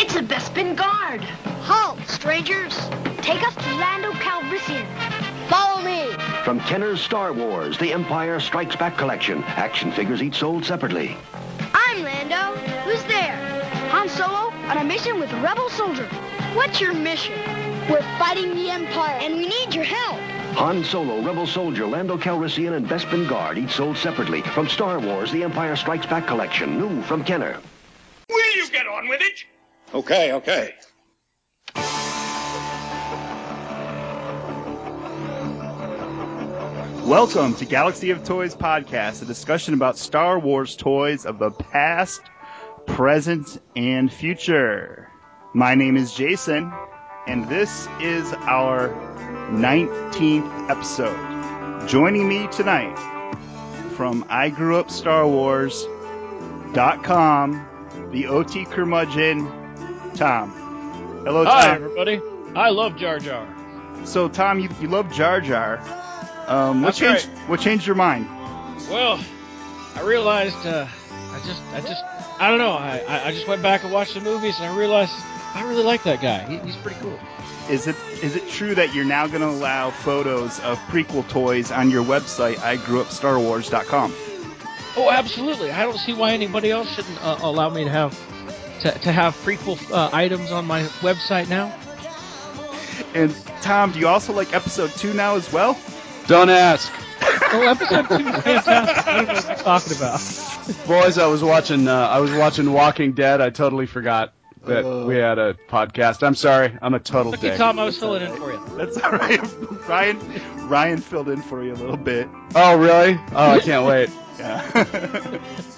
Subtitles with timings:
[0.00, 1.22] It's a Bespin guard.
[1.62, 2.78] Halt, strangers.
[3.16, 4.86] Take us to Lando Calrissian.
[5.48, 6.12] Follow me.
[6.44, 9.42] From Kenner's Star Wars, The Empire Strikes Back collection.
[9.42, 11.16] Action figures each sold separately.
[11.74, 12.56] I'm Lando.
[12.84, 13.34] Who's there?
[13.90, 16.06] Han Solo on a mission with a rebel soldier.
[16.54, 17.34] What's your mission?
[17.90, 20.20] We're fighting the Empire, and we need your help.
[20.54, 24.42] Han Solo, Rebel Soldier, Lando Calrissian, and Bespin Guard, each sold separately.
[24.42, 26.78] From Star Wars, The Empire Strikes Back collection.
[26.78, 27.58] New from Kenner.
[28.30, 29.44] Will you get on with it?
[29.94, 30.74] Okay, okay.
[37.06, 42.20] Welcome to Galaxy of Toys podcast, a discussion about Star Wars toys of the past,
[42.84, 45.10] present, and future.
[45.54, 46.70] My name is Jason,
[47.26, 48.90] and this is our
[49.52, 51.88] 19th episode.
[51.88, 52.98] Joining me tonight
[53.96, 55.96] from I Grew Up Star Wars.com,
[58.12, 59.50] the OT curmudgeon,
[60.18, 60.50] Tom.
[61.24, 61.52] Hello, Tom.
[61.52, 62.20] Hi, everybody.
[62.56, 63.46] I love Jar Jar.
[64.04, 65.78] So, Tom, you, you love Jar Jar.
[66.46, 67.28] Um, what That's changed?
[67.28, 67.48] right.
[67.48, 68.26] What changed your mind?
[68.90, 69.22] Well,
[69.94, 72.02] I realized, uh, I just, I just,
[72.40, 72.72] I don't know.
[72.72, 75.12] I, I- just went back and watched the movies, and I realized
[75.54, 76.40] I really like that guy.
[76.48, 77.18] He, he's pretty cool.
[77.70, 81.70] Is it is it true that you're now going to allow photos of prequel toys
[81.70, 82.58] on your website?
[82.60, 84.14] I grew up StarWars.com.
[84.96, 85.70] Oh, absolutely.
[85.70, 88.18] I don't see why anybody else shouldn't uh, allow me to have
[88.80, 91.74] to, to have prequel uh, items on my website now.
[93.14, 95.78] And Tom, do you also like episode two now as well?
[96.26, 96.92] Don't ask.
[97.50, 99.06] Oh, episode two is fantastic.
[99.06, 100.86] I don't know what you're talking about.
[100.86, 103.40] Boys, I was watching uh, I was watching Walking Dead.
[103.40, 106.22] I totally forgot that we had a podcast.
[106.26, 106.76] I'm sorry.
[106.82, 107.58] I'm a total Okay, dick.
[107.58, 108.62] Tom, I was filling in for you.
[108.76, 109.40] That's all right.
[109.88, 112.28] Ryan Ryan filled in for you a little bit.
[112.54, 113.18] Oh, really?
[113.32, 114.10] Oh, I can't wait.
[114.38, 115.40] Yeah.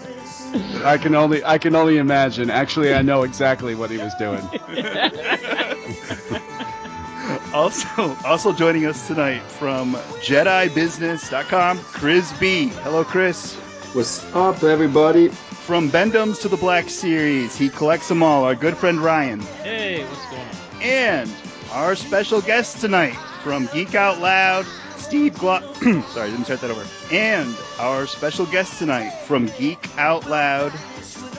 [0.84, 2.50] I can only I can only imagine.
[2.50, 4.42] Actually, I know exactly what he was doing.
[7.54, 12.68] also also joining us tonight from JediBusiness.com, Chris B.
[12.68, 13.54] Hello, Chris.
[13.92, 15.28] What's up, everybody?
[15.28, 18.44] From Bend-Ems to the Black Series, he collects them all.
[18.44, 19.40] Our good friend Ryan.
[19.62, 20.82] Hey, what's going on?
[20.82, 21.30] And
[21.72, 24.66] our special guest tonight from Geek Out Loud,
[25.10, 25.72] Steve Glo-
[26.12, 26.86] Sorry, didn't start that over.
[27.10, 30.72] And our special guest tonight from Geek Out Loud,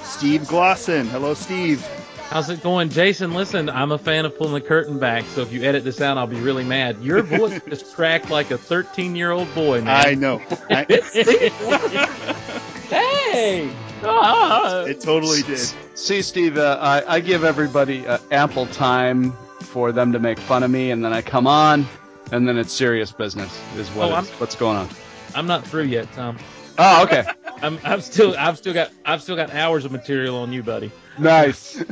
[0.04, 1.06] Steve Glosson.
[1.08, 1.82] Hello, Steve.
[2.30, 3.34] How's it going, Jason?
[3.34, 6.18] Listen, I'm a fan of pulling the curtain back, so if you edit this out,
[6.18, 7.02] I'll be really mad.
[7.02, 10.06] Your voice just cracked like a 13 year old boy, man.
[10.06, 10.42] I know.
[10.70, 10.84] I-
[12.90, 13.72] hey!
[14.04, 14.82] Ah.
[14.84, 15.60] it totally did.
[15.96, 19.32] See, Steve, uh, I, I give everybody uh, ample time
[19.62, 21.88] for them to make fun of me, and then I come on,
[22.32, 23.52] and then it's serious business.
[23.78, 24.90] Is what Oh, is, what's going on?
[25.36, 26.38] I'm not through yet, Tom.
[26.78, 27.26] Oh, okay.
[27.62, 30.92] I'm, I'm still, I've still got, I've still got hours of material on you, buddy.
[31.20, 31.82] nice.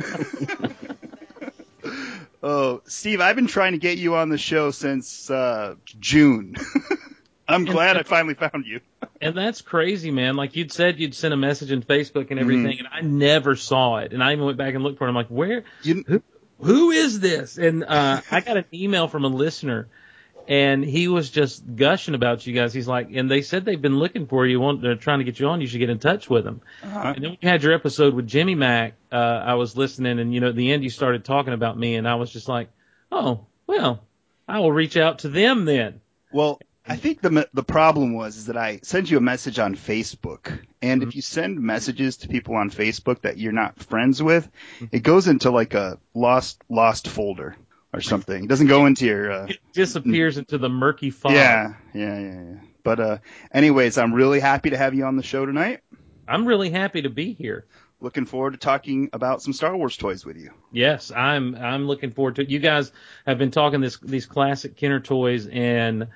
[2.42, 6.56] Oh, Steve, I've been trying to get you on the show since uh, June.
[7.46, 8.80] I'm glad I finally found you.
[9.20, 10.36] And that's crazy, man.
[10.36, 12.86] Like you'd said, you'd sent a message in Facebook and everything, Mm-hmm.
[12.86, 14.14] and I never saw it.
[14.14, 15.08] And I even went back and looked for it.
[15.10, 15.64] I'm like, where?
[15.82, 16.22] You, who,
[16.62, 17.58] who is this?
[17.58, 19.88] And uh, I got an email from a listener,
[20.48, 22.72] and he was just gushing about you guys.
[22.72, 25.38] He's like, and they said they've been looking for you, want they're trying to get
[25.38, 25.60] you on.
[25.60, 26.60] You should get in touch with them.
[26.82, 27.12] uh-huh.
[27.16, 30.40] And then you had your episode with Jimmy Mack, uh, I was listening, and you
[30.40, 32.68] know, at the end you started talking about me, and I was just like,
[33.12, 34.02] oh, well,
[34.48, 36.00] I will reach out to them then.
[36.32, 39.76] Well, I think the the problem was is that I sent you a message on
[39.76, 44.50] Facebook, and if you send messages to people on Facebook that you're not friends with,
[44.90, 47.56] it goes into like a lost lost folder
[47.92, 48.44] or something.
[48.44, 51.32] It doesn't go into your uh, It disappears into the murky fog.
[51.32, 52.60] yeah yeah yeah yeah.
[52.82, 53.18] But uh,
[53.52, 55.80] anyways, I'm really happy to have you on the show tonight.
[56.26, 57.66] I'm really happy to be here.
[58.00, 60.52] Looking forward to talking about some Star Wars toys with you.
[60.72, 62.48] Yes, I'm I'm looking forward to it.
[62.48, 62.92] You guys
[63.26, 66.08] have been talking this these classic Kenner toys and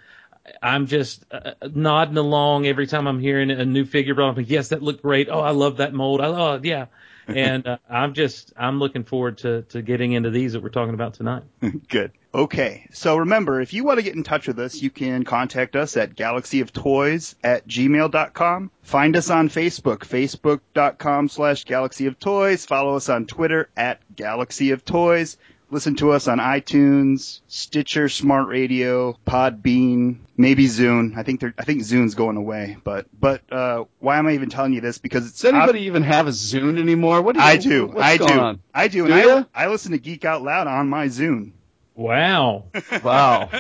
[0.62, 4.36] I'm just uh, nodding along every time I'm hearing a new figure brought up.
[4.38, 5.28] Like, yes, that looked great.
[5.30, 6.20] Oh, I love that mold.
[6.22, 6.86] I oh yeah.
[7.26, 10.94] And uh, I'm just I'm looking forward to to getting into these that we're talking
[10.94, 11.42] about tonight.
[11.88, 12.12] Good.
[12.34, 12.86] Okay.
[12.92, 15.96] So remember, if you want to get in touch with us, you can contact us
[15.96, 18.70] at galaxyoftoys at gmail.com.
[18.82, 22.66] Find us on Facebook, facebook.com slash galaxy of toys.
[22.66, 25.36] Follow us on Twitter at galaxy of toys.
[25.70, 31.16] Listen to us on iTunes, Stitcher, Smart Radio, Podbean, maybe Zune.
[31.16, 34.50] I think they're, I think Zune's going away, but, but, uh, why am I even
[34.50, 34.98] telling you this?
[34.98, 37.22] Because it's, Does anybody even have a Zune anymore?
[37.22, 37.86] What do you, I do.
[37.86, 38.40] What's I going do.
[38.40, 38.60] on?
[38.72, 39.06] I do.
[39.06, 39.44] Do and ya?
[39.54, 41.52] I, I listen to Geek Out Loud on my Zune.
[41.94, 42.64] Wow.
[43.02, 43.50] Wow.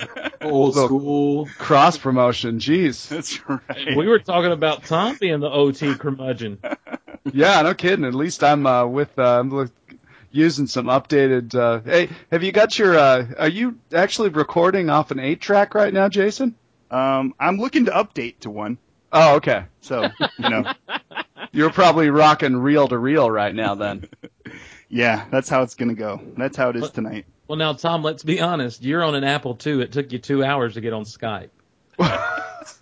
[0.40, 0.86] Old Look.
[0.86, 1.48] school.
[1.58, 2.58] Cross promotion.
[2.58, 3.08] Jeez.
[3.08, 3.96] That's right.
[3.96, 6.58] we were talking about Tom being the OT curmudgeon.
[7.32, 8.04] Yeah, no kidding.
[8.04, 9.72] At least I'm uh, with uh, I'm with
[10.34, 11.54] using some updated.
[11.54, 12.98] Uh, hey, have you got your?
[12.98, 16.54] Uh, are you actually recording off an eight track right now, Jason?
[16.90, 18.78] Um, I'm looking to update to one.
[19.12, 19.64] Oh, okay.
[19.80, 20.08] So
[20.38, 20.72] you know,
[21.54, 24.08] You're probably rocking reel to reel right now, then.
[24.88, 26.20] yeah, that's how it's gonna go.
[26.36, 27.26] That's how it is tonight.
[27.46, 28.82] Well, now Tom, let's be honest.
[28.82, 29.82] You're on an Apple II.
[29.82, 31.50] It took you two hours to get on Skype.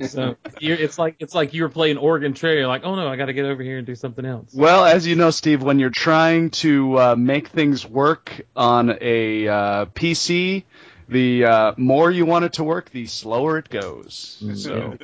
[0.08, 2.56] So you're, it's like it's like you were playing Oregon Trail.
[2.56, 4.52] You're like, oh no, I got to get over here and do something else.
[4.54, 9.48] Well, as you know, Steve, when you're trying to uh, make things work on a
[9.48, 10.64] uh, PC,
[11.08, 14.42] the uh, more you want it to work, the slower it goes.
[14.54, 14.96] So,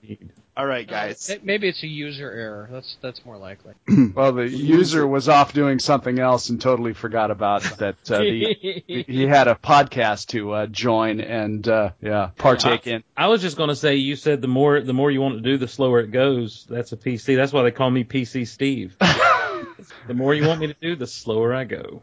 [0.60, 1.30] All right, guys.
[1.30, 2.68] Uh, maybe it's a user error.
[2.70, 3.72] That's that's more likely.
[4.14, 7.96] well, the user was off doing something else and totally forgot about that.
[8.10, 13.02] Uh, the, he had a podcast to uh, join and uh, yeah, partake in.
[13.16, 15.40] I was just going to say, you said the more the more you want to
[15.40, 16.66] do, the slower it goes.
[16.68, 17.36] That's a PC.
[17.36, 18.98] That's why they call me PC Steve.
[19.00, 22.02] the more you want me to do, the slower I go.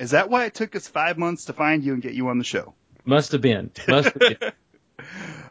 [0.00, 2.38] Is that why it took us five months to find you and get you on
[2.38, 2.74] the show?
[3.04, 3.70] Must have been.
[3.86, 4.52] Must have been.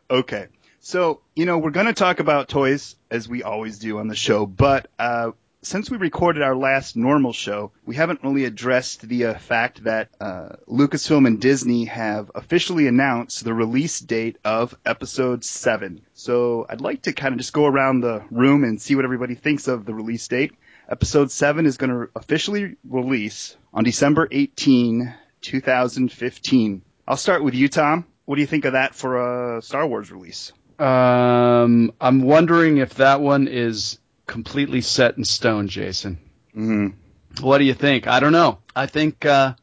[0.10, 0.48] Okay.
[0.86, 4.16] So, you know, we're going to talk about toys as we always do on the
[4.16, 5.32] show, but uh,
[5.64, 10.10] since we recorded our last normal show, we haven't really addressed the uh, fact that
[10.22, 16.02] uh, Lucasfilm and Disney have officially announced the release date of Episode 7.
[16.14, 19.34] So I'd like to kind of just go around the room and see what everybody
[19.34, 20.54] thinks of the release date.
[20.88, 26.82] Episode 7 is going to officially release on December 18, 2015.
[27.08, 28.06] I'll start with you, Tom.
[28.26, 30.52] What do you think of that for a Star Wars release?
[30.80, 36.18] Um, I'm wondering if that one is completely set in stone, Jason.
[36.56, 37.44] Mm-hmm.
[37.46, 38.08] What do you think?
[38.08, 38.60] I don't know.
[38.76, 39.56] I think uh,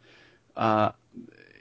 [0.57, 0.93] uh,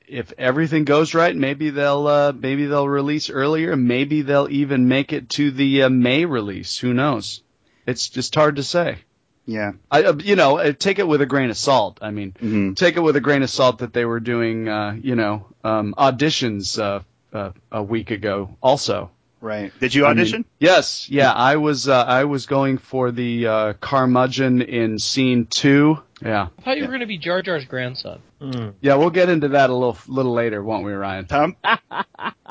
[0.08, 3.76] if everything goes right, maybe they'll uh, maybe they'll release earlier.
[3.78, 6.78] Maybe they'll even make it to the uh, May release.
[6.78, 7.44] Who knows?
[7.86, 9.00] It's just hard to say.
[9.46, 9.72] Yeah.
[9.90, 11.98] I, uh, you know, uh, take it with a grain of salt.
[12.02, 12.76] I mean, Mhm.
[12.76, 15.96] take it with a grain of salt that they were doing, uh, you know, um,
[15.98, 17.00] auditions uh,
[17.36, 18.56] uh, a week ago.
[18.62, 19.10] Also,
[19.42, 19.74] Right.
[19.80, 20.46] Did you I mean, audition?
[20.60, 26.02] yes, yeah, I was uh, I was going for the uh, Carmudgeon in scene two.
[26.22, 28.22] Yeah, I thought you were going to be Jar Jar's grandson.
[28.40, 28.76] Mm.
[28.82, 31.26] yeah, we'll get into that a little little later, won't we, Ryan?
[31.26, 31.58] Tom?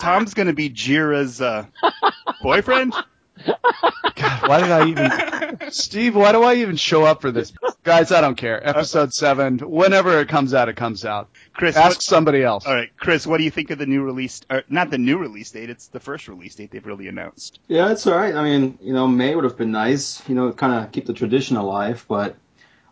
[0.01, 1.67] Tom's going to be Jira's uh,
[2.43, 2.95] boyfriend?
[3.47, 6.15] God, why did I even, Steve?
[6.17, 7.53] Why do I even show up for this,
[7.85, 8.13] guys?
[8.13, 8.67] I don't care.
[8.67, 11.29] Episode seven, whenever it comes out, it comes out.
[11.55, 12.67] Chris, Ask what- somebody else.
[12.67, 14.41] all right, Chris, what do you think of the new release?
[14.51, 17.61] Or not the new release date, it's the first release date they've really announced.
[17.69, 18.35] Yeah, it's all right.
[18.35, 20.23] I mean, you know, May would have been nice.
[20.29, 22.37] You know, kind of keep the tradition alive, but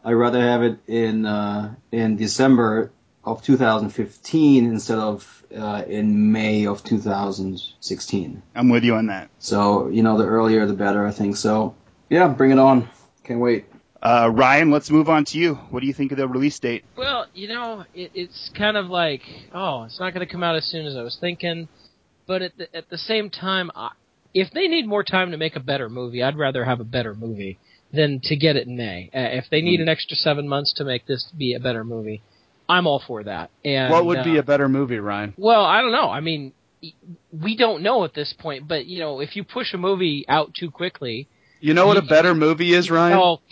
[0.05, 2.91] I'd rather have it in uh, in December
[3.33, 8.43] of 2015 instead of uh, in May of 2016.
[8.55, 9.31] I'm with you on that.
[9.39, 11.37] So, you know, the earlier the better, I think.
[11.37, 11.75] So,
[12.09, 12.89] yeah, bring it on.
[13.25, 13.67] Can't wait.
[14.01, 15.55] Uh, Ryan, let's move on to you.
[15.71, 16.85] What do you think of the release date?
[16.97, 19.23] Well, you know, it, it's kind of like,
[19.53, 21.69] oh, it's not going to come out as soon as I was thinking.
[22.27, 23.91] But at the, at the same time, I,
[24.35, 27.15] if they need more time to make a better movie, I'd rather have a better
[27.15, 27.59] movie
[27.93, 29.11] than to get it in May.
[29.13, 32.23] Uh, if they need an extra seven months to make this be a better movie,
[32.69, 33.51] I'm all for that.
[33.65, 35.35] And What would uh, be a better movie, Ryan?
[35.37, 36.11] Well, I don't know.
[36.11, 36.53] I mean,
[37.33, 38.69] we don't know at this point.
[38.69, 41.29] But you know, if you push a movie out too quickly,
[41.61, 43.19] You know what a better movie is, Ryan?
[43.21, 43.41] oh,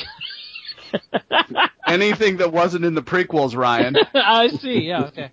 [1.87, 3.97] Anything that wasn't in the prequels, Ryan.
[4.15, 4.81] I see.
[4.81, 5.05] Yeah.
[5.07, 5.33] Okay.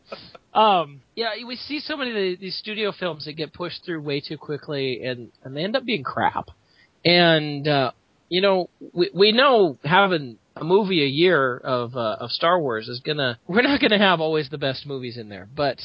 [0.54, 1.02] Um.
[1.16, 1.32] Yeah.
[1.46, 4.38] We see so many of the, these studio films that get pushed through way too
[4.38, 6.50] quickly, and and they end up being crap.
[7.06, 7.92] And uh,
[8.30, 12.88] you know, we we know having a movie a year of uh, of Star Wars
[12.88, 15.80] is gonna we're not gonna have always the best movies in there, but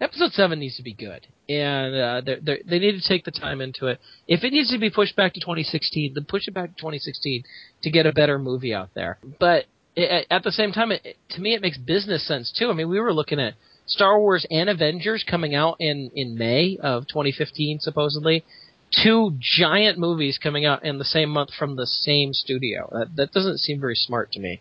[0.00, 3.30] Episode seven needs to be good, and uh, they're, they're, they need to take the
[3.30, 4.00] time into it.
[4.26, 7.44] If it needs to be pushed back to 2016, then push it back to 2016
[7.82, 9.18] to get a better movie out there.
[9.38, 12.70] But it, at the same time, it, to me, it makes business sense too.
[12.70, 16.78] I mean, we were looking at Star Wars and Avengers coming out in in May
[16.82, 18.42] of 2015, supposedly.
[18.92, 22.88] Two giant movies coming out in the same month from the same studio.
[22.92, 24.60] That that doesn't seem very smart to me.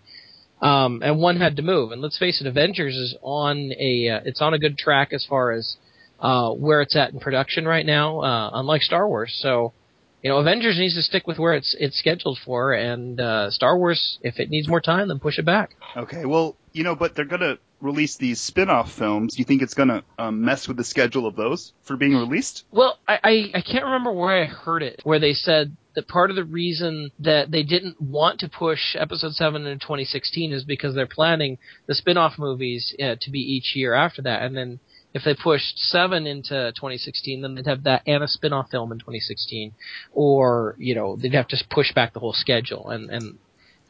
[0.62, 1.92] Um, and one had to move.
[1.92, 5.26] And let's face it, Avengers is on a uh, it's on a good track as
[5.28, 5.78] far as
[6.20, 8.20] uh, where it's at in production right now.
[8.20, 9.74] Uh, unlike Star Wars, so
[10.22, 13.78] you know Avengers needs to stick with where it's it's scheduled for, and uh, Star
[13.78, 15.72] Wars, if it needs more time, then push it back.
[15.96, 19.36] Okay, well, you know, but they're gonna release these spin-off films.
[19.36, 22.66] Do you think it's gonna um, mess with the schedule of those for being released?
[22.72, 26.30] Well, I, I I can't remember where I heard it, where they said that part
[26.30, 30.96] of the reason that they didn't want to push Episode Seven in 2016 is because
[30.96, 31.58] they're planning
[31.88, 34.80] the spin-off movies uh, to be each year after that, and then
[35.14, 39.00] if they pushed seven into 2016, then they'd have that and a spin-off film in
[39.00, 39.74] 2016,
[40.14, 43.38] or you know they'd have to push back the whole schedule, and and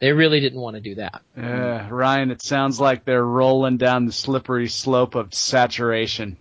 [0.00, 1.20] They really didn't want to do that.
[1.36, 6.38] Uh, Ryan, it sounds like they're rolling down the slippery slope of saturation.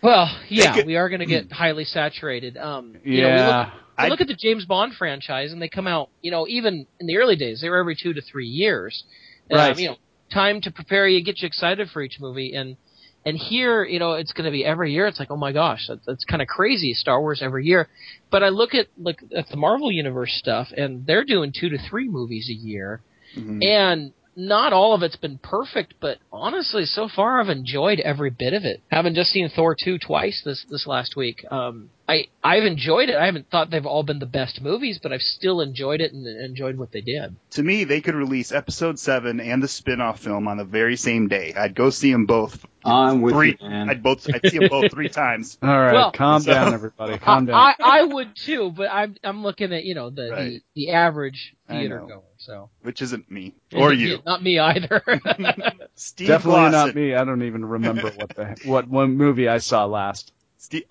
[0.00, 2.56] Well, yeah, could- we are going to get highly saturated.
[2.56, 3.58] Um, you know, we Yeah.
[3.58, 6.08] look, we I- look at the James Bond franchise, and they come out.
[6.22, 9.02] You know, even in the early days, they were every two to three years.
[9.50, 9.76] Um, Right.
[9.78, 9.96] you know,
[10.32, 12.76] time to prepare you, get you excited for each movie, and
[13.24, 15.06] and here, you know, it's going to be every year.
[15.06, 16.94] It's like, oh my gosh, that, that's kind of crazy.
[16.94, 17.88] Star Wars every year.
[18.30, 21.78] But I look at look at the Marvel Universe stuff, and they're doing two to
[21.78, 23.02] three movies a year,
[23.36, 23.64] Mhm.
[23.64, 24.12] and
[24.48, 28.64] not all of it's been perfect, but honestly, so far I've enjoyed every bit of
[28.64, 28.80] it.
[28.90, 33.16] Having just seen Thor two twice this this last week, um, I I've enjoyed it.
[33.16, 36.26] I haven't thought they've all been the best movies, but I've still enjoyed it and
[36.26, 37.36] enjoyed what they did.
[37.52, 41.28] To me, they could release episode seven and the spin-off film on the very same
[41.28, 41.52] day.
[41.56, 42.64] I'd go see them both.
[42.82, 43.90] I'm with three, you, man.
[43.90, 44.26] I'd both.
[44.32, 45.58] I'd see them both three times.
[45.62, 47.18] All right, Well- calm So- down, everybody.
[47.18, 47.54] Calm down.
[47.56, 50.44] I, I would too, but I'm I'm looking at you know the Right.
[50.44, 52.22] the, the average I theater goer.
[52.38, 54.18] So Which isn't me or Yeah, you.
[54.26, 55.02] not me either.
[55.94, 56.72] Steve Definitely Glosson.
[56.72, 57.14] not me.
[57.14, 60.32] I don't even remember what the what one movie I saw last.
[60.58, 60.84] Steve,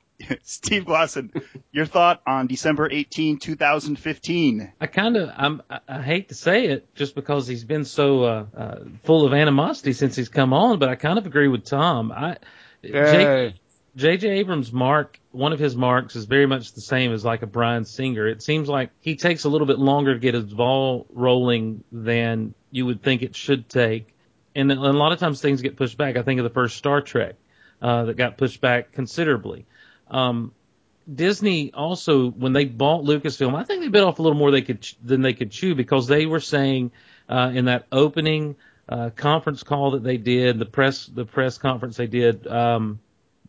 [0.44, 1.32] Steve Glosson,
[1.72, 4.74] your thought on December 18, 2015?
[4.82, 8.24] I kind of I'm I- I hate to say it just because he's been so
[8.24, 11.66] uh, uh, full of animosity since he's come on, but I kind of agree with
[11.66, 12.12] Tom.
[12.12, 12.38] I
[12.84, 13.56] J- Yay.
[14.00, 14.30] J.J.
[14.30, 17.84] Abrams' mark, one of his marks is very much the same as like a Bryan
[17.84, 18.28] Singer.
[18.28, 22.54] It seems like he takes a little bit longer to get his ball rolling than
[22.72, 24.16] you would think it should take.
[24.56, 26.16] And a lot of times things get pushed back.
[26.16, 27.36] I think of the first Star Trek,
[27.82, 29.66] uh, that got pushed back considerably.
[30.10, 30.54] Um,
[31.14, 34.62] Disney also, when they bought Lucasfilm, I think they bit off a little more they
[34.62, 36.92] could than they could chew because they were saying
[37.28, 38.56] uh, in that opening
[38.88, 43.00] uh, conference call that they did, the press the press conference they did, um,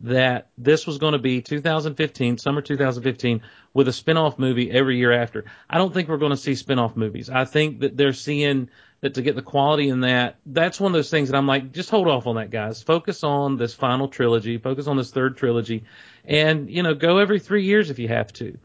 [0.03, 3.41] that this was going to be 2015, summer 2015,
[3.73, 5.45] with a spin-off movie every year after.
[5.69, 7.29] I don't think we're going to see spin-off movies.
[7.29, 8.69] I think that they're seeing
[9.01, 11.71] that to get the quality in that, that's one of those things that I'm like,
[11.71, 12.83] just hold off on that, guys.
[12.83, 14.57] Focus on this final trilogy.
[14.59, 15.83] Focus on this third trilogy,
[16.23, 18.57] and you know, go every three years if you have to.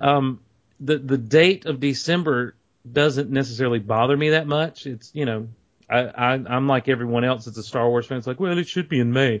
[0.00, 0.40] Um,
[0.78, 2.54] the the date of December
[2.90, 4.86] doesn't necessarily bother me that much.
[4.86, 5.48] It's you know,
[5.88, 8.18] I, I I'm like everyone else that's a Star Wars fan.
[8.18, 9.40] It's like, well, it should be in May,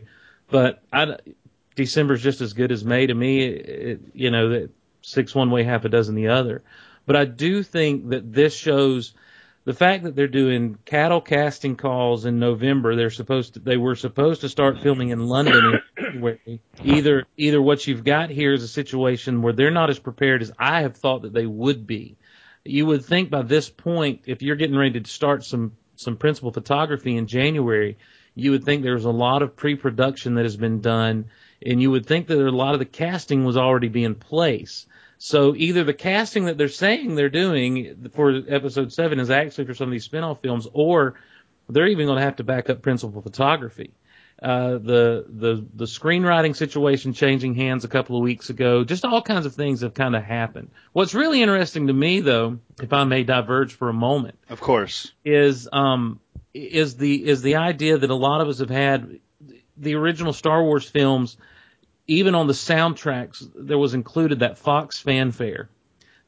[0.50, 1.18] but I
[1.78, 3.44] December's just as good as May to me.
[3.44, 4.70] It, you know, that
[5.00, 6.62] six one way, half a dozen the other.
[7.06, 9.14] But I do think that this shows
[9.64, 12.96] the fact that they're doing cattle casting calls in November.
[12.96, 16.60] They're supposed to, they were supposed to start filming in London in January.
[16.82, 20.50] Either either what you've got here is a situation where they're not as prepared as
[20.58, 22.16] I have thought that they would be.
[22.64, 26.52] You would think by this point, if you're getting ready to start some some principal
[26.52, 27.96] photography in January,
[28.34, 31.26] you would think there's a lot of pre-production that has been done,
[31.64, 34.86] and you would think that a lot of the casting was already be in place.
[35.18, 39.74] So either the casting that they're saying they're doing for episode seven is actually for
[39.74, 41.14] some of these spin-off films, or
[41.68, 43.90] they're even going to have to back up principal photography.
[44.40, 49.20] Uh, the the the screenwriting situation changing hands a couple of weeks ago, just all
[49.20, 50.70] kinds of things have kind of happened.
[50.92, 55.12] What's really interesting to me, though, if I may diverge for a moment, Of course.
[55.24, 56.20] is um
[56.54, 59.18] is the is the idea that a lot of us have had
[59.78, 61.36] the original Star Wars films
[62.06, 65.68] even on the soundtracks there was included that Fox fanfare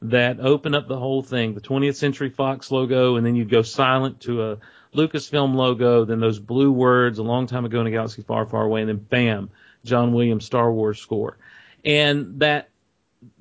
[0.03, 3.61] that opened up the whole thing the 20th Century Fox logo and then you'd go
[3.61, 4.57] silent to a
[4.95, 8.63] Lucasfilm logo then those blue words a long time ago in a galaxy far far
[8.63, 9.49] away and then bam
[9.83, 11.37] John Williams Star Wars score.
[11.83, 12.69] And that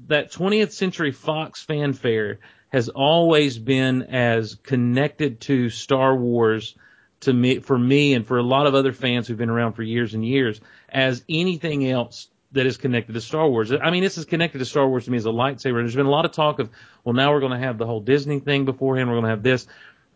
[0.08, 2.38] that 20th Century Fox fanfare
[2.68, 6.76] has always been as connected to Star Wars
[7.20, 9.82] to me for me and for a lot of other fans who've been around for
[9.82, 13.72] years and years as anything else that is connected to Star Wars.
[13.72, 15.74] I mean, this is connected to Star Wars to me as a lightsaber.
[15.74, 16.70] There's been a lot of talk of,
[17.04, 19.08] well, now we're going to have the whole Disney thing beforehand.
[19.08, 19.66] We're going to have this.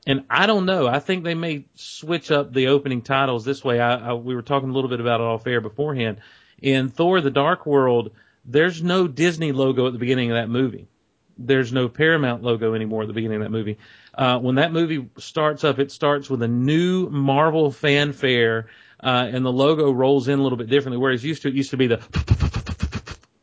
[0.06, 0.86] And I don't know.
[0.86, 3.80] I think they may switch up the opening titles this way.
[3.80, 6.20] I, I, we were talking a little bit about it off air beforehand.
[6.60, 8.10] In Thor: The Dark World,
[8.44, 10.88] there's no Disney logo at the beginning of that movie.
[11.36, 13.78] There's no Paramount logo anymore at the beginning of that movie.
[14.14, 18.68] Uh, when that movie starts up, it starts with a new Marvel fanfare,
[19.02, 20.98] uh, and the logo rolls in a little bit differently.
[20.98, 22.00] Whereas used to, it used to be the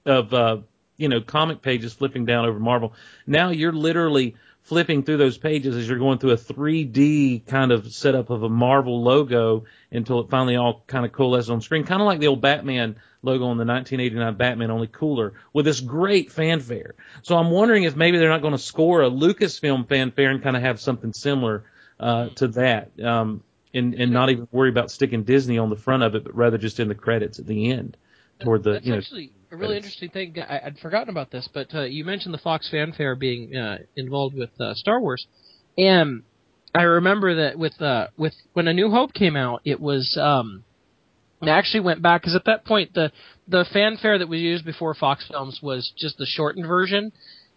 [0.05, 0.57] of uh,
[0.97, 2.93] you know comic pages flipping down over Marvel.
[3.27, 7.91] Now you're literally flipping through those pages as you're going through a 3D kind of
[7.91, 12.01] setup of a Marvel logo until it finally all kind of coalesces on screen, kind
[12.01, 16.31] of like the old Batman logo on the 1989 Batman, only cooler with this great
[16.31, 16.95] fanfare.
[17.21, 20.55] So I'm wondering if maybe they're not going to score a Lucasfilm fanfare and kind
[20.55, 21.63] of have something similar
[21.99, 26.03] uh, to that, um, and and not even worry about sticking Disney on the front
[26.03, 27.95] of it, but rather just in the credits at the end
[28.41, 28.97] toward the That's you know.
[28.97, 29.85] actually a really credits.
[29.85, 30.43] interesting thing.
[30.43, 34.35] I, I'd forgotten about this, but uh, you mentioned the Fox fanfare being uh, involved
[34.35, 35.27] with uh, Star Wars,
[35.77, 36.23] and
[36.73, 40.63] I remember that with uh with when A New Hope came out, it was um
[41.41, 43.11] I actually went back because at that point the
[43.47, 47.11] the fanfare that was used before Fox Films was just the shortened version,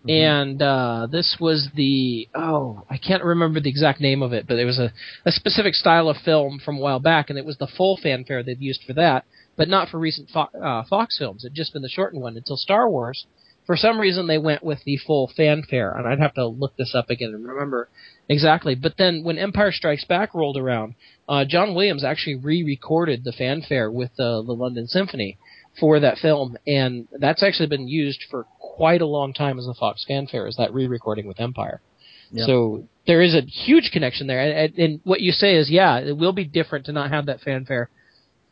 [0.09, 4.59] and uh this was the oh I can't remember the exact name of it, but
[4.59, 4.93] it was a
[5.25, 8.43] a specific style of film from a while back, and it was the full fanfare
[8.43, 9.25] they'd used for that,
[9.57, 11.45] but not for recent Fo- uh, Fox films.
[11.45, 13.27] It'd just been the shortened one until Star Wars.
[13.67, 16.95] For some reason, they went with the full fanfare, and I'd have to look this
[16.95, 17.89] up again and remember
[18.29, 18.75] exactly.
[18.75, 20.97] But then when Empire Strikes Back rolled around,
[21.29, 25.39] uh, John Williams actually re-recorded the fanfare with uh, the London Symphony
[25.79, 29.75] for that film, and that's actually been used for quite a long time as a
[29.75, 30.47] Fox fanfare.
[30.47, 31.81] Is that re-recording with Empire?
[32.31, 32.47] Yeah.
[32.47, 35.99] So there is a huge connection there, and, and, and what you say is, yeah,
[35.99, 37.91] it will be different to not have that fanfare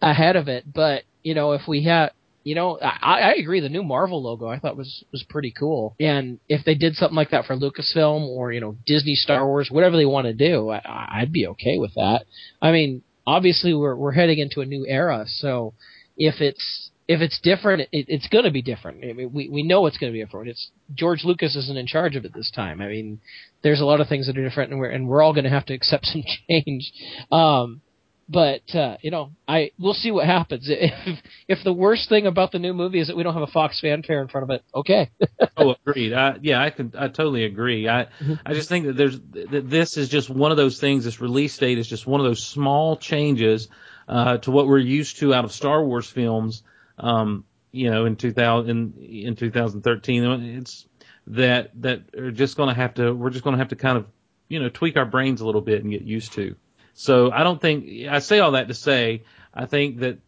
[0.00, 0.72] ahead of it.
[0.72, 2.10] But you know, if we had,
[2.44, 3.60] you know, I, I agree.
[3.60, 7.16] The new Marvel logo I thought was was pretty cool, and if they did something
[7.16, 10.70] like that for Lucasfilm or you know Disney Star Wars, whatever they want to do,
[10.70, 12.24] I, I'd be okay with that.
[12.60, 15.74] I mean, obviously we're we're heading into a new era, so
[16.16, 19.04] if it's if it's different, it, it's going to be different.
[19.04, 20.48] I mean, we we know it's going to be different.
[20.48, 22.80] It's George Lucas isn't in charge of it this time.
[22.80, 23.20] I mean,
[23.62, 25.50] there's a lot of things that are different, and we're and we're all going to
[25.50, 26.92] have to accept some change.
[27.30, 27.82] Um,
[28.28, 30.68] but uh, you know, I we'll see what happens.
[30.82, 33.48] If if the worst thing about the new movie is that we don't have a
[33.48, 35.10] Fox fanfare in front of it, okay.
[35.56, 36.12] oh, agreed.
[36.12, 36.92] I, yeah, I can.
[36.96, 37.88] I totally agree.
[37.88, 38.08] I
[38.44, 41.04] I just think that there's that this is just one of those things.
[41.04, 43.68] This release date is just one of those small changes
[44.08, 46.62] uh, to what we're used to out of Star Wars films.
[46.98, 50.24] Um, you know, in 2000 in, in 2013,
[50.58, 50.86] it's
[51.28, 53.12] that that are just going to have to.
[53.12, 54.06] We're just going to have to kind of
[54.48, 56.56] you know tweak our brains a little bit and get used to.
[56.94, 59.22] So I don't think I say all that to say
[59.54, 60.18] I think that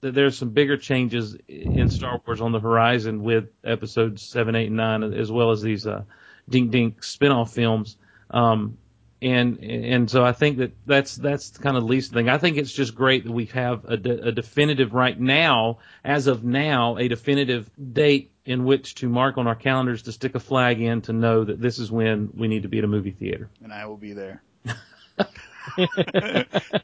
[0.00, 4.66] that there's some bigger changes in Star Wars on the horizon with episodes seven, eight,
[4.66, 6.02] and nine, as well as these uh,
[6.48, 7.96] Dink Dink spin-off films.
[8.30, 8.78] Um,
[9.22, 12.28] and and so I think that that's that's kind of the least thing.
[12.28, 16.26] I think it's just great that we have a, de- a definitive right now, as
[16.26, 20.40] of now, a definitive date in which to mark on our calendars to stick a
[20.40, 23.12] flag in to know that this is when we need to be at a movie
[23.12, 23.48] theater.
[23.62, 24.42] And I will be there.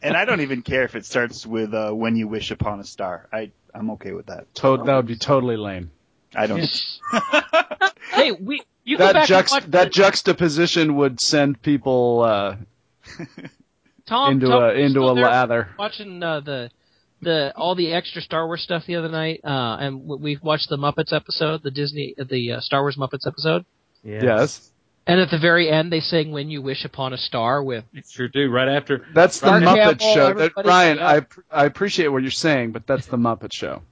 [0.02, 2.84] and I don't even care if it starts with uh, "When You Wish Upon a
[2.84, 4.52] Star." I I'm okay with that.
[4.56, 5.90] To- that would be totally lame.
[6.34, 6.60] I don't.
[8.12, 12.56] hey, we you go That back juxt- and watch that juxtaposition would send people uh,
[14.06, 15.68] Tom, into Tom, a into a lather.
[15.78, 16.70] Watching uh, the
[17.20, 20.78] the all the extra Star Wars stuff the other night, uh, and we watched the
[20.78, 23.64] Muppets episode, the Disney, the uh, Star Wars Muppets episode.
[24.02, 24.70] Yes.
[25.08, 28.28] And at the very end, they sing "When You Wish Upon a Star" with Sure
[28.28, 28.50] do.
[28.50, 30.26] Right after That's the Muppet Hamill, Show.
[30.26, 31.06] That, everybody- Ryan, yeah.
[31.08, 33.82] I I appreciate what you're saying, but that's the Muppet Show.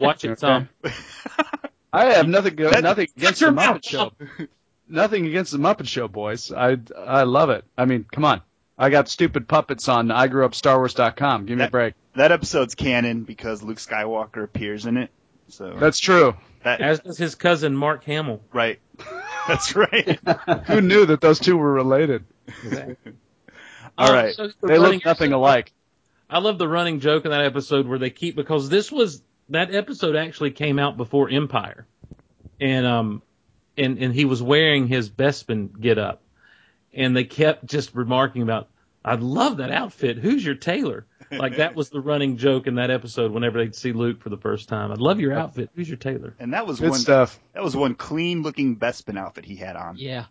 [0.00, 0.68] watch it, Tom.
[1.92, 3.84] I have nothing go- That- nothing against the Muppet mouth.
[3.86, 4.12] Show.
[4.88, 6.50] nothing against the Muppet Show, boys.
[6.50, 7.64] I I love it.
[7.78, 8.42] I mean, come on.
[8.76, 11.46] I got stupid puppets on igrewupstarwars.com.
[11.46, 11.94] Give me a break.
[12.16, 15.10] that episode's canon because Luke Skywalker appears in it.
[15.48, 16.34] So That's true.
[16.64, 18.40] that As does his cousin Mark Hamill.
[18.52, 18.80] right.
[19.48, 20.18] That's right.
[20.66, 22.24] Who knew that those two were related?
[23.98, 24.34] All Oh, right.
[24.34, 25.72] so the They running- look nothing alike.
[26.30, 29.74] I love the running joke in that episode where they keep because this was that
[29.74, 31.86] episode actually came out before Empire,
[32.58, 33.22] and um,
[33.76, 36.22] and and he was wearing his Bespin get up,
[36.94, 38.68] and they kept just remarking about,
[39.04, 40.16] I love that outfit.
[40.16, 41.04] Who's your tailor?
[41.32, 43.32] Like that was the running joke in that episode.
[43.32, 45.70] Whenever they'd see Luke for the first time, I'd love your outfit.
[45.74, 46.34] Who's your tailor?
[46.38, 46.98] And that was Good one.
[47.00, 47.40] stuff.
[47.54, 49.96] That was one clean looking Bespin outfit he had on.
[49.96, 50.26] Yeah.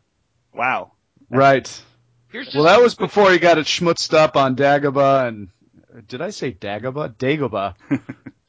[0.54, 0.92] Wow.
[1.30, 1.82] Right.
[2.32, 5.50] Here's Well, that was before he got it schmutzed up on Dagobah and
[6.08, 7.16] did I say Dagobah?
[7.16, 7.76] Dagobah.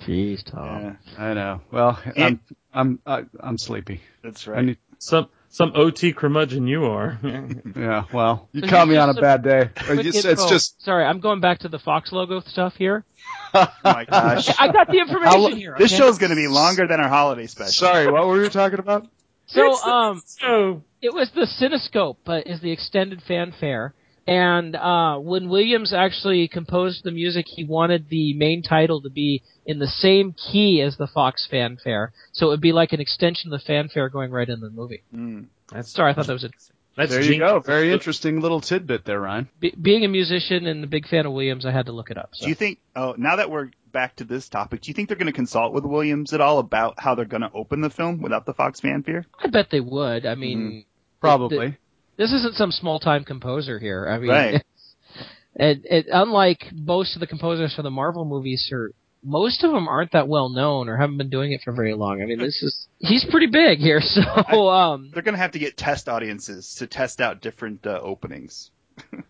[0.03, 0.97] Jeez, Tom.
[1.17, 1.61] Yeah, I know.
[1.71, 2.41] Well, I'm
[2.73, 4.01] I'm I, I'm sleepy.
[4.23, 4.65] that's I right.
[4.65, 7.21] need, Some some OT curmudgeon you are.
[7.77, 8.05] yeah.
[8.11, 9.69] Well, you So caught me on a bad day.
[9.85, 11.05] Quick It's, it's just sorry.
[11.05, 13.05] I'm going back to the Fox logo stuff here.
[13.55, 14.49] oh my gosh.
[14.59, 15.77] I got the information lo- here.
[15.79, 16.01] This okay?
[16.01, 17.71] show's going to be longer than our holiday special.
[17.71, 18.11] sorry.
[18.11, 19.07] What were you talking about?
[19.47, 23.95] So um, so it was the CinemaScope, but is the extended fanfare.
[24.27, 29.43] And uh, when Williams actually composed the music, he wanted the main title to be
[29.67, 33.53] in the same key as the Fox fanfare, so it would be like an extension
[33.53, 35.03] of the fanfare going right in the movie.
[35.15, 35.47] Mm.
[35.71, 36.77] that's Sorry, I thought that was interesting.
[36.97, 37.51] that's there you genius.
[37.51, 37.61] go.
[37.61, 39.49] Very interesting little tidbit there, Ryan.
[39.59, 42.19] Be- being a musician and a big fan of Williams, I had to look it
[42.19, 42.31] up.
[42.33, 42.45] So.
[42.45, 42.79] Do you think?
[42.95, 45.73] Oh, now that we're back to this topic, do you think they're going to consult
[45.73, 48.81] with Williams at all about how they're going to open the film without the Fox
[48.81, 49.27] fanfare?
[49.39, 50.27] I bet they would.
[50.27, 50.85] I mean,
[51.23, 51.79] Probably.
[52.23, 54.09] This isn't some small time composer here.
[54.09, 54.65] I mean, Right.
[55.57, 58.93] and it, unlike most of the composers for the Marvel movies, are
[59.25, 62.23] most of them aren't that well known or haven't been doing it for very long.
[62.23, 65.59] I mean, this is he's pretty big here, so um, They're going to have to
[65.59, 68.71] get test audiences to test out different uh, openings.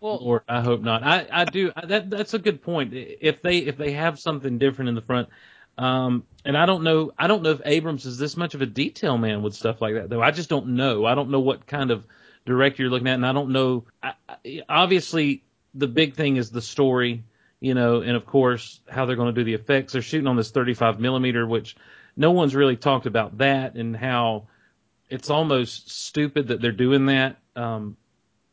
[0.01, 1.03] Well, Lord, I hope not.
[1.03, 1.71] I, I do.
[1.75, 2.91] I, that that's a good point.
[2.93, 5.29] If they if they have something different in the front,
[5.77, 8.65] um, and I don't know, I don't know if Abrams is this much of a
[8.65, 10.21] detail man with stuff like that though.
[10.21, 11.05] I just don't know.
[11.05, 12.03] I don't know what kind of
[12.45, 13.85] director you're looking at, and I don't know.
[14.01, 14.13] I,
[14.67, 17.23] obviously, the big thing is the story,
[17.59, 19.93] you know, and of course how they're going to do the effects.
[19.93, 21.75] They're shooting on this 35 millimeter, which
[22.15, 24.47] no one's really talked about that and how
[25.09, 27.37] it's almost stupid that they're doing that.
[27.55, 27.97] Um,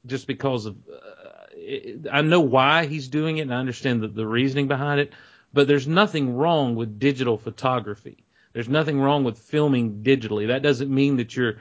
[0.06, 4.08] just because of uh, it, I know why he's doing it and I understand the,
[4.08, 5.12] the reasoning behind it,
[5.52, 8.24] but there's nothing wrong with digital photography.
[8.52, 10.48] There's nothing wrong with filming digitally.
[10.48, 11.56] That doesn't mean that you're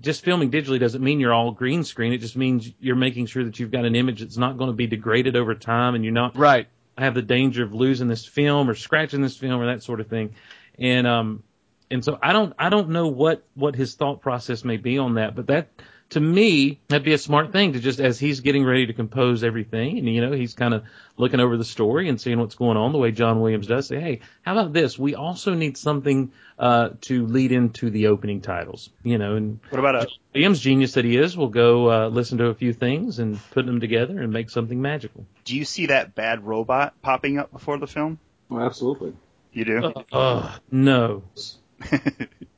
[0.00, 2.12] just filming digitally doesn't mean you're all green screen.
[2.12, 4.74] It just means you're making sure that you've got an image that's not going to
[4.76, 6.66] be degraded over time and you're not Right.
[6.96, 10.08] have the danger of losing this film or scratching this film or that sort of
[10.08, 10.34] thing.
[10.78, 11.42] And um
[11.90, 15.14] and so I don't I don't know what what his thought process may be on
[15.14, 15.68] that, but that
[16.14, 19.42] to me that'd be a smart thing to just as he's getting ready to compose
[19.42, 20.84] everything and you know he's kind of
[21.16, 24.00] looking over the story and seeing what's going on the way John Williams does say
[24.00, 28.90] hey how about this we also need something uh to lead into the opening titles
[29.02, 32.38] you know and What about a Williams genius that he is will go uh listen
[32.38, 35.86] to a few things and put them together and make something magical do you see
[35.86, 38.18] that bad robot popping up before the film?
[38.50, 39.14] Oh, absolutely.
[39.52, 39.84] You do?
[39.84, 41.22] uh, uh, no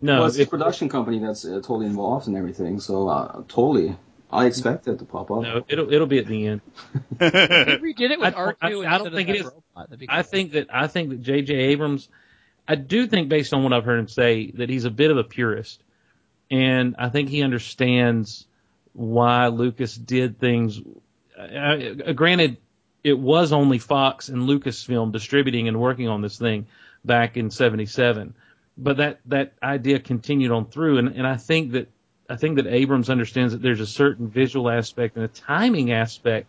[0.00, 3.42] no well, it's if- a production company that's uh, totally involved in everything, so uh,
[3.48, 3.96] totally,
[4.30, 5.42] I expect it to pop up.
[5.42, 6.60] No, it'll it'll be at the end.
[7.18, 9.44] they redid it with I- R2 I- I instead don't think that it is.
[9.44, 9.88] robot.
[10.08, 11.54] I think that I think that J.J.
[11.54, 12.08] Abrams,
[12.66, 15.16] I do think based on what I've heard him say that he's a bit of
[15.18, 15.82] a purist,
[16.50, 18.46] and I think he understands
[18.92, 20.80] why Lucas did things.
[21.38, 22.56] Uh, uh, granted,
[23.04, 26.66] it was only Fox and Lucasfilm distributing and working on this thing
[27.04, 28.34] back in '77,
[28.76, 31.88] but that that idea continued on through, and and I think that
[32.28, 36.46] I think that Abrams understands that there's a certain visual aspect and a timing aspect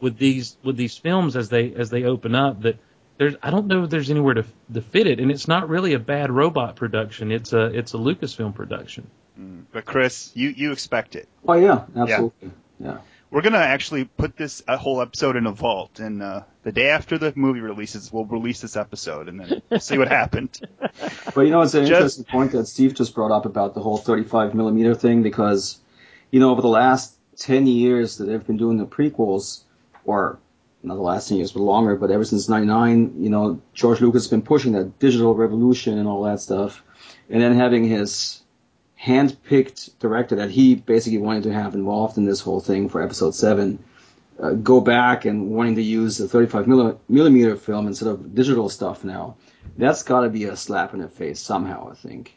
[0.00, 2.78] with these with these films as they as they open up that
[3.18, 5.94] there's I don't know if there's anywhere to to fit it, and it's not really
[5.94, 7.30] a bad robot production.
[7.32, 9.10] It's a it's a Lucasfilm production.
[9.38, 9.64] Mm.
[9.72, 11.28] but Chris, you you expect it.
[11.46, 12.50] Oh yeah, absolutely.
[12.78, 12.98] Yeah.
[13.30, 16.88] We're gonna actually put this a whole episode in a vault, and uh, the day
[16.88, 20.58] after the movie releases, we'll release this episode, and then we'll see what happened.
[21.34, 23.80] But you know, it's an Just- interesting point that Steve just brought up about the
[23.80, 25.78] whole 35 millimeter thing because,
[26.32, 29.62] you know, over the last 10 years that they've been doing the prequels,
[30.04, 30.40] or
[30.82, 34.24] not the last 10 years, but longer, but ever since 99, you know, George Lucas
[34.24, 36.82] has been pushing that digital revolution and all that stuff.
[37.28, 38.39] And then having his
[39.00, 43.34] hand-picked director that he basically wanted to have involved in this whole thing for episode
[43.34, 43.82] 7
[44.38, 48.68] uh, go back and wanting to use the 35 milli- millimeter film instead of digital
[48.68, 49.36] stuff now.
[49.78, 52.34] That's got to be a slap in the face somehow, I think.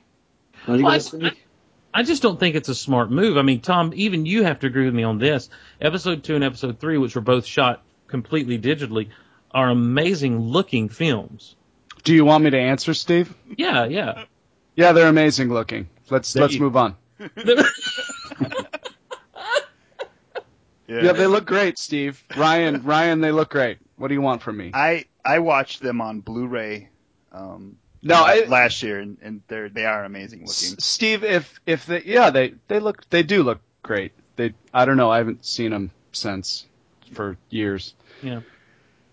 [0.66, 1.46] Don't you Well, guys I- think?
[1.94, 3.38] I just don't think it's a smart move.
[3.38, 5.50] I mean, Tom, even you have to agree with me on this.
[5.82, 9.10] Episode two and episode three, which were both shot completely digitally,
[9.52, 11.56] are amazing looking films.
[12.04, 13.34] Do you want me to answer, Steve?
[13.58, 14.24] Yeah, yeah.
[14.76, 15.88] Yeah, they're amazing looking.
[16.10, 16.96] Let's There let's you- move on.
[20.88, 22.22] Yeah, they look great, Steve.
[22.36, 23.78] Ryan, Ryan, they look great.
[23.96, 24.72] What do you want from me?
[24.74, 26.90] I I watched them on Blu-ray
[27.32, 30.50] um, No, I, last year, and, and they're they are amazing looking.
[30.50, 34.12] S- Steve, if if they yeah they they look they do look great.
[34.36, 36.66] They I don't know I haven't seen them since
[37.14, 37.94] for years.
[38.22, 38.42] yeah.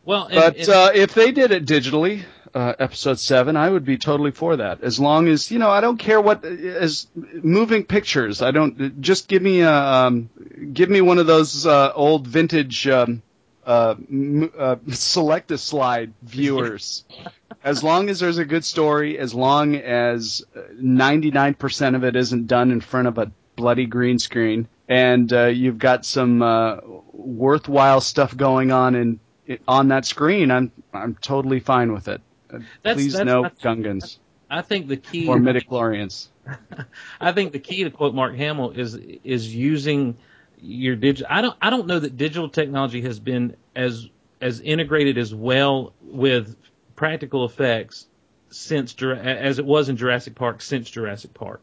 [0.05, 3.85] Well, and, But and- uh, if they did it digitally, uh, episode seven, I would
[3.85, 4.83] be totally for that.
[4.83, 8.43] As long as you know, I don't care what as moving pictures.
[8.43, 10.31] I don't just give me a um,
[10.73, 13.23] give me one of those uh, old vintage um,
[13.65, 17.05] uh, m- uh, select a slide viewers.
[17.65, 22.71] as long as there's a good story, as long as 99% of it isn't done
[22.71, 26.79] in front of a bloody green screen, and uh, you've got some uh,
[27.13, 29.21] worthwhile stuff going on in
[29.67, 32.21] on that screen, I'm I'm totally fine with it.
[32.53, 34.19] Uh, That's- Please that's- no Gungans
[34.51, 36.29] I think the key or midichlorians.
[37.21, 40.17] I think the key to quote Mark Hamill is is using
[40.61, 41.29] your digital.
[41.31, 44.09] I don't I don't know that digital technology has been as
[44.41, 46.57] as integrated as well with
[46.97, 48.07] practical effects
[48.51, 51.61] since as it was in Jurassic Park since Jurassic Park.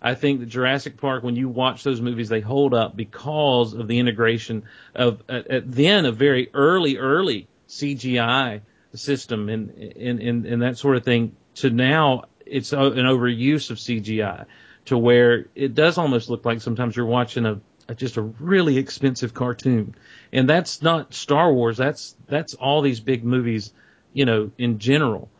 [0.00, 3.88] I think that Jurassic Park, when you watch those movies, they hold up because of
[3.88, 4.64] the integration
[4.94, 8.60] of at then a very early, early CGI
[8.98, 13.78] system and and, and and that sort of thing to now it's an overuse of
[13.78, 14.46] CGI
[14.86, 18.78] to where it does almost look like sometimes you're watching a, a just a really
[18.78, 19.94] expensive cartoon,
[20.32, 21.76] and that's not Star Wars.
[21.76, 23.72] That's that's all these big movies,
[24.12, 25.30] you know, in general.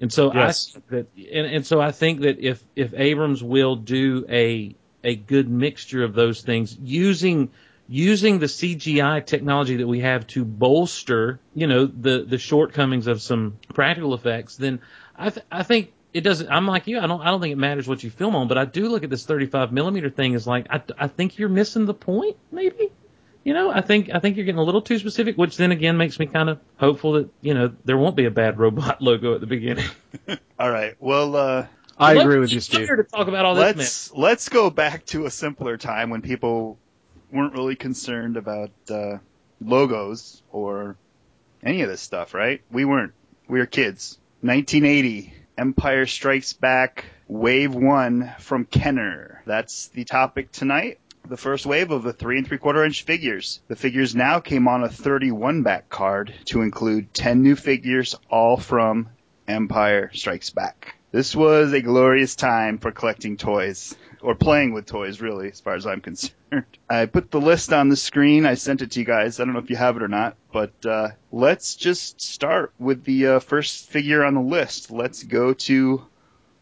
[0.00, 0.76] And so Yes.
[0.76, 5.14] I that, and, and so I think that if if Abrams will do a a
[5.14, 7.50] good mixture of those things, using
[7.88, 13.22] using the CGI technology that we have to bolster, you know, the the shortcomings of
[13.22, 14.80] some practical effects, then
[15.16, 16.50] I th- I think it doesn't.
[16.50, 17.00] I'm like you.
[17.00, 19.04] I don't I don't think it matters what you film on, but I do look
[19.04, 22.90] at this 35 millimeter thing as like I I think you're missing the point, maybe.
[23.44, 25.96] You know, I think I think you're getting a little too specific, which then again
[25.96, 29.34] makes me kind of hopeful that you know there won't be a bad robot logo
[29.34, 29.88] at the beginning.
[30.58, 30.94] All right.
[30.98, 31.66] Well, uh,
[31.98, 32.86] I Let's agree with you, Steve.
[32.88, 33.76] to talk about all this.
[33.76, 36.78] let's let's go back to a simpler time when people
[37.32, 39.18] weren't really concerned about uh,
[39.60, 40.96] logos or
[41.62, 42.62] any of this stuff, right?
[42.70, 43.12] We weren't.
[43.48, 44.18] We were kids.
[44.42, 49.42] 1980, Empire Strikes Back, Wave One from Kenner.
[49.46, 51.00] That's the topic tonight.
[51.28, 53.60] The first wave of the three and three quarter inch figures.
[53.68, 58.56] The figures now came on a 31 back card to include 10 new figures, all
[58.56, 59.08] from
[59.46, 60.94] Empire Strikes Back.
[61.10, 65.74] This was a glorious time for collecting toys, or playing with toys, really, as far
[65.74, 66.32] as I'm concerned.
[66.88, 68.46] I put the list on the screen.
[68.46, 69.38] I sent it to you guys.
[69.38, 73.04] I don't know if you have it or not, but uh, let's just start with
[73.04, 74.90] the uh, first figure on the list.
[74.90, 76.04] Let's go to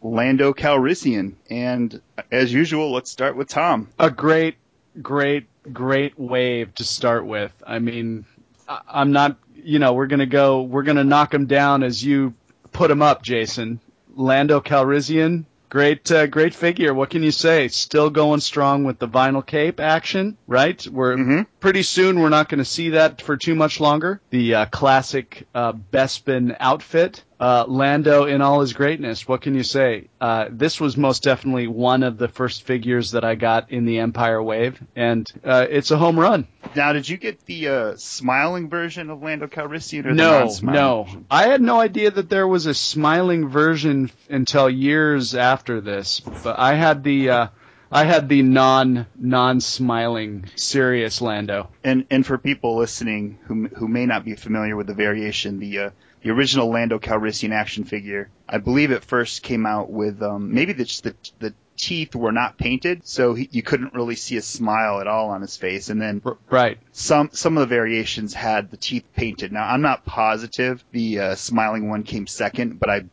[0.03, 3.89] Lando Calrissian, and as usual, let's start with Tom.
[3.99, 4.57] a great,
[5.01, 7.53] great, great wave to start with.
[7.67, 8.25] I mean,
[8.69, 12.35] I- I'm not, you know, we're gonna go, we're gonna knock him down as you
[12.73, 13.81] put him up, Jason.
[14.15, 16.95] Lando Calrissian, great, uh, great figure.
[16.95, 17.69] What can you say?
[17.69, 20.87] Still going strong with the vinyl cape action, right?
[20.87, 21.47] We're Mhm.
[21.67, 22.21] Pretty soon.
[22.21, 24.21] We're not going to see that for too much longer.
[24.31, 27.25] The uh, classic uh, Bespin outfit.
[27.41, 29.27] Uh, Lando in all his greatness.
[29.27, 30.07] What can you say?
[30.21, 33.99] Uh, this was most definitely one of the first figures that I got in the
[33.99, 36.47] Empire Wave, and uh, it's a home run.
[36.77, 41.03] Now, did you get the uh, smiling version of Lando Calrissian or the No, no.
[41.03, 41.27] version?
[41.29, 46.21] I had no idea that there was a smiling version until years after this.
[46.21, 47.47] But I had the uh,
[47.91, 51.71] I had the non non smiling serious Lando.
[51.85, 55.79] And and for people listening who who may not be familiar with the variation, the
[55.79, 55.91] uh,
[56.23, 60.73] the original Lando Calrissian action figure, I believe it first came out with um, maybe
[60.73, 65.01] the the the teeth were not painted, so he, you couldn't really see a smile
[65.01, 65.91] at all on his face.
[65.91, 66.79] And then right.
[66.93, 69.53] some some of the variations had the teeth painted.
[69.53, 73.05] Now I'm not positive the uh, smiling one came second, but I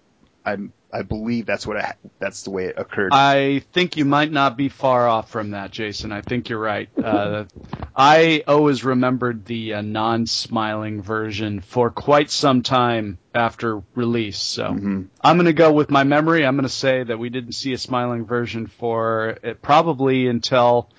[0.46, 0.58] I
[0.96, 3.10] I believe that's what ha- that's the way it occurred.
[3.14, 6.12] I think you might not be far off from that, Jason.
[6.12, 6.88] I think you're right.
[6.98, 7.46] Uh,
[7.96, 14.38] I always remembered the uh, non-smiling version for quite some time after release.
[14.40, 15.08] So Mhm.
[15.22, 16.46] I'm going to go with my memory.
[16.46, 20.90] I'm going to say that we didn't see a smiling version for it probably until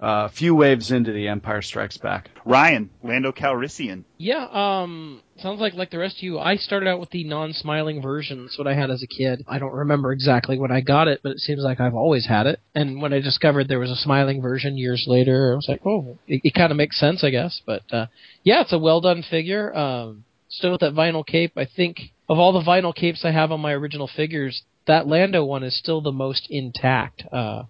[0.00, 2.30] a few waves into the Empire Strikes Back.
[2.44, 4.04] Ryan Lando Calrissian.
[4.18, 6.38] Yeah, um, sounds like like the rest of you.
[6.38, 8.42] I started out with the non-smiling version.
[8.42, 9.44] That's what I had as a kid.
[9.48, 12.46] I don't remember exactly when I got it, but it seems like I've always had
[12.46, 12.60] it.
[12.74, 16.18] And when I discovered there was a smiling version years later, I was like, oh,
[16.26, 17.60] it, it kind of makes sense, I guess.
[17.64, 18.06] But uh,
[18.42, 19.74] yeah, it's a well done figure.
[19.74, 21.52] Um, still with that vinyl cape.
[21.56, 25.44] I think of all the vinyl capes I have on my original figures, that Lando
[25.44, 27.22] one is still the most intact.
[27.32, 27.64] Uh,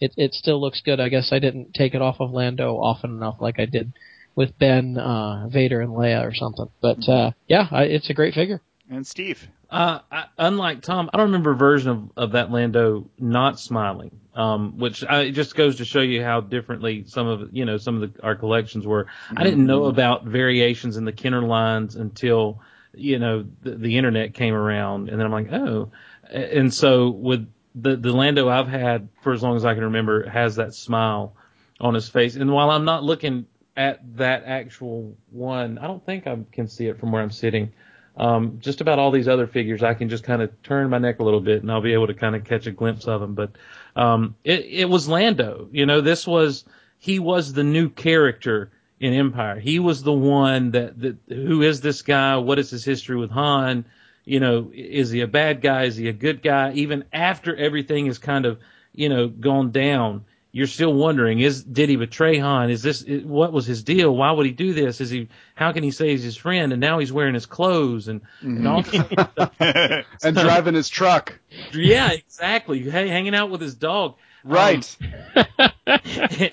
[0.00, 1.00] it it still looks good.
[1.00, 3.92] I guess I didn't take it off of Lando often enough like I did
[4.34, 6.68] with Ben, uh, Vader, and Leia or something.
[6.80, 8.60] But uh, yeah, I, it's a great figure.
[8.88, 9.46] And Steve.
[9.70, 14.10] Uh, I, unlike Tom, I don't remember a version of, of that Lando not smiling,
[14.34, 17.76] um, which I, it just goes to show you how differently some of you know
[17.76, 19.06] some of the, our collections were.
[19.36, 22.60] I didn't know about variations in the Kenner lines until
[22.94, 25.92] you know the, the internet came around, and then I'm like, oh,
[26.28, 30.28] and so with the the Lando I've had for as long as I can remember
[30.28, 31.34] has that smile
[31.80, 36.26] on his face, and while I'm not looking at that actual one, I don't think
[36.26, 37.72] I can see it from where I'm sitting
[38.16, 41.20] um, just about all these other figures, I can just kind of turn my neck
[41.20, 43.34] a little bit and I'll be able to kind of catch a glimpse of them.
[43.34, 43.52] But
[43.96, 45.68] um, it, it was Lando.
[45.72, 46.64] You know, this was
[46.98, 49.58] he was the new character in Empire.
[49.58, 52.36] He was the one that that who is this guy?
[52.36, 53.86] What is his history with Han?
[54.30, 55.86] You know, is he a bad guy?
[55.86, 56.70] Is he a good guy?
[56.74, 58.60] Even after everything is kind of
[58.94, 62.70] you know gone down, you're still wondering: is did he betray Han?
[62.70, 64.14] Is this what was his deal?
[64.14, 65.00] Why would he do this?
[65.00, 65.30] Is he?
[65.56, 66.70] How can he say he's his friend?
[66.70, 69.14] And now he's wearing his clothes and, and all mm-hmm.
[69.14, 70.06] kinds stuff.
[70.22, 71.36] And driving his truck.
[71.72, 72.88] Yeah, exactly.
[72.88, 74.14] Hey, hanging out with his dog.
[74.44, 74.96] Right.
[75.34, 75.72] Um,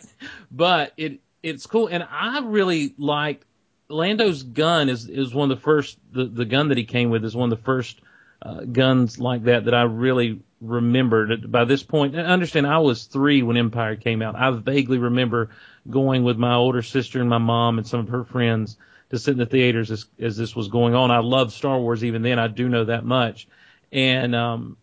[0.52, 3.46] but it it's cool, and I really liked
[3.90, 4.90] Lando's gun.
[4.90, 7.52] is is one of the first the the gun that he came with is one
[7.52, 8.00] of the first
[8.42, 11.52] uh, guns like that that I really remembered.
[11.52, 12.16] By this point.
[12.16, 14.36] and understand I was three when Empire came out.
[14.36, 15.50] I vaguely remember
[15.90, 18.78] going with my older sister and my mom and some of her friends
[19.10, 21.12] to sit in the theaters as, as this was going on.
[21.12, 22.40] I loved Star Wars even then.
[22.40, 23.48] I do know that much,
[23.92, 24.78] and um,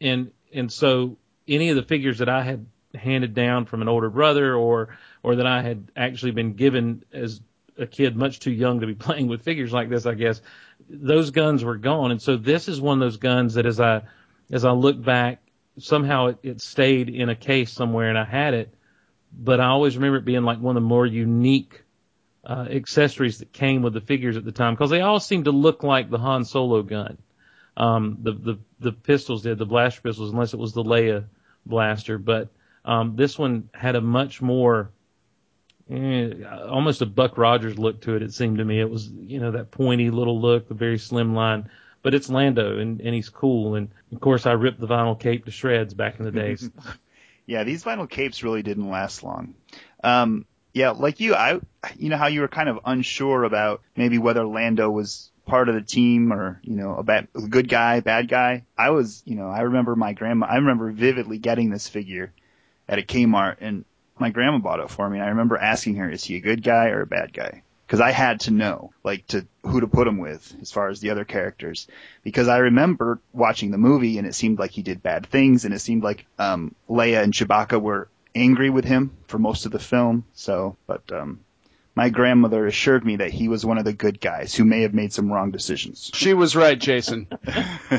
[0.00, 1.16] and and so
[1.46, 5.36] any of the figures that I had handed down from an older brother or or
[5.36, 7.40] that I had actually been given as
[7.78, 10.40] a kid much too young to be playing with figures like this, I guess.
[10.88, 12.10] Those guns were gone.
[12.10, 14.02] And so this is one of those guns that as I
[14.50, 15.42] as I look back,
[15.78, 18.72] somehow it, it stayed in a case somewhere and I had it.
[19.32, 21.82] But I always remember it being like one of the more unique
[22.44, 25.50] uh, accessories that came with the figures at the time because they all seemed to
[25.50, 27.18] look like the Han Solo gun.
[27.76, 31.24] Um, the, the, the pistols did, the blaster pistols, unless it was the Leia
[31.66, 32.16] blaster.
[32.18, 32.48] But,
[32.84, 34.92] um, this one had a much more,
[35.90, 38.80] almost a Buck Rogers look to it, it seemed to me.
[38.80, 41.70] It was, you know, that pointy little look, the very slim line.
[42.02, 43.74] But it's Lando and, and he's cool.
[43.74, 46.70] And of course I ripped the vinyl cape to shreds back in the days.
[47.46, 49.54] yeah, these vinyl capes really didn't last long.
[50.04, 51.58] Um, yeah, like you, I,
[51.96, 55.74] you know how you were kind of unsure about maybe whether Lando was part of
[55.74, 58.64] the team or you know a bad a good guy, bad guy.
[58.76, 60.46] I was, you know, I remember my grandma.
[60.46, 62.32] I remember vividly getting this figure
[62.88, 63.84] at a Kmart, and
[64.18, 65.18] my grandma bought it for me.
[65.18, 68.00] And I remember asking her, "Is he a good guy or a bad guy?" Because
[68.00, 71.10] I had to know, like, to who to put him with as far as the
[71.10, 71.86] other characters.
[72.24, 75.72] Because I remember watching the movie, and it seemed like he did bad things, and
[75.72, 79.78] it seemed like um, Leia and Chewbacca were angry with him for most of the
[79.78, 80.24] film.
[80.34, 81.40] So, but um,
[81.96, 84.92] my grandmother assured me that he was one of the good guys who may have
[84.92, 86.10] made some wrong decisions.
[86.12, 87.26] She was right, Jason.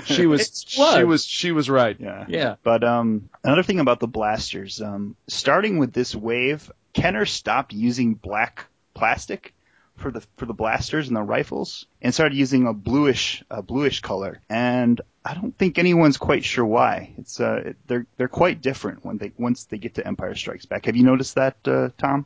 [0.06, 1.96] She was, she was, she was right.
[2.00, 2.26] Yeah.
[2.28, 2.56] Yeah.
[2.62, 8.14] But um, another thing about the blasters, um, starting with this wave, Kenner stopped using
[8.14, 9.54] black plastic
[9.96, 14.02] for the for the blasters and the rifles, and started using a bluish a bluish
[14.02, 14.42] color.
[14.50, 17.14] And I don't think anyone's quite sure why.
[17.18, 20.86] It's uh, they're they're quite different when they once they get to Empire Strikes Back.
[20.86, 22.26] Have you noticed that, uh, Tom?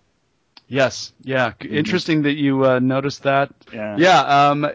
[0.71, 1.12] Yes.
[1.21, 1.53] Yeah.
[1.60, 3.53] Interesting that you uh, noticed that.
[3.73, 3.97] Yeah.
[3.97, 4.49] Yeah.
[4.49, 4.65] Um,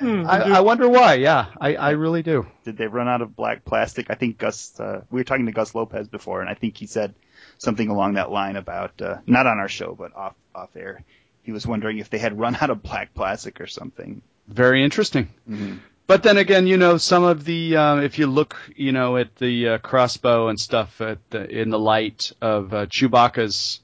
[0.00, 1.14] I, I wonder why.
[1.14, 2.46] Yeah, I, I really do.
[2.64, 4.06] Did they run out of black plastic?
[4.10, 4.78] I think Gus.
[4.78, 7.14] Uh, we were talking to Gus Lopez before, and I think he said
[7.58, 11.04] something along that line about uh, not on our show, but off off air.
[11.42, 14.22] He was wondering if they had run out of black plastic or something.
[14.48, 15.28] Very interesting.
[15.48, 15.78] Mhm.
[16.06, 19.36] But then again, you know, some of the uh, if you look, you know, at
[19.36, 23.80] the uh, crossbow and stuff at the, in the light of uh, Chewbacca's,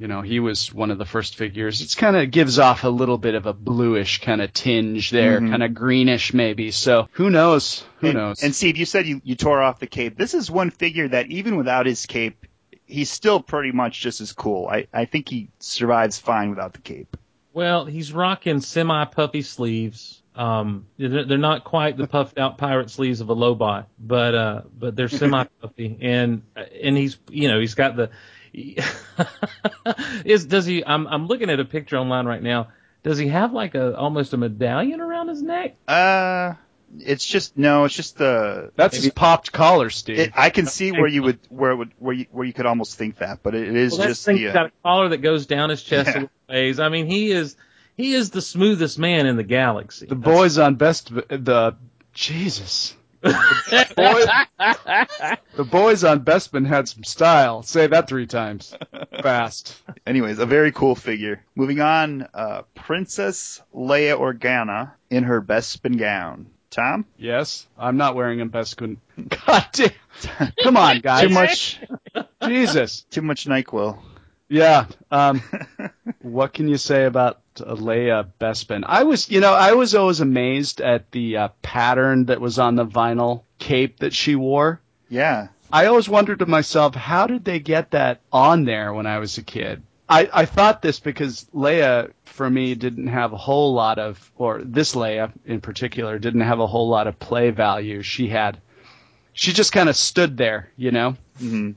[0.00, 1.82] you know, he was one of the first figures.
[1.82, 5.38] It's kind of gives off a little bit of a bluish kind of tinge there,
[5.38, 5.50] Mhm.
[5.50, 6.70] kind of greenish maybe.
[6.70, 7.84] So who knows?
[7.98, 8.42] Who and, knows?
[8.42, 10.16] And Steve, you said you, you tore off the cape.
[10.16, 12.46] This is one figure that even without his cape,
[12.86, 14.68] he's still pretty much just as cool.
[14.68, 17.18] I, I think he survives fine without the cape.
[17.52, 20.22] Well, he's rocking semi puffy sleeves.
[20.34, 24.62] Um, they're, they're not quite the puffed out pirate sleeves of a Lobot, but uh,
[24.78, 28.08] but they're semi puffy, and and he's you know he's got the
[30.24, 30.84] is does he?
[30.84, 32.68] I'm I'm looking at a picture online right now.
[33.02, 35.76] Does he have like a almost a medallion around his neck?
[35.88, 36.54] Uh,
[36.98, 38.72] it's just no, it's just the.
[38.76, 40.18] That's his popped collar, Steve.
[40.18, 42.66] It, I can see where you would where it would where you where you could
[42.66, 44.48] almost think that, but it is Well, just thing's the.
[44.48, 46.26] Uh, got a collar that goes down his chest Yeah.
[46.48, 46.80] ways.
[46.80, 47.56] I mean, he is
[47.96, 50.06] he is the smoothest man in the galaxy.
[50.06, 51.76] the boys on best the
[52.12, 52.94] Jesus.
[53.22, 53.32] Boy,
[55.56, 57.62] the boys on Bespin had some style.
[57.62, 58.74] Say that three times
[59.22, 59.80] fast.
[60.06, 61.44] anyways, a very cool figure.
[61.54, 66.46] Moving on, uh, Princess Leia Organa in her Bespin gown.
[66.70, 68.98] Tom, Yes, I'm not wearing a Beskun.
[69.46, 70.52] God damn.
[70.62, 71.22] Come on, guys.
[71.22, 71.80] too much,
[72.44, 73.02] Jesus.
[73.10, 73.98] too much Nyquil.
[74.48, 74.86] Yeah.
[75.10, 75.42] Um,
[76.22, 78.84] what can you say about Leia Bespin?
[78.86, 82.76] I was, you know, I was always amazed at the uh, pattern that was on
[82.76, 84.80] the vinyl cape that she wore.
[85.08, 89.18] Yeah, I always wondered to myself, how did they get that on there when I
[89.18, 89.82] was a kid?
[90.08, 94.60] I, I thought this because Leia, for me, didn't have a whole lot of, or
[94.64, 98.02] this Leia in particular, didn't have a whole lot of play value.
[98.02, 98.60] She had,
[99.32, 101.72] she just kind of stood there, you know, hmm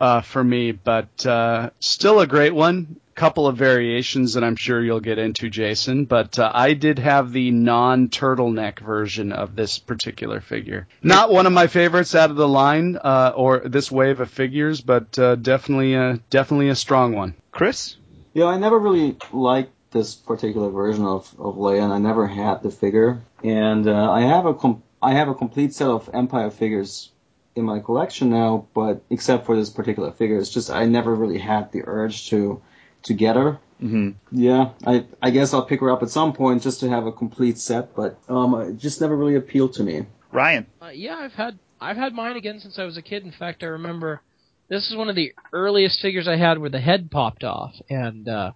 [0.00, 3.00] uh, for me, but uh, still a great one.
[3.14, 6.04] Couple of variations that I'm sure you'll get into, Jason.
[6.04, 10.88] But uh, I did have the non-turtleneck version of this particular figure.
[11.02, 14.80] Not one of my favorites out of the line, uh, or this wave of figures,
[14.80, 17.34] but uh, definitely, a, definitely a strong one.
[17.52, 17.96] Chris.
[18.32, 22.62] Yeah, I never really liked this particular version of, of Leia, and I never had
[22.62, 23.22] the figure.
[23.42, 27.10] And uh, I have a com- I have a complete set of Empire figures
[27.54, 31.38] in my collection now, but except for this particular figure, it's just I never really
[31.38, 32.60] had the urge to
[33.04, 33.58] to get her.
[33.80, 37.06] hmm Yeah, I I guess I'll pick her up at some point just to have
[37.06, 40.06] a complete set, but um, it just never really appealed to me.
[40.32, 40.66] Ryan.
[40.82, 43.24] Uh, yeah, I've had I've had mine again since I was a kid.
[43.24, 44.22] In fact, I remember
[44.68, 48.28] this is one of the earliest figures I had where the head popped off, and
[48.28, 48.52] uh,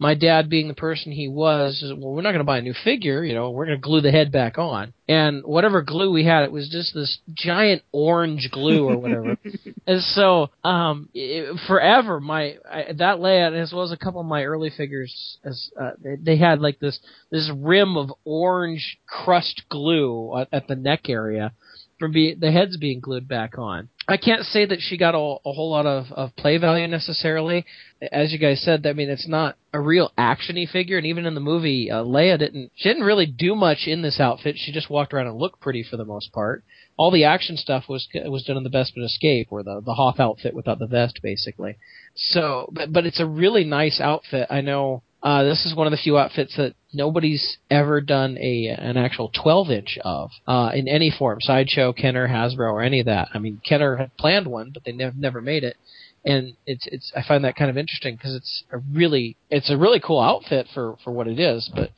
[0.00, 2.62] my dad being the person he was, says, well, we're not going to buy a
[2.62, 4.94] new figure, you know, we're going to glue the head back on.
[5.06, 9.36] And whatever glue we had, it was just this giant orange glue or whatever.
[9.86, 14.26] and so, um, it, forever, my, I, that layout, as well as a couple of
[14.26, 16.98] my early figures, as, uh, they, they had like this,
[17.30, 21.52] this rim of orange crust glue at, at the neck area
[22.00, 23.90] from be, the heads being glued back on.
[24.08, 27.64] I can't say that she got a, a whole lot of, of play value necessarily.
[28.10, 31.34] As you guys said, I mean, it's not a real actiony figure, and even in
[31.34, 34.56] the movie, uh, Leia didn't she didn't really do much in this outfit.
[34.58, 36.64] She just walked around and looked pretty for the most part.
[36.96, 40.18] All the action stuff was was done in the Bespin Escape, or the the Hoth
[40.18, 41.76] outfit without the vest, basically.
[42.16, 44.48] So, but but it's a really nice outfit.
[44.50, 48.68] I know uh, this is one of the few outfits that nobody's ever done a
[48.68, 53.06] an actual 12 inch of uh, in any form, sideshow, Kenner, Hasbro, or any of
[53.06, 53.28] that.
[53.34, 55.76] I mean, Kenner had planned one, but they never never made it,
[56.24, 59.76] and it's it's I find that kind of interesting because it's a really it's a
[59.76, 61.70] really cool outfit for for what it is.
[61.74, 61.90] But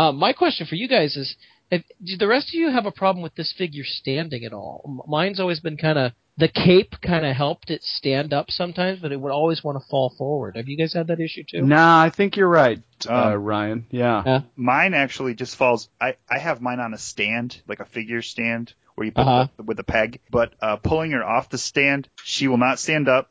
[0.00, 1.36] uh, my question for you guys is.
[1.70, 5.04] If, do the rest of you have a problem with this figure standing at all?
[5.06, 9.10] Mine's always been kind of the cape kind of helped it stand up sometimes, but
[9.12, 10.56] it would always want to fall forward.
[10.56, 11.62] Have you guys had that issue too?
[11.62, 13.86] Nah, I think you're right, uh, Um, Ryan.
[13.90, 14.22] Yeah.
[14.24, 14.40] Yeah.
[14.56, 15.88] Mine actually just falls.
[16.00, 19.48] I I have mine on a stand, like a figure stand, where you put Uh-huh.
[19.56, 20.20] the, with a peg.
[20.30, 23.30] But uh, pulling her off the stand, she will not stand up.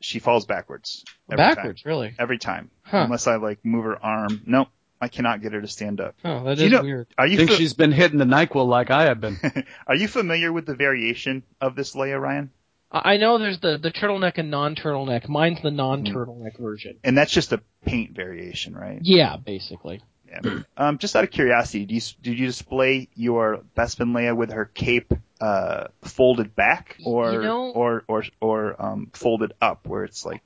[0.00, 1.04] She falls backwards.
[1.30, 1.88] Every Backwards, time.
[1.90, 2.14] really?
[2.18, 3.02] Every time, Huh.
[3.04, 4.42] unless I like move her arm.
[4.44, 4.68] Nope,
[5.00, 6.14] I cannot get her to stand up.
[6.24, 7.06] Oh, that Do is you know- weird.
[7.16, 9.38] Are I think fa- she's been hitting the Nyquil like I have been.
[9.86, 12.50] are you familiar with the variation of this Leia Ryan?
[12.92, 15.28] I I know there's the the turtleneck and non-turtleneck.
[15.28, 16.96] Mine's the non-turtleneck version.
[17.04, 18.98] And that's just a paint variation, right?
[19.02, 20.02] Yeah, basically.
[20.28, 20.60] Yeah.
[20.76, 24.64] Um, just out of curiosity, do you did you display your Bespin Leia with her
[24.64, 30.24] cape uh, folded back, or You know- or or or um, folded up, where it's
[30.26, 30.42] like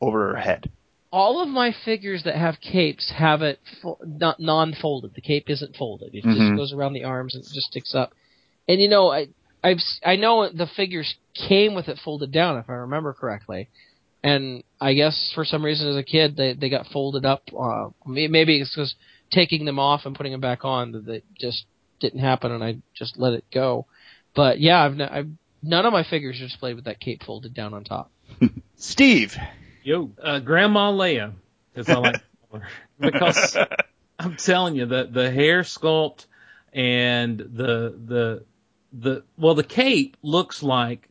[0.00, 0.70] over her head?
[1.16, 5.14] All of my figures that have capes have it fo- not non-folded.
[5.14, 6.14] The cape isn't folded.
[6.14, 6.56] It just Mhm.
[6.56, 8.12] goes around the arms and it just sticks up.
[8.68, 9.28] And you know, I
[9.64, 13.68] I've s- I know the figures came with it folded down if I remember correctly.
[14.22, 17.42] And I guess for some reason as a kid they they got folded up.
[17.58, 18.94] Uh, may- maybe it's because
[19.30, 21.64] taking them off and putting them back on that that just
[21.98, 23.86] didn't happen and I just let it go.
[24.34, 25.30] But yeah, I've, n- I've
[25.62, 28.10] none of my figures are displayed with that cape folded down on top.
[28.76, 29.34] Steve,
[29.86, 31.32] Yo, uh, Grandma Leia,
[31.76, 32.66] as I like to call her.
[32.98, 33.56] because
[34.18, 36.26] I'm telling you the the hair sculpt
[36.72, 38.44] and the the
[38.92, 41.08] the well the cape looks like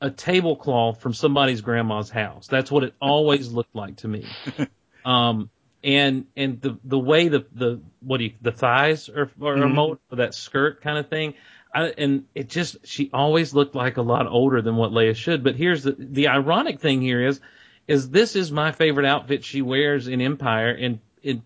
[0.00, 2.48] a tablecloth from somebody's grandma's house.
[2.48, 4.34] That's what it always looked like to me.
[5.04, 5.48] Um,
[5.84, 9.74] and and the the way the the what do you the thighs are are Mhm.
[9.74, 11.34] molded for that skirt kind of thing.
[11.72, 15.44] I, and it just she always looked like a lot older than what Leia should.
[15.44, 17.40] But here's the the ironic thing here is
[17.88, 21.40] is this is my favorite outfit she wears in Empire and it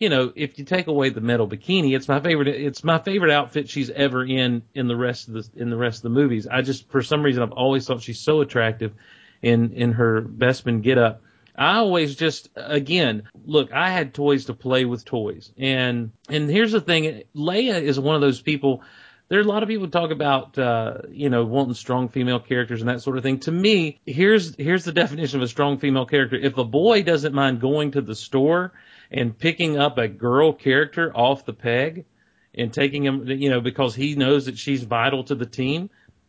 [0.00, 3.30] you know if you take away the metal bikini it's my favorite it's my favorite
[3.30, 6.48] outfit she's ever in in the rest of the in the rest of the movies.
[6.48, 8.94] I just for some reason I've always thought she's so attractive
[9.42, 11.22] in in her Bespin get up.
[11.54, 16.72] I always just again look I had toys to play with toys and and here's
[16.72, 18.82] the thing Leia is one of those people
[19.32, 22.82] there are a lot of people talk about uh, you know wanting strong female characters
[22.82, 23.40] and that sort of thing.
[23.40, 26.36] To me, here's here's the definition of a strong female character.
[26.36, 28.74] If a boy doesn't mind going to the store
[29.10, 32.04] and picking up a girl character off the peg
[32.54, 35.88] and taking him, you know, because he knows that she's vital to the team,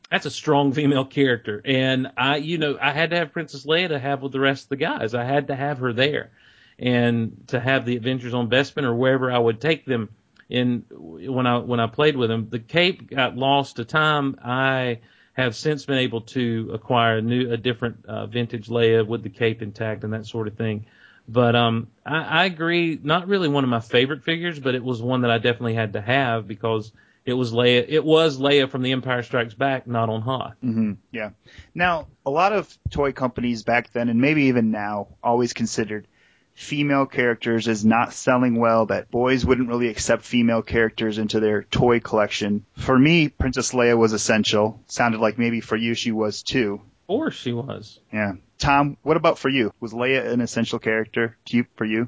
[0.09, 1.61] that's a strong female character.
[1.65, 4.63] And I, you know, I had to have Princess Leia to have with the rest
[4.63, 5.13] of the guys.
[5.13, 6.31] I had to have her there,
[6.79, 10.07] and to have the adventures on Bespin or wherever I would take them
[10.49, 12.49] in when I when I played with him.
[12.49, 14.37] The cape got lost to time.
[14.43, 14.99] I
[15.33, 19.29] have since been able to acquire a new a different uh, vintage Leia with the
[19.29, 20.85] cape intact and that sort of thing.
[21.27, 22.99] But um, I, I agree.
[23.01, 25.93] Not really one of my favorite figures, but it was one that I definitely had
[25.93, 26.91] to have because
[27.25, 27.85] it was Leia.
[27.87, 30.55] It was Leia from The Empire Strikes Back, not on Hoth.
[30.61, 31.29] hmm Yeah.
[31.73, 36.07] Now, a lot of toy companies back then, and maybe even now, always considered
[36.53, 41.63] female characters as not selling well, that boys wouldn't really accept female characters into their
[41.63, 42.65] toy collection.
[42.77, 44.79] For me, Princess Leia was essential.
[44.87, 46.81] Sounded like maybe for you she was too.
[47.03, 47.99] Of course, she was.
[48.11, 48.33] Yeah.
[48.59, 49.73] Tom, what about for you?
[49.79, 52.07] Was Leia an essential character to you, for you?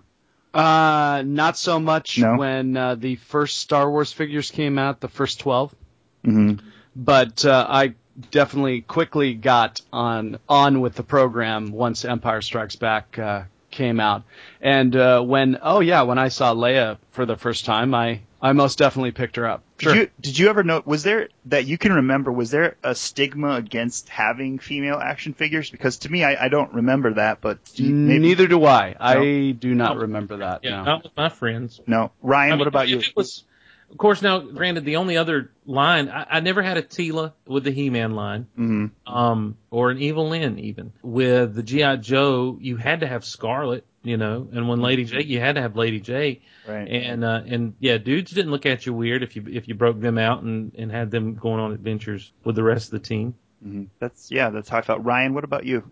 [0.53, 2.37] Uh, not so much No?
[2.37, 5.75] when uh, the first Star Wars figures came out, the first 12.
[6.25, 6.65] Mm-hmm.
[6.95, 7.95] But uh, I
[8.31, 13.43] definitely quickly got on on with the program once Empire Strikes Back uh,
[13.75, 14.23] came out.
[14.61, 18.53] And uh, when oh yeah, when I saw Leia for the first time, I I
[18.53, 19.63] most definitely picked her up.
[19.79, 19.93] Sure.
[19.93, 20.81] Did you, did you ever know?
[20.85, 22.31] Was there that you can remember?
[22.31, 25.69] Was there a stigma against having female action figures?
[25.69, 27.41] Because to me, I, I don't remember that.
[27.41, 28.95] But you- maybe, Neither do I.
[28.99, 30.63] I do not remember that.
[30.63, 30.83] Yeah, no.
[30.83, 31.81] not with my friends.
[31.85, 32.51] No, Ryan.
[32.51, 32.99] I mean, what about you?
[32.99, 33.43] It was,
[33.91, 37.63] of course, now granted, the only other line I, I never had a Teela with
[37.63, 40.93] the He-Man line, hmm um, or an Evil Lyn even.
[41.01, 45.25] With the GI Joe, you had to have Scarlett, you know, and when Lady Jaye,
[45.25, 46.87] you had to have Lady Jaye, Right.
[46.87, 49.99] and uh, and yeah, dudes didn't look at you weird if you if you broke
[50.01, 53.35] them out and and had them going on adventures with the rest of the team.
[53.63, 54.49] hmm That's yeah.
[54.49, 55.03] That's how I felt.
[55.03, 55.83] Ryan, what about you?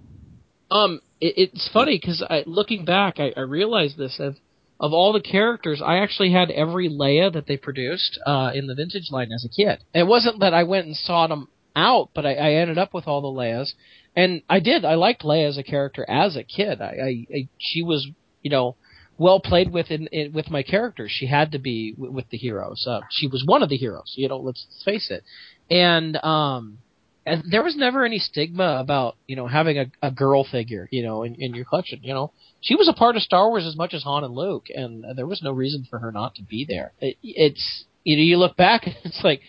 [0.71, 4.35] Um, it, it's funny because I, looking back, I, I realized this of
[4.79, 8.75] of all the characters, I actually had every Leia that they produced uh, in the
[8.75, 9.83] vintage line as a kid.
[9.93, 13.07] It wasn't that I went and sought them out, but I, I ended up with
[13.07, 13.73] all the Leias,
[14.15, 14.85] and I did.
[14.85, 16.81] I liked Leia as a character as a kid.
[16.81, 18.07] I, I, I she was,
[18.41, 18.75] you know,
[19.17, 21.11] well played with in, in with my characters.
[21.13, 22.85] She had to be with, with the heroes.
[22.87, 24.13] Uh, she was one of the heroes.
[24.15, 25.23] You know, let's face it.
[25.69, 26.79] And um,
[27.25, 31.03] and there was never any stigma about you know having a, a girl figure you
[31.03, 32.31] know in, in your collection you know.
[32.61, 35.27] She was a part of star wars as much as han and luke and there
[35.27, 36.93] was no reason for her not to be there.
[36.99, 39.41] It, it's you know you look back it's like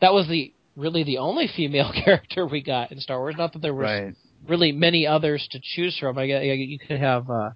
[0.00, 3.34] that was the really the only female character we got in star wars.
[3.36, 4.14] Not that there was Right.
[4.48, 6.18] really many others to choose from.
[6.18, 7.50] I guess you could have uh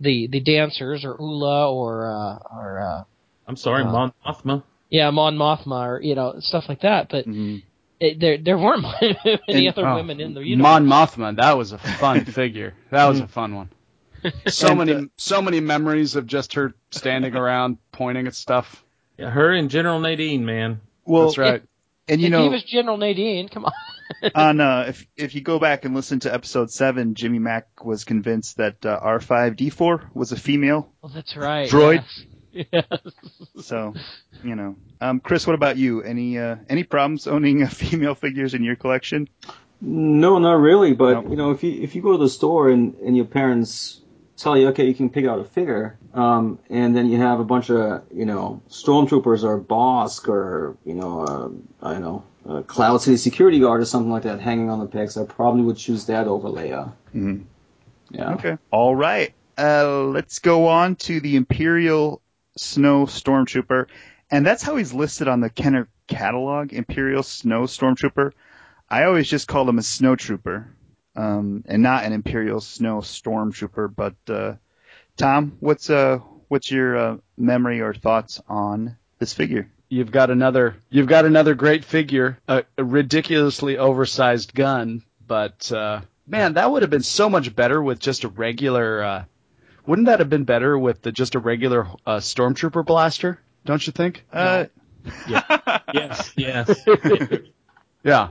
[0.00, 3.04] the the dancers or Oola or uh or uh
[3.46, 4.62] I'm sorry, Uh, Mon Mothma.
[4.90, 7.56] yeah mon mothma or you know stuff like that but hmm
[8.00, 11.56] it, there there weren't many And- other Oh, women in the universe Mon Mothma, that
[11.56, 12.74] was a fun figure.
[12.90, 13.70] That was a fun one.
[14.48, 18.82] So And, many, uh, so many memories of just her standing around pointing at stuff.
[19.18, 20.80] Yeah, her and General Madine, man.
[21.04, 21.62] Well, That's right.
[22.08, 23.72] and you If know, he was General Madine, come on.
[24.34, 28.04] on uh, if if you go back and listen to episode seven, Jimmy Mack was
[28.04, 30.90] convinced that uh, R5D4 was a female.
[31.02, 31.68] Well, that's right.
[31.68, 32.04] Droid.
[32.52, 32.66] Yes.
[32.72, 32.84] Yes.
[33.66, 33.94] So,
[34.42, 36.02] you know, um, Chris, what about you?
[36.02, 39.28] Any uh, any problems owning uh, female figures in your collection?
[39.80, 40.94] No, not really.
[40.94, 41.30] But No.
[41.30, 44.00] you know, if you if you go to the store and and your parents
[44.36, 47.44] tell you, okay, you can pick out a figure, um, and then you have a
[47.44, 51.20] bunch of you know stormtroopers or Bossk or you know
[51.82, 54.80] uh, I don't know uh, Cloud City security guard or something like that hanging on
[54.80, 56.92] the pegs, I probably would choose that over Leia.
[57.14, 57.44] Mhm.
[58.10, 58.34] Yeah.
[58.34, 58.58] Okay.
[58.70, 59.34] All right.
[59.56, 62.20] Uh, let's go on to the Imperial
[62.56, 63.86] Snow Stormtrooper,
[64.34, 66.72] and that's how he's listed on the Kenner catalog.
[66.72, 68.32] Imperial Snow Stormtrooper.
[68.90, 70.74] I always just call him a Snow Trooper,
[71.14, 73.94] um, and not an Imperial Snow Stormtrooper.
[73.94, 74.54] But uh,
[75.16, 76.18] Tom, what's uh,
[76.48, 79.70] what's your uh, memory or thoughts on this figure?
[79.88, 86.00] You've got another, you've got another great figure, a, a ridiculously oversized gun, but uh,
[86.26, 89.04] man, that would have been so much better with just a regular.
[89.04, 89.24] Uh,
[89.86, 93.38] wouldn't that have been better with the, just a regular uh, stormtrooper blaster?
[93.64, 94.24] Don't you think?
[94.32, 94.66] Uh,
[95.92, 96.80] Yes, yes.
[98.04, 98.28] Yeah.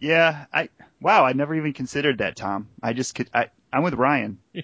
[0.00, 0.44] yeah.
[0.52, 0.68] I
[1.00, 1.24] wow.
[1.24, 2.68] I never even considered that, Tom.
[2.82, 3.28] I just could.
[3.34, 4.38] I I'm with Ryan.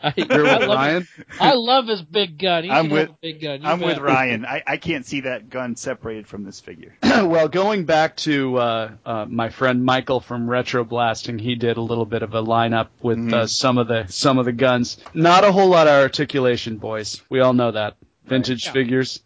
[0.00, 1.00] I, You're with love Ryan.
[1.02, 2.64] His, I love his big gun.
[2.64, 3.60] He I'm with- big gun.
[3.62, 3.98] You I'm with.
[3.98, 4.44] Ryan.
[4.46, 6.94] I, I can't see that gun separated from this figure.
[7.02, 11.82] well, going back to uh, uh, my friend Michael from Retro Blasting, he did a
[11.82, 13.32] little bit of a lineup with Mhm.
[13.32, 14.96] uh, some of the some of the guns.
[15.14, 17.20] Not a whole lot of articulation, boys.
[17.28, 17.96] We all know that
[18.26, 18.72] vintage Yeah.
[18.72, 19.20] figures.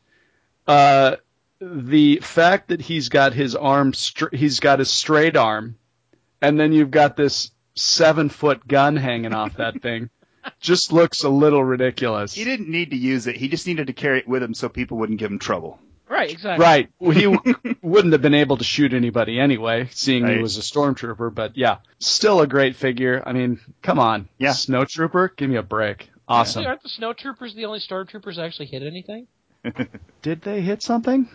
[0.67, 1.17] Uh,
[1.61, 5.77] the fact that he's got his arm, str- he's got his straight arm,
[6.41, 10.11] and then you've got this seven foot gun hanging off that thing,
[10.61, 12.33] just looks a little ridiculous.
[12.35, 13.37] He didn't need to use it.
[13.37, 15.79] He just needed to carry it with him so people wouldn't give him trouble.
[16.09, 16.65] Right, exactly.
[16.65, 16.89] Right.
[17.15, 17.27] He
[17.83, 21.33] wouldn't have been able to shoot anybody anyway, seeing he was a stormtrooper.
[21.33, 23.23] But yeah, still a great figure.
[23.25, 24.29] I mean, come on.
[24.39, 24.51] Yeah.
[24.51, 26.11] Snowtrooper, give me a break.
[26.31, 26.61] Awesome.
[26.61, 29.27] Actually, aren't the snow troopers the only stormtroopers that actually hit anything?
[30.23, 31.29] Did they hit something?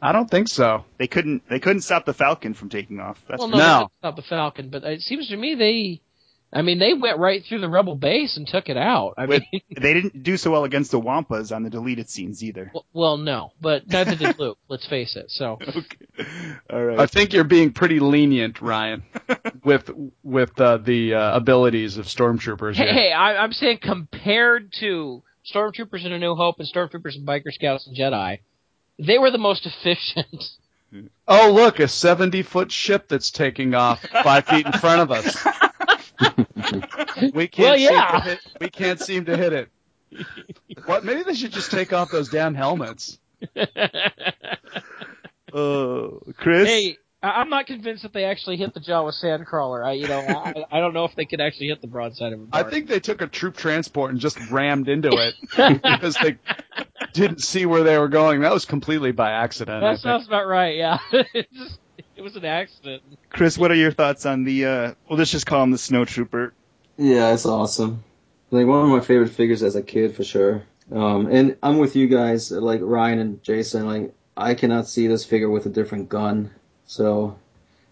[0.00, 0.84] I don't think so.
[0.96, 1.48] They couldn't.
[1.48, 3.22] They couldn't stop the Falcon from taking off.
[3.28, 3.78] That's well, for no, No.
[3.80, 6.00] that's not the Falcon, but it seems to me they,
[6.50, 9.14] I mean, they went right through the rebel base and took it out.
[9.18, 12.42] I With- mean, They didn't do so well against the Wampas on the deleted scenes
[12.42, 12.70] either.
[12.72, 14.56] well, well, no, but neither did Luke.
[14.68, 15.30] Let's face it.
[15.30, 16.56] So Okay.
[16.70, 16.98] All right.
[17.00, 19.02] I think you're being pretty lenient, Ryan,
[19.64, 19.90] with
[20.22, 22.76] with uh, the uh, abilities of stormtroopers.
[22.76, 25.22] hey, hey I, I'm saying compared to
[25.54, 28.38] stormtroopers in A New Hope and stormtroopers in Biker Scouts and Jedi,
[28.98, 30.44] they were the most efficient.
[31.26, 35.46] Oh, look, a 70 foot ship that's taking off five feet in front of us.
[37.34, 38.10] we can't Well, seem yeah.
[38.12, 39.68] to hit, we can't seem to hit it.
[40.86, 41.04] What?
[41.04, 43.18] Maybe they should just take off those damn helmets.
[45.52, 46.68] Uh, Chris.
[46.68, 49.82] Hey, I- I'm not convinced that they actually hit the Jawa Sandcrawler.
[49.84, 52.40] I, you know, I, I don't know if they could actually hit the broadside of
[52.40, 52.70] a I bark.
[52.72, 55.34] think they took a troop transport and just rammed into it
[55.82, 56.36] because they
[57.14, 58.42] didn't see where they were going.
[58.42, 59.82] That was completely by accident.
[59.82, 60.02] I That think.
[60.02, 60.76] sounds about right.
[60.76, 60.98] Yeah,
[61.34, 61.78] just,
[62.18, 63.02] it was an accident.
[63.30, 64.66] Chris, what are your thoughts on the?
[64.66, 66.50] uh Well, let's just call him the snowtrooper.
[66.96, 68.02] Yeah, it's awesome.
[68.50, 70.62] Like one of my favorite figures as a kid for sure.
[70.90, 73.86] Um, and I'm with you guys, like Ryan and Jason.
[73.86, 76.50] Like I cannot see this figure with a different gun.
[76.86, 77.38] So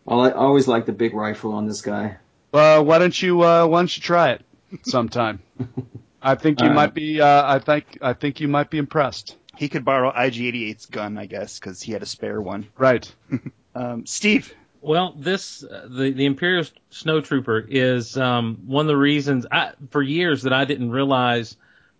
[0.08, 2.16] I, li- I always like the big rifle on this guy.
[2.52, 4.44] Well, why don't you uh, why don't you try it
[4.82, 5.40] sometime?
[6.22, 6.74] I think you All right.
[6.76, 7.20] might be.
[7.20, 9.36] Uh, I think I think you might be impressed.
[9.56, 12.66] He could borrow IG-88's gun, I guess, because he had a spare one.
[12.76, 13.10] Right.
[13.76, 18.96] Um, Steve, Well, this uh, the the Imperial Snow Trooper is um, one of the
[18.96, 21.56] reasons I, for years that I didn't realize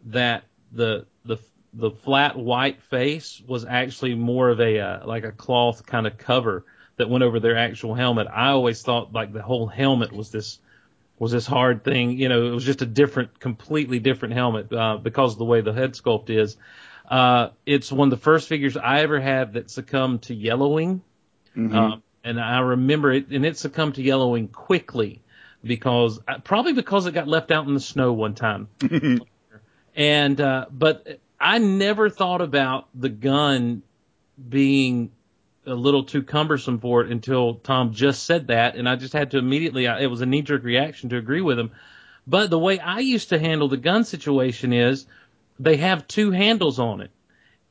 [0.06, 1.38] that the the
[1.74, 6.16] the flat white face was actually more of a uh, like a cloth kind of
[6.16, 6.64] cover
[6.96, 8.26] that went over their actual helmet.
[8.32, 10.60] I always thought like the whole helmet was this
[11.18, 12.12] was this hard thing.
[12.12, 15.60] You know, it was just a different, completely different helmet uh, because of the way
[15.60, 16.56] the head sculpt is.
[17.10, 21.02] Uh, it's one of the first figures I ever had that succumbed to yellowing.
[21.57, 25.22] Um, and I remember it, and it succumbed to yellowing quickly
[25.62, 28.68] because uh, probably because it got left out in the snow one time.
[29.96, 33.82] and uh, but I never thought about the gun
[34.48, 35.12] being
[35.66, 39.32] a little too cumbersome for it until Tom just said that, and I just had
[39.32, 39.88] to immediately.
[39.88, 41.72] I, it was a knee jerk reaction to agree with him.
[42.26, 45.07] But the way I used to handle the gun situation is
[45.59, 47.11] they have two handles on it.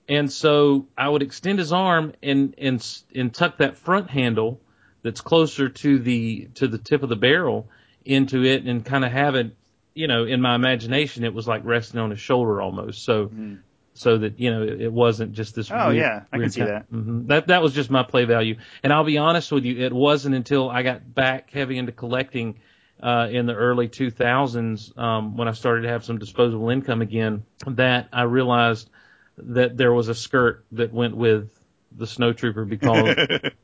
[0.08, 2.86] And so I would extend his arm and and
[3.16, 4.62] and tuck that front handle
[5.02, 7.68] that's closer to the to the tip of the barrel
[8.06, 9.56] into it and kind of have it,
[9.96, 13.04] you know, in my imagination it was like resting on his shoulder almost.
[13.04, 13.32] So
[13.96, 15.72] so that you know it, it wasn't just this.
[15.72, 16.92] Oh, weird, yeah, I can see that.
[16.92, 17.28] Mhm.
[17.28, 18.58] That that was just my play value.
[18.84, 22.60] And I'll be honest with you, it wasn't until I got back heavy into collecting
[23.02, 27.44] uh, in the early 2000s um, when I started to have some disposable income again
[27.68, 28.90] that I realized
[29.38, 31.50] that there was a skirt that went with
[31.96, 33.16] the snow trooper because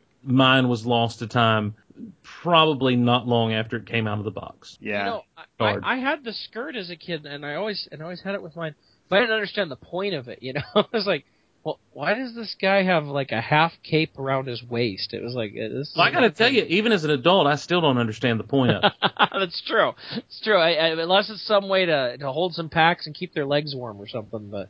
[0.24, 1.76] mine was lost to time
[2.24, 4.78] probably not long after it came out of the box.
[4.82, 5.00] yeah.
[5.00, 5.24] You know,
[5.60, 8.22] I, I, I had the skirt as a kid, and I always and I always
[8.22, 8.76] had it with mine,
[9.10, 10.42] but I didn't understand the point of it.
[10.42, 11.26] You know, I was like,
[11.64, 15.14] well, why does this guy have like a half cape around his waist?
[15.14, 15.94] It was like uh, this.
[15.96, 18.46] Well, I got to tell you, even as an adult, I still don't understand the
[18.46, 19.12] point of it.
[19.32, 19.92] That's true.
[20.16, 20.58] It's true.
[20.58, 23.76] I, I, unless it's some way to to hold some packs and keep their legs
[23.76, 24.50] warm or something.
[24.50, 24.70] But,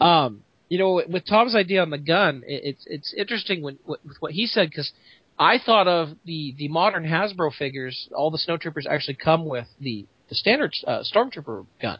[0.00, 4.16] um, you know, with Tom's idea on the gun, it, it's it's interesting when with
[4.20, 4.92] what he said because
[5.38, 8.08] I thought of the the modern Hasbro figures.
[8.14, 11.98] All the snowtroopers actually come with the the standard uh, stormtrooper gun,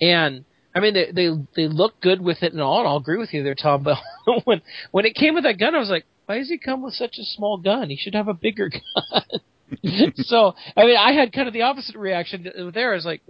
[0.00, 2.80] and I mean they they they look good with it and all.
[2.80, 3.84] And I'll agree with you there, Tom.
[4.26, 6.82] But when when it came with that gun, I was like, why does he come
[6.82, 7.90] with such a small gun?
[7.90, 9.40] He should have a bigger gun.
[10.16, 12.92] so I mean, I had kind of the opposite reaction th- there.
[12.92, 13.22] I was like,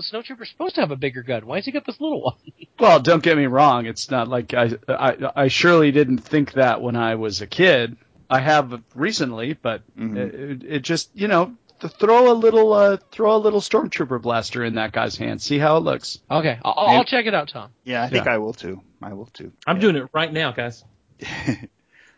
[0.00, 1.46] the snowtrooper's supposed to have a bigger gun.
[1.46, 2.34] Why has he got this little one?
[2.78, 3.84] Well, don't get me wrong.
[3.84, 7.98] It's not like I, I, I surely didn't think that when I was a kid.
[8.30, 11.56] I have recently, but it, it just, you know
[11.88, 15.40] throw a little, uh, throw a little stormtrooper blaster in that guy's hand.
[15.42, 16.20] See how it looks.
[16.30, 17.70] Okay, I'll, I'll check it out, Tom.
[17.84, 18.34] Yeah, I think Yeah.
[18.34, 18.82] I will too.
[19.02, 19.52] I will too.
[19.66, 20.84] I'm doing it right now, guys.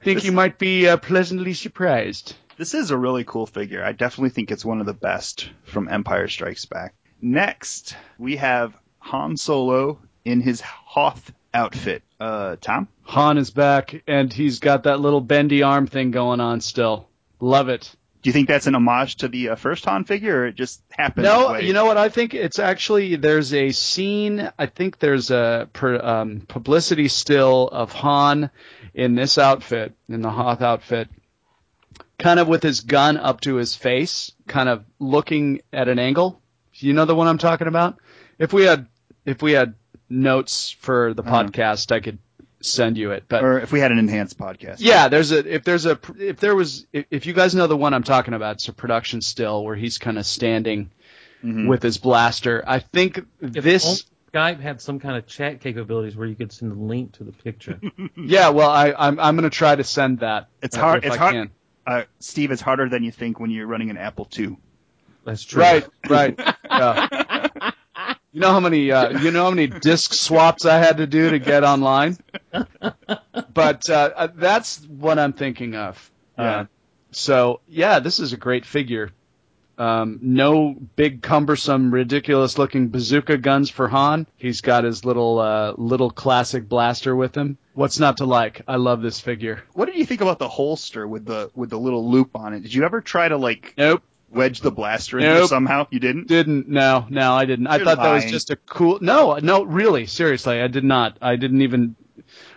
[0.03, 2.35] Think you might be uh, pleasantly surprised.
[2.57, 3.85] This is a really cool figure.
[3.85, 6.95] I definitely think it's one of the best from Empire Strikes Back.
[7.23, 12.03] Next, we have Han Solo in his Hoth outfit.
[12.19, 12.89] Uh, Tom?
[13.03, 17.09] Han is back, and he's got that little bendy arm thing going on still.
[17.41, 17.95] Love it.
[18.23, 20.81] Do you think that's an homage to the uh, first Han figure, or it just
[20.91, 21.25] happened?
[21.25, 21.97] No, you know what?
[21.97, 24.51] I think it's actually there's a scene.
[24.59, 28.51] I think there's a per, um, publicity still of Han
[28.95, 31.09] in this outfit, in the Hoth outfit,
[32.19, 36.42] kind of with his gun up to his face, kind of looking at an angle.
[36.83, 37.99] You know the one I'm talking about?
[38.39, 38.87] If we had
[39.25, 39.75] if we had
[40.09, 41.45] notes for the Uh-huh.
[41.45, 42.19] podcast, I could
[42.61, 43.25] send you it.
[43.29, 44.77] But Or if we had an enhanced podcast.
[44.79, 47.77] yeah, there's a if there's a if there was if, if you guys know the
[47.77, 50.91] one I'm talking about, it's a production still where he's kind of standing
[51.45, 51.69] Mhm.
[51.69, 52.63] with his blaster.
[52.67, 54.01] I think If this only
[54.33, 57.33] Skype had some kind of chat capabilities where you could send a link to the
[57.33, 57.81] picture.
[58.17, 60.49] yeah, well I I'm I'm going to try to send that.
[60.63, 60.99] It's uh, hard.
[60.99, 61.35] if It's I hard.
[61.35, 61.51] can.
[61.85, 64.57] Uh, Steve, it's harder than you think when you're running an Apple II.
[65.25, 65.63] That's true.
[65.63, 66.39] Right, right.
[66.65, 67.71] Yeah.
[68.35, 71.31] You know how many uh, you know how many disk swaps I had to do
[71.31, 72.17] to get online?
[72.51, 76.11] But uh, uh, that's what I'm thinking of.
[76.39, 76.45] Yeah.
[76.45, 76.65] Uh,
[77.11, 79.11] so yeah, this is a great figure.
[79.77, 84.27] Um, no big, cumbersome, ridiculous-looking bazooka guns for Han.
[84.37, 87.59] He's got his little, uh, little classic blaster with him.
[87.75, 88.63] What's not to like?
[88.69, 89.63] I love this figure.
[89.73, 92.61] What did you think about the holster with the with the little loop on it?
[92.61, 94.03] Did you ever try to like Nope.
[94.33, 95.87] Wedge the blaster in there somehow?
[95.91, 96.29] You didn't?
[96.29, 97.67] Didn't no no I didn't.
[97.67, 98.99] I You're thought that was just a cool.
[99.01, 101.19] No no really seriously I did not.
[101.21, 101.97] I didn't even.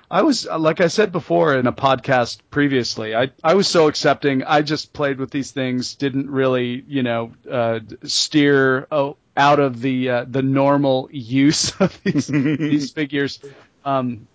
[0.10, 3.16] I was like I said before in a podcast previously.
[3.16, 4.44] I I was so accepting.
[4.44, 5.96] I just played with these things.
[5.96, 12.02] Didn't really you know uh, steer oh, out of the uh, the normal use of
[12.04, 13.40] these these figures.
[13.84, 14.28] Um,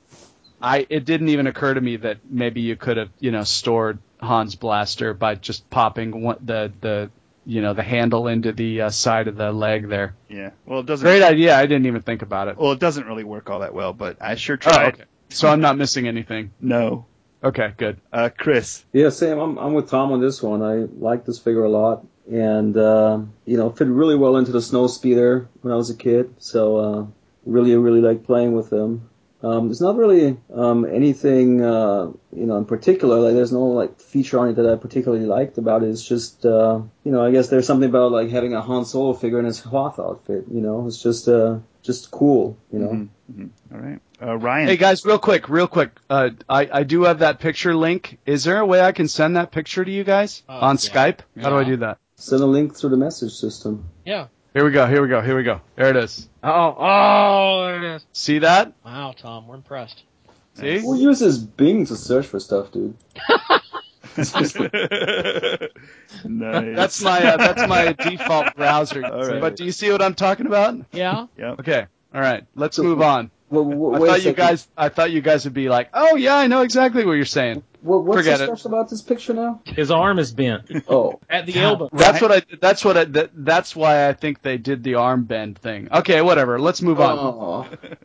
[0.60, 3.98] I it didn't even occur to me that maybe you could have you know stored
[4.20, 7.10] Hans Blaster by just popping one, the the
[7.46, 10.14] you know the handle into the uh, side of the leg there.
[10.28, 10.50] Yeah.
[10.66, 11.04] Well, it doesn't.
[11.04, 11.56] Great idea.
[11.56, 12.56] I didn't even think about it.
[12.58, 14.94] Well, it doesn't really work all that well, but I sure Oh, tried.
[14.94, 15.04] okay.
[15.30, 16.52] So I'm not missing anything.
[16.60, 17.06] No.
[17.42, 17.98] Okay, good.
[18.12, 18.84] Uh, Chris.
[18.92, 20.62] Yeah, Sam, I'm I'm with Tom on this one.
[20.62, 24.60] I like this figure a lot, and uh, you know, fit really well into the
[24.60, 26.34] snow speeder when I was a kid.
[26.38, 27.06] So uh,
[27.46, 29.08] really, really like playing with him.
[29.42, 33.20] Um, there's not really um, anything uh, you know in particular.
[33.20, 35.88] Like there's no like feature on it that I particularly liked about it.
[35.88, 39.14] It's just uh, you know I guess there's something about like having a Han Solo
[39.14, 40.44] figure in his Hoth outfit.
[40.50, 42.58] You know, it's just uh, just cool.
[42.70, 42.88] You know.
[42.88, 43.50] Mhm, mhm.
[43.72, 44.00] All right.
[44.22, 44.68] Uh, Ryan.
[44.68, 45.92] Hey guys, real quick, real quick.
[46.10, 48.18] Uh, I I do have that picture link.
[48.26, 50.90] Is there a way I can send that picture to you guys Uh, on yeah.
[50.90, 51.20] Skype?
[51.40, 51.96] How do I do that?
[52.16, 53.88] Send a link through the message system.
[54.04, 54.26] Yeah.
[54.52, 54.86] Here we go.
[54.86, 55.20] Here we go.
[55.20, 55.60] Here we go.
[55.76, 56.28] There it is.
[56.42, 58.06] Oh, oh, there it is.
[58.12, 58.72] See that?
[58.84, 60.02] Wow, Tom, we're impressed.
[60.54, 60.80] See?
[60.80, 62.96] Who uses Bing to search for stuff, dude?
[66.24, 66.76] nice.
[66.76, 69.04] That's my uh, that's my default browser.
[69.04, 69.40] All right.
[69.40, 70.76] But do you see what I'm talking about?
[70.92, 71.26] Yeah.
[71.38, 71.60] Yep.
[71.60, 71.86] Okay.
[72.12, 72.44] All right.
[72.56, 73.30] Let's move on.
[73.50, 75.90] Well, w- I wait a thought you guys I thought you guys would be like,
[75.94, 78.46] "Oh yeah, I know exactly what you're saying." Well, what's forget so it.
[78.48, 79.60] special about this picture now?
[79.64, 81.88] His arm is bent Oh, at the elbow.
[81.92, 85.24] That's what I that's what I that, that's why I think they did the arm
[85.24, 85.88] bend thing.
[85.92, 86.58] Okay, whatever.
[86.58, 87.18] Let's move on.
[87.18, 87.68] oh,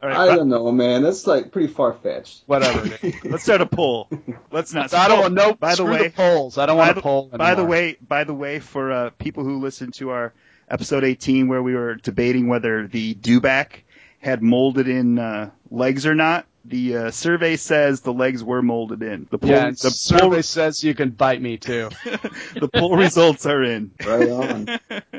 [0.00, 0.30] All right.
[0.30, 1.02] I don't know, man.
[1.02, 2.44] That's like pretty far fetched.
[2.46, 2.88] Whatever.
[3.24, 4.08] Let's start a poll.
[4.52, 4.94] Let's not.
[4.94, 6.56] I don't want no By the way, the polls.
[6.56, 9.42] I don't want the, a poll by the way, by the way, for uh, people
[9.42, 10.32] who listen to our
[10.70, 13.82] episode 18 where we were debating whether the dewback
[14.20, 19.02] had molded in uh, legs or not, the uh, survey says the legs were molded
[19.02, 19.26] in.
[19.30, 21.88] The poll, yeah, the survey poll, says you can bite me too.
[22.60, 23.92] the poll results are in.
[24.04, 24.68] Right on.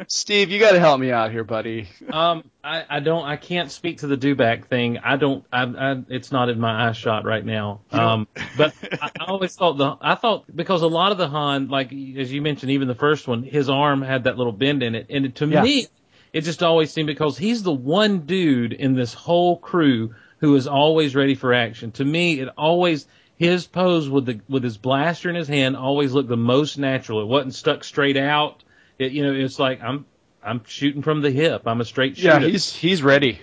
[0.08, 1.88] Steve, you got to help me out here, buddy.
[2.12, 4.98] Um, I, I don't, I can't speak to the dewback thing.
[5.00, 7.82] I don't, I, I, it's not in my eye shot right now.
[7.92, 8.28] Um,
[8.58, 11.92] but I, I always thought the, I thought because a lot of the Han, like
[11.92, 15.08] as you mentioned, even the first one, his arm had that little bend in it,
[15.10, 15.64] and to Yeah.
[15.64, 15.88] me,
[16.32, 20.68] it just always seemed because he's the one dude in this whole crew who is
[20.68, 21.92] always ready for action.
[21.94, 26.12] To me, it always his pose with the with his blaster in his hand always
[26.12, 27.22] looked the most natural.
[27.22, 28.64] It wasn't stuck straight out.
[28.98, 30.06] It, you know, it's like I'm
[30.44, 31.64] I'm shooting from the hip.
[31.66, 32.42] I'm a straight shooter.
[32.42, 33.40] Yeah, he's he's ready.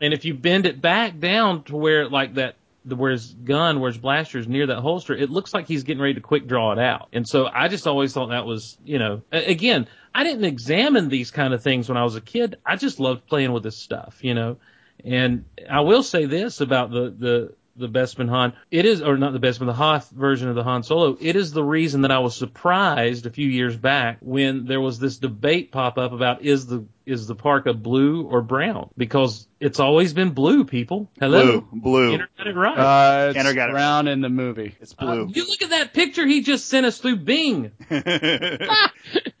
[0.00, 3.80] and if you bend it back down to where like that, the, where his gun,
[3.80, 6.46] where his blaster is near that holster, it looks like he's getting ready to quick
[6.46, 7.08] draw it out.
[7.12, 11.30] And so I just always thought that was, you know, again, I didn't examine these
[11.30, 12.56] kind of things when I was a kid.
[12.64, 14.56] I just loved playing with this stuff, you know.
[15.04, 18.52] And I will say this about the the the Bespin Han.
[18.70, 21.16] It is, or not the Bespin, the Hoth version of the Han Solo.
[21.20, 24.98] It is the reason that I was surprised a few years back when there was
[24.98, 28.90] this debate pop up about is the is the parka blue or brown?
[28.96, 30.64] Because it's always been blue.
[30.64, 32.10] People, hello, Blue, blue.
[32.12, 32.78] Tanner got it right.
[32.78, 33.72] Uh, Tanner it's got it.
[33.72, 34.74] brown in the movie.
[34.80, 35.30] It's Uh, blue.
[35.34, 37.72] you look at that picture he just sent us through Bing.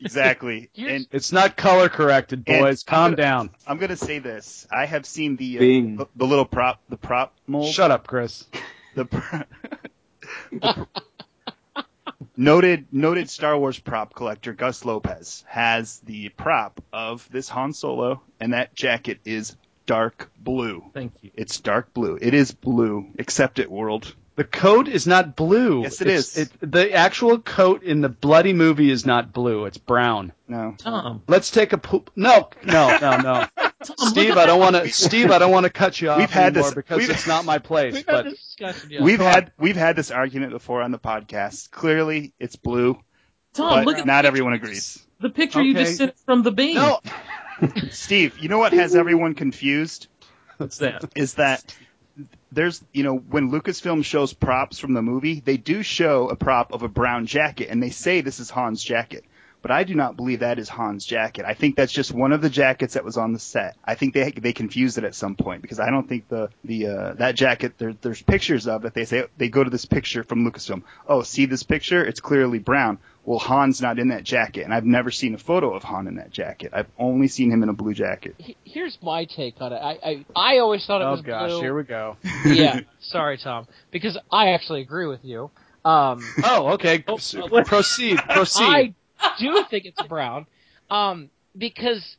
[0.00, 0.70] exactly.
[0.76, 2.84] And It's not color corrected, And boys.
[2.86, 3.50] I'm Calm gonna- down.
[3.66, 4.66] I'm gonna say this.
[4.70, 5.96] I have seen the uh, Bing.
[5.96, 7.72] the, the little prop, the prop mold.
[7.72, 8.46] Shut up, Chris.
[8.94, 9.36] the, pr-
[10.52, 11.00] the pr-
[12.36, 18.22] noted noted Star Wars prop collector Gus Lopez has the prop of this Han Solo,
[18.40, 19.56] and that jacket is
[19.86, 20.84] dark blue.
[20.94, 21.30] Thank you.
[21.34, 22.18] It's dark blue.
[22.20, 23.08] It is blue.
[23.18, 24.14] Accept it, world.
[24.36, 25.82] The coat is not blue.
[25.82, 26.50] Yes, it It's- is.
[26.62, 29.66] It, the actual coat in the bloody movie is not blue.
[29.66, 30.32] It's brown.
[30.48, 30.76] No.
[30.78, 31.22] Tom.
[31.28, 32.10] Let's take a poop.
[32.16, 33.46] No, no, no, no.
[33.82, 34.88] Steve, I don't want to.
[34.90, 37.26] Steve, I don't want to cut you off We've had anymore this- because we've- it's
[37.26, 37.94] not my place.
[37.94, 38.56] We've But had this.
[38.88, 39.02] Yeah.
[39.02, 39.32] We've Come on.
[39.32, 41.70] had we've had this argument before on the podcast.
[41.70, 42.98] Clearly, it's blue,
[43.54, 45.04] Tom, but look at not everyone agrees.
[45.20, 46.74] The picture you just sent from the Bing.
[46.76, 47.00] no,
[47.90, 50.08] Steve, you know what has everyone confused?
[50.58, 51.04] What's that?
[51.16, 51.74] is that
[52.52, 56.72] there's you know when Lucasfilm shows props from the movie, they do show a prop
[56.72, 59.24] of a brown jacket and they say this is Han's jacket.
[59.62, 61.44] But I do not believe that is Han's jacket.
[61.46, 63.76] I think that's just one of the jackets that was on the set.
[63.84, 66.86] I think they they confused it at some point because I don't think the the
[66.86, 68.94] uh, that jacket there, there's pictures of it.
[68.94, 70.82] they say they go to this picture from Lucasfilm.
[71.06, 72.04] Oh, see this picture?
[72.04, 72.98] It's clearly brown.
[73.26, 76.14] Well, Han's not in that jacket, and I've never seen a photo of Han in
[76.16, 76.70] that jacket.
[76.74, 78.34] I've only seen him in a blue jacket.
[78.64, 79.76] Here's my take on it.
[79.76, 81.60] I I, I always thought it was oh was gosh, blue.
[81.60, 82.16] here we go.
[82.46, 85.50] yeah, sorry, Tom, because I actually agree with you.
[85.84, 87.04] Um, Oh, okay.
[87.08, 88.62] Oh, S- what- proceed, proceed.
[88.64, 88.94] I
[89.38, 90.46] do think it's brown,
[90.90, 92.16] um, because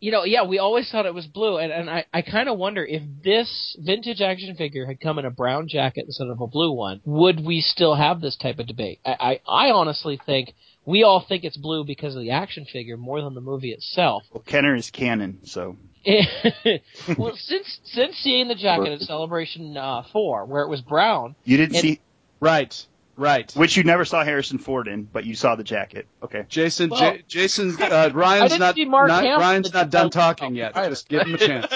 [0.00, 2.56] you know, yeah, we always thought it was blue, and, and I, I kind of
[2.56, 6.46] wonder if this vintage action figure had come in a brown jacket instead of a
[6.46, 9.00] blue one, would we still have this type of debate?
[9.04, 12.96] I, I, I honestly think we all think it's blue because of the action figure
[12.96, 14.22] more than the movie itself.
[14.32, 15.76] Well, Kenner is canon, so
[17.18, 21.56] well, since since seeing the jacket at Celebration uh, Four, where it was brown, you
[21.56, 22.00] didn't And- see
[22.40, 22.86] Right.
[23.18, 23.52] Right.
[23.54, 26.06] which you never saw Harrison Ford in, but you saw the jacket.
[26.22, 26.46] Okay.
[26.48, 30.10] Jason, Well- J- Jason, uh, Ryan's didn't not, see Mark not Hamill Ryan's not done
[30.10, 30.76] talking yet.
[30.76, 30.90] Either.
[30.90, 31.66] Just give him a chance.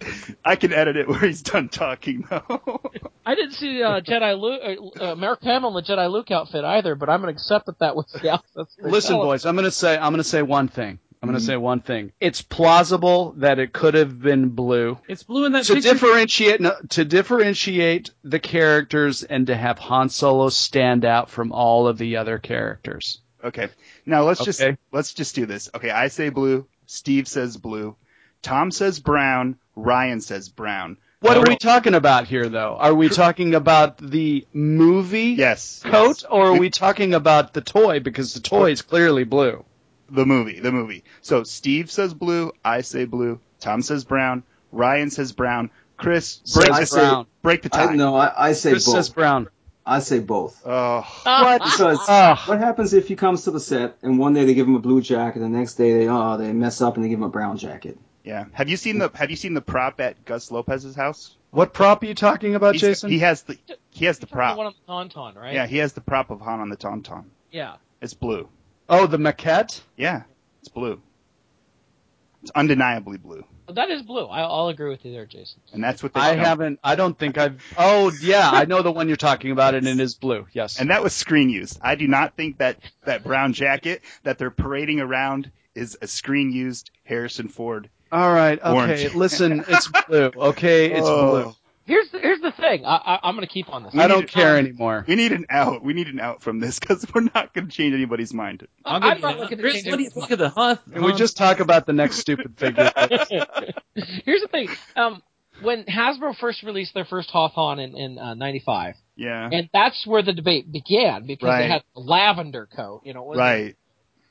[0.44, 2.80] I can edit it where he's done talking though.
[3.26, 6.64] I didn't see uh, Jedi Luke, uh, uh, Mark Hamill in the Jedi Luke outfit
[6.64, 8.66] either, but I'm gonna accept that that was the outfit.
[8.78, 10.98] Listen, boys, I'm gonna say I'm gonna say one thing.
[11.22, 11.34] I'm Mm-hmm.
[11.36, 12.12] gonna say one thing.
[12.20, 14.98] It's plausible that it could have been blue.
[15.08, 15.92] It's blue in that to picture.
[15.92, 21.86] differentiate no, to differentiate the characters and to have Han Solo stand out from all
[21.86, 23.20] of the other characters.
[23.44, 23.68] okay.
[24.04, 24.60] Now let's just
[24.90, 25.70] let's just do this.
[25.74, 27.94] Okay, I say blue, Steve says blue,
[28.42, 30.96] Tom says brown, Ryan says brown.
[31.20, 32.76] What are we talking about here, though?
[32.80, 35.80] Are we talking about the movie Yes.
[35.84, 36.24] coat, yes.
[36.28, 38.00] or are we talking about the toy?
[38.00, 39.64] Because the toy is clearly blue.
[40.12, 41.04] The movie, the movie.
[41.22, 46.74] So Steve says blue, I say blue, Tom says brown, Ryan says brown, Chris break
[46.74, 47.26] Says the brown.
[47.42, 47.92] break the tie.
[47.92, 48.94] I no, I, I say Chris both.
[48.96, 49.48] says brown.
[49.84, 50.60] I say both.
[50.64, 51.60] Oh, What?
[51.64, 52.38] Because Ugh.
[52.48, 54.80] what happens if he comes to the set and one day they give him a
[54.80, 57.28] blue jacket, the next day they oh they mess up and they give him a
[57.28, 57.98] brown jacket?
[58.24, 58.44] yeah.
[58.52, 61.36] Have you seen the Have you seen the prop at Gus Lopez's house?
[61.50, 63.10] What prop are you talking about, He's- Jason?
[63.10, 63.58] He has the
[63.90, 64.54] he has the you're talking prop.
[64.54, 65.54] about the one on the Tauntaun, right?
[65.54, 67.24] Yeah, he has the prop of Han on the Tauntaun.
[67.50, 67.74] Yeah.
[68.00, 68.48] It's blue.
[68.92, 69.80] Oh, the maquette.
[69.96, 70.22] Yeah,
[70.60, 71.00] it's blue.
[72.42, 74.26] It's undeniably blue, That is blue.
[74.26, 75.60] I, I'll agree with you there, Jason.
[75.72, 76.20] and that's what they.
[76.20, 76.40] I show.
[76.40, 76.80] haven't.
[76.82, 77.62] I don't think I've.
[77.78, 80.46] Oh, yeah, I know the one you're talking about, and it is blue.
[80.52, 80.80] Yes.
[80.80, 81.78] And that was screen used.
[81.82, 86.50] I do not think that that brown jacket that they're parading around is a screen
[86.50, 87.88] used Harrison Ford.
[88.10, 88.58] All right.
[88.60, 88.70] Okay.
[88.74, 89.14] Orange.
[89.14, 90.32] Listen, it's blue.
[90.36, 91.30] Okay, it's Oh.
[91.30, 91.54] blue.
[91.84, 92.84] Here's the, here's the thing.
[92.84, 93.94] I, I, I'm going to keep on this.
[93.96, 95.04] I don't need- care anymore.
[95.08, 95.82] We need an out.
[95.84, 98.66] We need an out from this because we're not going to change anybody's mind.
[98.84, 100.12] I'll I'm give not looking to Chris, change what do you it.
[100.14, 100.78] think of the Huth?
[100.92, 102.90] Can we just talk about the next stupid figure?
[104.24, 104.68] Here's the thing.
[104.96, 105.22] Um,
[105.60, 109.48] when Hasbro first released their first Hoth Han in, in uh, 95, Yeah.
[109.52, 111.62] and that's where the debate began because Right.
[111.62, 113.32] they had the lavender coat, you know.
[113.32, 113.76] it Right.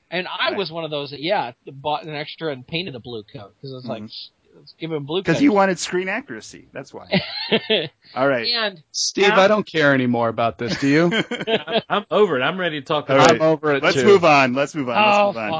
[0.09, 0.57] And I Right.
[0.57, 3.71] was one of those that, yeah, bought an extra and painted a blue coat because
[3.73, 4.40] it's like, let's give
[4.77, 5.43] him blue Because coat.
[5.43, 6.67] you wanted screen accuracy.
[6.73, 7.07] That's why.
[8.15, 8.47] All right.
[8.47, 10.79] and Steve, I don't care anymore about this.
[10.79, 11.11] Do you?
[11.89, 12.41] I'm over it.
[12.43, 13.31] I'm ready to talk about right.
[13.31, 14.05] I'm over it Let's too.
[14.05, 14.53] move on.
[14.53, 14.97] Let's move on.
[14.97, 15.51] oh, Let's move on.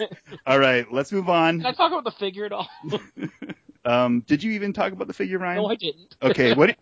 [0.00, 0.08] fine.
[0.46, 0.90] All right.
[0.92, 1.64] Let's move on.
[1.64, 2.68] I talk about the figure at all?
[3.84, 5.56] Um, did you even talk about the figure, Ryan?
[5.62, 6.16] no, I didn't.
[6.22, 6.54] Okay.
[6.54, 6.76] What?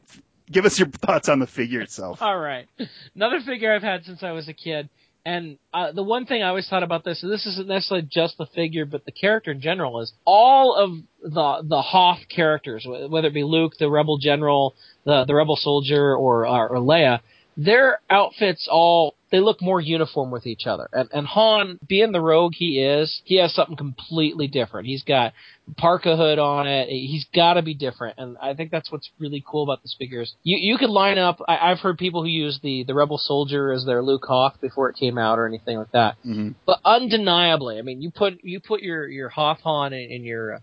[0.50, 2.20] Give us your thoughts on the figure itself.
[2.20, 2.66] All right.
[3.14, 4.88] Another figure I've had since I was a kid.
[5.24, 8.46] And uh, the one thing I always thought about this, this isn't necessarily just the
[8.46, 10.90] figure, but the character in general, is all of
[11.22, 16.14] the the Hoth characters, whether it be Luke, the Rebel General, the the Rebel Soldier,
[16.14, 17.20] or or, or Leia,
[17.64, 20.88] their outfits all they look more uniform with each other.
[20.92, 24.86] And and Han, being the rogue he is, he has something completely different.
[24.88, 25.34] He's got
[25.76, 26.88] parka hood on it.
[26.88, 30.22] He's got to be different, and I think that's what's really cool about this figure
[30.22, 31.40] is you you could line up.
[31.46, 34.88] I, I've heard people who use the the Rebel Soldier as their Luke Hoth before
[34.88, 36.16] it came out or anything like that.
[36.26, 36.54] Mhm.
[36.66, 40.60] But undeniably, I mean, you put you put your your Hoth Han in, in your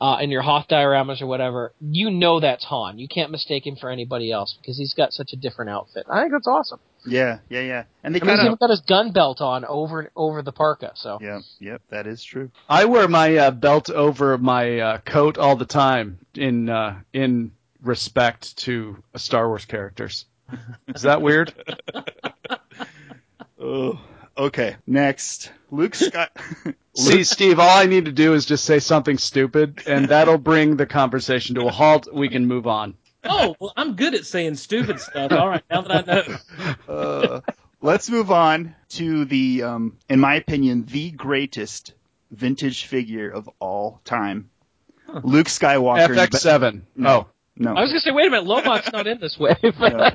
[0.00, 2.98] uh, in your Hoth dioramas or whatever, you know that's Han.
[2.98, 6.06] You can't mistake him for anybody else because he's got such a different outfit.
[6.10, 6.80] I think that's awesome.
[7.06, 7.38] Yeah.
[7.48, 7.60] Yeah.
[7.60, 7.84] Yeah.
[8.02, 10.92] And they I mean, he's even got his gun belt on over over the parka.
[10.94, 11.40] So Yeah.
[11.58, 11.82] Yep.
[11.90, 12.50] That is true.
[12.68, 17.52] I wear my uh, belt over my uh, coat all the time in uh, in
[17.82, 20.26] respect to Star Wars characters.
[20.88, 21.54] Is that weird?
[23.62, 24.00] Oh.
[24.40, 24.76] Okay.
[24.86, 26.34] Next, Luke Scott.
[26.96, 30.76] See, Steve, all I need to do is just say something stupid, and that'll bring
[30.76, 32.08] the conversation to a halt.
[32.12, 32.96] We can move on.
[33.22, 35.30] Oh, well, I'm good at saying stupid stuff.
[35.30, 36.74] All right, now that I know.
[36.94, 37.40] uh,
[37.82, 41.92] let's move on to the, um, in my opinion, the greatest
[42.30, 44.48] vintage figure of all time.
[45.22, 46.16] Luke Skywalker.
[46.16, 46.80] FX7.
[46.96, 47.10] No.
[47.10, 47.26] Oh,
[47.56, 47.74] no.
[47.74, 49.56] I was gonna say, wait a minute, Lobot's not in this wave.
[49.78, 50.10] No.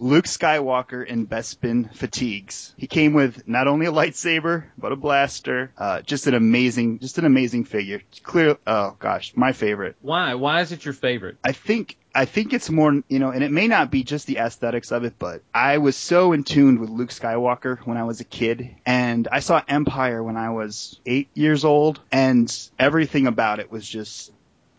[0.00, 2.74] Luke Skywalker in Bespin fatigues.
[2.76, 5.72] He came with not only a lightsaber but a blaster.
[5.76, 8.02] Uh, just an amazing, just an amazing figure.
[8.22, 8.56] Clear.
[8.66, 9.96] Oh gosh, my favorite.
[10.00, 10.34] Why?
[10.34, 11.38] Why is it your favorite?
[11.44, 14.38] I think I think it's more, you know, and it may not be just the
[14.38, 18.20] aesthetics of it, but I was so in tune with Luke Skywalker when I was
[18.20, 23.60] a kid, and I saw Empire when I was eight years old, and everything about
[23.60, 24.30] it was just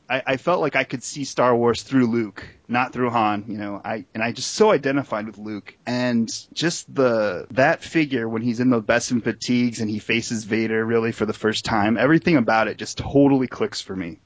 [0.09, 3.45] I, I felt like I could see Star Wars through Luke, not through Han.
[3.47, 8.27] You know, I and I just so identified with Luke, and just the that figure
[8.27, 11.65] when he's in the best Bespin fatigues and he faces Vader really for the first
[11.65, 11.97] time.
[11.97, 14.19] Everything about it just totally clicks for me.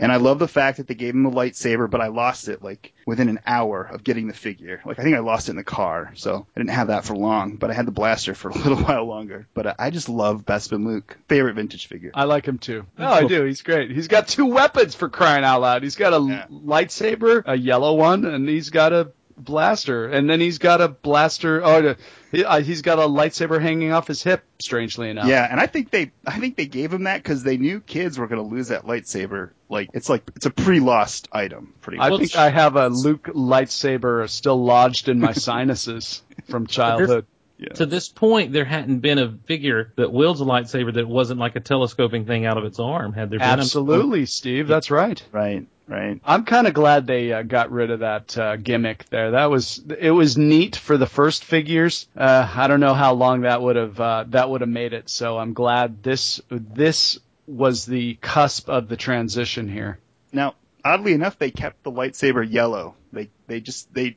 [0.00, 2.62] And I love the fact that they gave him a lightsaber, but I lost it
[2.62, 4.80] like within an hour of getting the figure.
[4.84, 7.16] Like I think I lost it in the car, so I didn't have that for
[7.16, 7.56] long.
[7.56, 9.46] But I had the blaster for a little while longer.
[9.54, 12.10] But uh, I just love Bespin Luke, favorite vintage figure.
[12.14, 12.86] I like him too.
[12.96, 13.44] No, I do.
[13.44, 13.90] He's great.
[13.90, 15.82] He's got two weapons for crying out loud.
[15.82, 16.46] He's got a Yeah.
[16.50, 20.08] lightsaber, a yellow one, and he's got a blaster.
[20.08, 21.64] And then he's got a blaster.
[21.64, 21.94] Oh,
[22.32, 24.44] he, uh, he's got a lightsaber hanging off his hip.
[24.58, 25.26] Strangely enough.
[25.26, 28.18] Yeah, and I think they I think they gave him that because they knew kids
[28.18, 29.50] were going to lose that lightsaber.
[29.68, 34.28] Like it's like it's a pre-lost item, pretty I think I have a Luke lightsaber
[34.28, 37.26] still lodged in my sinuses from childhood.
[37.74, 41.56] To this point, there hadn't been a figure that wields a lightsaber that wasn't like
[41.56, 43.12] a telescoping thing out of its arm.
[43.12, 43.48] Had there been?
[43.48, 44.68] Absolutely, Steve.
[44.68, 45.20] That's right.
[45.32, 46.20] right, right.
[46.24, 49.32] I'm kind of glad they uh, got rid of that uh, gimmick there.
[49.32, 52.06] That was it was neat for the first figures.
[52.16, 55.08] Uh, I don't know how long that would have uh, that would have made it.
[55.08, 59.98] So I'm glad this this was the cusp of the transition here.
[60.32, 62.94] Now, oddly enough, they kept the lightsaber yellow.
[63.12, 64.16] They they just they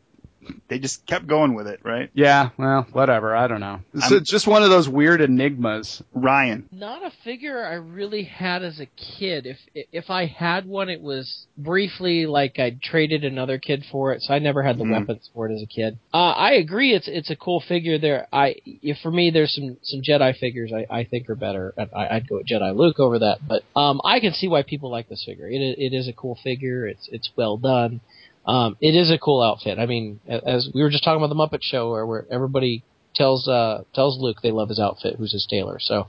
[0.67, 2.09] they just kept going with it, right?
[2.13, 3.35] Yeah, well, whatever.
[3.35, 3.81] I don't know.
[3.93, 6.01] It's just one of those weird enigmas.
[6.13, 9.45] Ryan, Not a figure I really had as a kid.
[9.45, 9.57] If
[9.91, 14.33] if I had one, it was briefly like I traded another kid for it, so
[14.33, 14.91] I never had the Mhm.
[14.99, 15.97] weapons for it as a kid.
[16.13, 17.97] Uh, I agree, it's it's a cool figure.
[17.99, 21.73] There, I if for me, there's some some Jedi figures I, I think are better.
[21.77, 24.63] and I, I'd go with Jedi Luke over that, but um, I can see why
[24.63, 25.47] people like this figure.
[25.47, 26.87] It it is a cool figure.
[26.87, 28.01] It's it's well done.
[28.45, 29.77] Um, it is a cool outfit.
[29.77, 32.83] I mean, as we were just talking about the Muppet Show, where, where everybody
[33.13, 35.77] tells uh tells Luke they love his outfit, who's his tailor.
[35.79, 36.07] So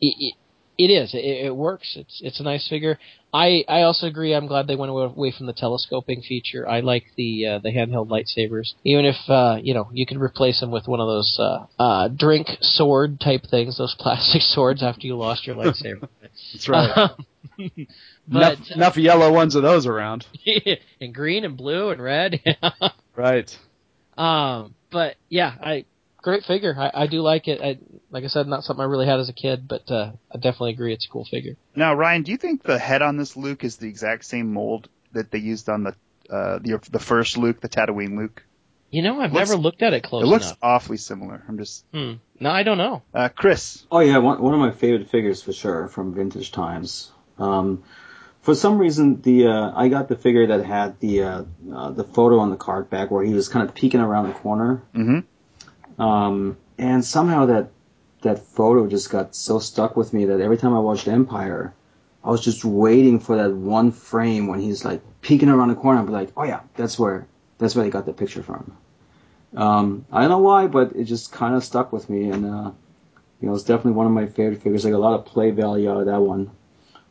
[0.00, 0.34] it, it,
[0.78, 1.14] it is.
[1.14, 1.94] It, it works.
[1.96, 2.98] It's it's a nice figure.
[3.32, 4.34] I I also agree.
[4.34, 6.68] I'm glad they went away from the telescoping feature.
[6.68, 8.72] I like the uh, the handheld lightsabers.
[8.84, 12.08] Even if uh, you know you could replace them with one of those uh, uh,
[12.08, 16.08] drink sword type things, those plastic swords after you lost your lightsaber.
[16.52, 16.96] That's right.
[16.96, 17.26] Um,
[18.30, 20.26] but enough, enough yellow ones of those around.
[21.00, 22.40] and green and blue and red.
[23.16, 23.58] Right.
[24.16, 25.84] Um, but yeah, I
[26.22, 26.74] great figure.
[26.78, 27.60] I, I do like it.
[27.60, 27.78] I,
[28.10, 30.70] like I said, not something I really had as a kid, but uh, I definitely
[30.72, 31.56] agree it's a cool figure.
[31.74, 34.88] now Ryan, do you think the head on this Luke is the exact same mold
[35.12, 35.94] that they used on the
[36.30, 38.42] uh the the first Luke, the Tatooine Luke?
[38.90, 40.58] You know, I've Looks- never looked at it close it looks enough.
[40.62, 41.42] awfully similar.
[41.48, 42.14] I'm just Hmm.
[42.38, 43.02] No, I don't know.
[43.12, 43.84] uh Chris.
[43.90, 47.10] Oh yeah, one, one of my favorite figures for sure from vintage times.
[47.38, 47.82] Um,
[48.42, 52.04] for some reason, the uh, I got the figure that had the uh, uh, the
[52.04, 56.02] photo on the card back where he was kind of peeking around the corner, Mm-hmm.
[56.02, 57.70] um, and somehow that
[58.22, 61.74] that photo just got so stuck with me that every time I watched Empire,
[62.24, 66.00] I was just waiting for that one frame when he's like peeking around the corner.
[66.00, 67.26] I'd be like, oh yeah, that's where
[67.58, 68.76] that's where they got the picture from.
[69.56, 72.70] Um, I don't know why, but it just kind of stuck with me, and uh,
[73.40, 74.84] you know, it's definitely one of my favorite figures.
[74.84, 76.50] Like a lot of play value out of that one.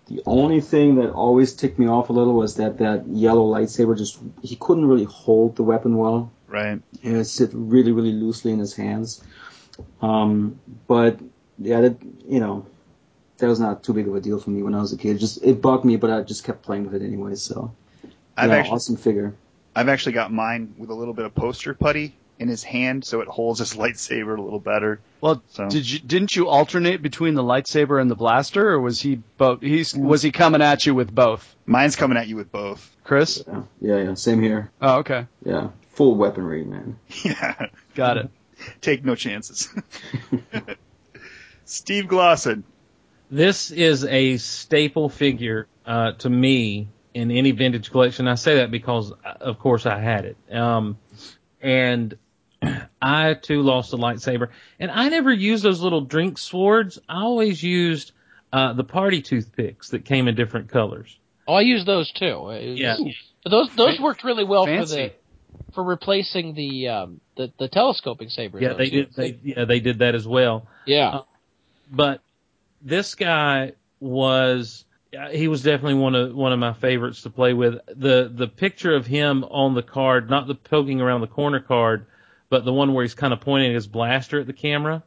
[0.09, 3.95] The only thing that always ticked me off a little was that that yellow lightsaber
[3.95, 6.31] just he couldn't really hold the weapon well.
[6.47, 6.81] Right.
[7.03, 9.23] It would sit really, really loosely in his hands.
[10.01, 11.19] Um, but
[11.59, 11.97] yeah, that
[12.27, 12.65] you know,
[13.37, 15.19] that was not too big of a deal for me when I was a kid.
[15.19, 17.35] Just it bugged me, but I just kept playing with it anyway.
[17.35, 17.71] So
[18.35, 19.35] I've yeah, actually awesome figure.
[19.75, 23.21] I've actually got mine with a little bit of poster putty in his hand, so
[23.21, 24.99] it holds his lightsaber a little better.
[25.21, 29.01] Well, So did you didn't you alternate between the lightsaber and the blaster, or was
[29.01, 29.61] he both?
[29.61, 32.89] He's was he coming at you with both, mine's coming at you with both.
[33.03, 33.43] Chris?
[33.47, 34.13] Yeah, yeah, yeah.
[34.15, 34.71] Same here.
[34.81, 36.97] Oh, okay, Yeah, full weaponry, man.
[37.23, 37.67] Yeah.
[37.95, 38.29] got it.
[38.81, 39.69] Take no chances.
[41.65, 42.63] Steve Glosson.
[43.31, 48.27] This is a staple figure uh, to me in any vintage collection.
[48.27, 50.37] I say that because, uh, of course, I had it.
[50.55, 50.97] Um,
[51.61, 52.17] and
[53.01, 54.49] I too lost a lightsaber,
[54.79, 56.99] and I never used those little drink swords.
[57.07, 58.11] I always used
[58.51, 61.17] uh, the party toothpicks that came in different colors.
[61.47, 62.49] Oh, I use those too.
[62.49, 62.97] Uh, Yeah.
[63.43, 65.13] But those those worked really well for the
[65.73, 68.61] for replacing the um the, the telescoping sabers.
[68.61, 69.13] Yeah, those they did.
[69.15, 70.67] They, yeah, they did that as well.
[70.85, 71.21] yeah.
[71.89, 72.21] but
[72.81, 74.85] this guy was
[75.31, 77.79] he was definitely one of one of my favorites to play with.
[77.87, 82.05] The the picture of him on the card, not the poking around the corner card,
[82.49, 85.03] but the one where he's kind of pointing his blaster at the camera.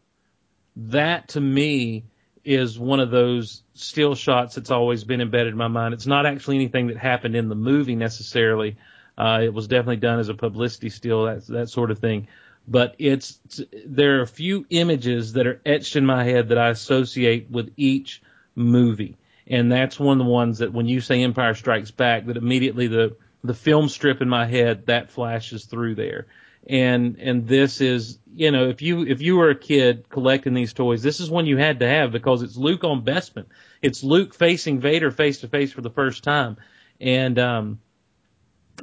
[0.76, 2.04] That to me
[2.44, 5.94] is one of those still shots that's always been embedded in my mind.
[5.94, 8.76] It's not actually anything that happened in the movie necessarily.
[9.16, 12.26] Uh, it was definitely done as a publicity still, that that sort of thing
[12.66, 13.40] but it's
[13.84, 17.72] there are a few images that are etched in my head that I associate with
[17.76, 18.22] each
[18.54, 19.16] movie.
[19.48, 22.86] and that's one of the ones that when you say Empire Strikes Back, that immediately
[22.86, 26.26] the the film strip in my head that flashes through there.
[26.68, 30.72] And and this is you know if you if you were a kid collecting these
[30.72, 33.46] toys, this is one you had to have because it's Luke on Bespin.
[33.80, 36.56] It's Luke facing Vader face to face for the first time,
[37.00, 37.80] and um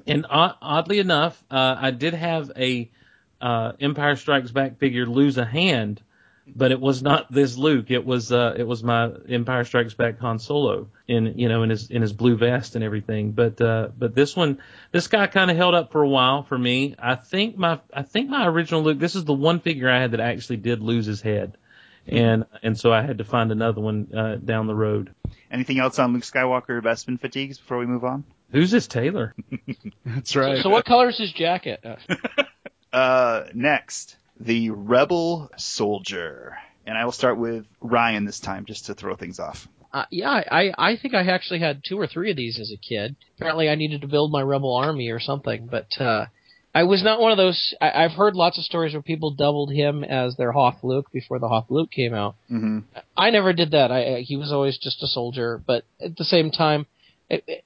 [0.06, 2.90] and oddly enough, uh, I did have a
[3.42, 6.02] uh, Empire Strikes Back figure lose a hand
[6.56, 7.92] but it was not this Luke.
[7.92, 11.70] It was uh, it was my Empire Strikes Back Han Solo in you know in
[11.70, 13.32] his in his blue vest and everything.
[13.32, 14.60] But uh, but this one,
[14.92, 16.96] this guy kind of held up for a while for me.
[17.00, 19.00] I think my I think my original Luke.
[19.00, 21.58] This is the one figure I had that actually did lose his head,
[22.08, 25.14] and and so I had to find another one uh, down the road.
[25.52, 28.24] Anything else on Luke Skywalker Bespin fatigues before we move on?
[28.52, 29.36] Who's this tailor?
[30.06, 30.58] That's right.
[30.58, 31.84] So, so what color is his jacket?
[32.94, 36.58] uh, next the Rebel Soldier.
[36.86, 39.68] And I will start with Ryan this time, just to throw things off.
[39.92, 42.78] Uh, yeah, I I think I actually had two or three of these as a
[42.78, 43.16] kid.
[43.38, 46.28] Apparently, I needed to build my rebel army or something, but uh,
[46.74, 47.74] I was not one of those.
[47.82, 51.40] I, I've heard lots of stories where people doubled him as their Hoth Luke before
[51.40, 52.36] the Hoth Luke came out.
[52.52, 52.80] Mm-hmm.
[53.18, 53.92] I never did that.
[53.92, 56.86] I he was always just a soldier, but at the same time,
[57.28, 57.64] it, it,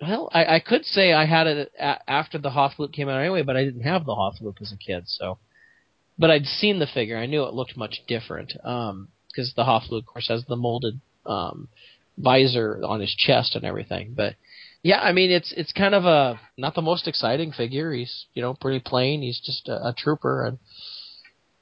[0.00, 3.20] well, I, I could say I had it a, after the Hoth Luke came out
[3.20, 5.38] anyway, but I didn't have the Hoth Luke as a kid, so
[6.18, 7.16] but I'd seen the figure.
[7.16, 9.08] I knew it looked much different because um,
[9.56, 11.68] the Hoth Luke, of course, has the molded um,
[12.16, 14.14] visor on his chest and everything.
[14.16, 14.36] But
[14.82, 17.92] yeah, I mean, it's it's kind of a not the most exciting figure.
[17.92, 19.22] He's you know pretty plain.
[19.22, 20.58] He's just a, a trooper, and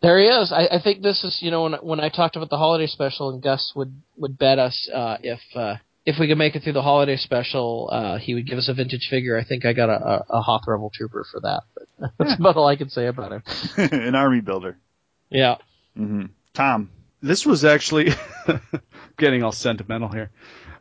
[0.02, 0.52] there he is.
[0.52, 3.30] I, I think this is you know when when I talked about the holiday special,
[3.30, 5.76] and Gus would would bet us uh, if uh,
[6.07, 8.74] if we could make it through the holiday special, uh, he would give us a
[8.74, 9.38] vintage figure.
[9.38, 11.62] I think I got a, a, a Hoth Rebel Trooper for that.
[11.74, 12.36] But that's yeah.
[12.38, 13.42] about all I can say about him.
[13.76, 14.78] An army builder.
[15.30, 15.57] Yeah.
[15.98, 16.26] Mm-hmm.
[16.52, 16.90] Tom.
[17.22, 18.12] This was actually
[19.16, 20.30] getting all sentimental here.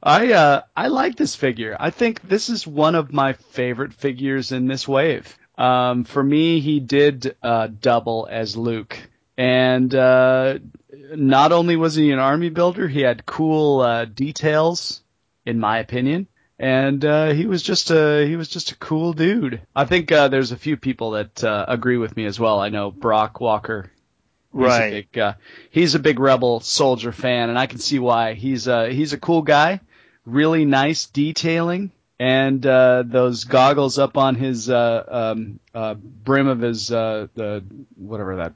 [0.06, 1.78] I uh, I like this figure.
[1.80, 5.38] I think this is one of my favorite figures in this wave.
[5.58, 8.98] Um, for me, he did uh, double as Luke,
[9.38, 10.60] and uh,
[11.16, 15.03] not only was he an army builder, he had cool uh, details
[15.46, 16.28] in my opinion.
[16.60, 19.62] And uh, he was just a he was just a cool dude.
[19.76, 22.60] I think uh, there's a few people that uh, agree with me as well.
[22.60, 23.92] I know Brock Walker,
[24.54, 24.86] he's right?
[24.86, 25.34] A big, uh,
[25.72, 28.34] he's a big Rebel Soldier fan, and I can see why.
[28.34, 29.82] He's a he's a cool guy,
[30.26, 36.62] really nice detailing, and uh, those goggles up on his uh, um, uh, brim of
[36.62, 37.64] his uh, the
[37.98, 38.54] whatever that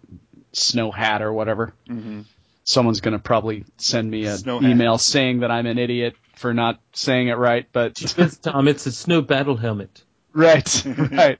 [0.53, 1.73] snow hat or whatever.
[1.89, 2.21] Mm-hmm.
[2.67, 7.29] Someone's gonna probably send me an email saying that I'm an idiot for not saying
[7.29, 10.03] it right, but it's Tom, it's a snow battle helmet.
[10.33, 11.39] Right, right,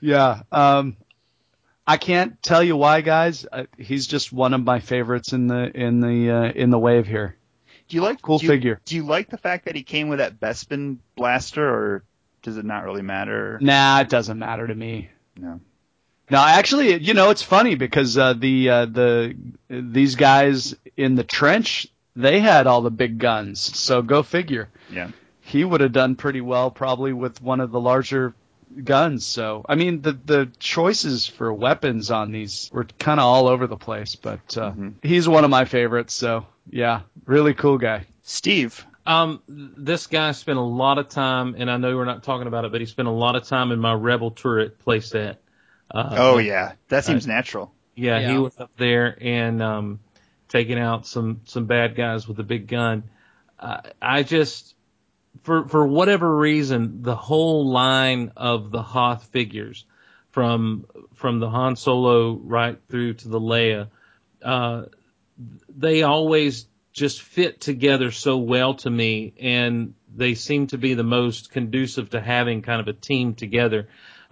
[0.00, 0.42] yeah.
[0.52, 0.96] Um,
[1.84, 3.44] I can't tell you why, guys.
[3.50, 7.04] Uh, he's just one of my favorites in the in the uh, in the wave
[7.08, 7.36] here.
[7.88, 8.80] Do you like cool do you, figure?
[8.84, 12.04] Do you like the fact that he came with that Bespin blaster, or
[12.42, 13.58] does it not really matter?
[13.60, 15.08] Nah, it doesn't matter to me.
[15.36, 15.58] No.
[16.30, 19.36] No, actually, you know, it's funny because uh, the uh, the
[19.68, 23.60] these guys in the trench they had all the big guns.
[23.60, 24.68] So go figure.
[24.90, 25.10] Yeah.
[25.40, 28.34] He would have done pretty well probably with one of the larger
[28.82, 29.24] guns.
[29.24, 33.66] So I mean the the choices for weapons on these were kind of all over
[33.66, 34.88] the place, but uh, mm-hmm.
[35.02, 36.12] he's one of my favorites.
[36.12, 38.06] So yeah, really cool guy.
[38.22, 38.84] Steve.
[39.06, 42.66] Um, this guy spent a lot of time, and I know we're not talking about
[42.66, 45.36] it, but he spent a lot of time in my Rebel turret playset.
[45.90, 47.72] Uh, oh yeah, that seems uh, natural.
[47.94, 50.00] Yeah, yeah, he was up there, and um,
[50.48, 53.04] taking out some some bad guys with a big gun.
[53.58, 54.74] Uh, I just
[55.42, 59.84] for for whatever reason, the whole line of the Hoth figures,
[60.30, 63.88] from from the Han Solo right through to the Leia,
[64.42, 64.84] uh,
[65.68, 71.04] they always just fit together so well to me, and they seem to be the
[71.04, 73.88] most conducive to having kind of a team together.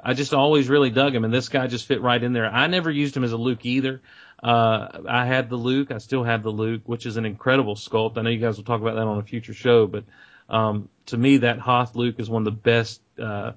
[0.08, 2.46] I just always really dug him, and this guy just fit right in there.
[2.46, 4.00] I never used him as a Luke either.
[4.40, 5.90] Uh, I had the Luke.
[5.90, 8.16] I still have the Luke, which is an incredible sculpt.
[8.16, 10.04] I know you guys will talk about that on a future show, but
[10.48, 13.54] um, to me, that Hoth Luke is one of the best uh,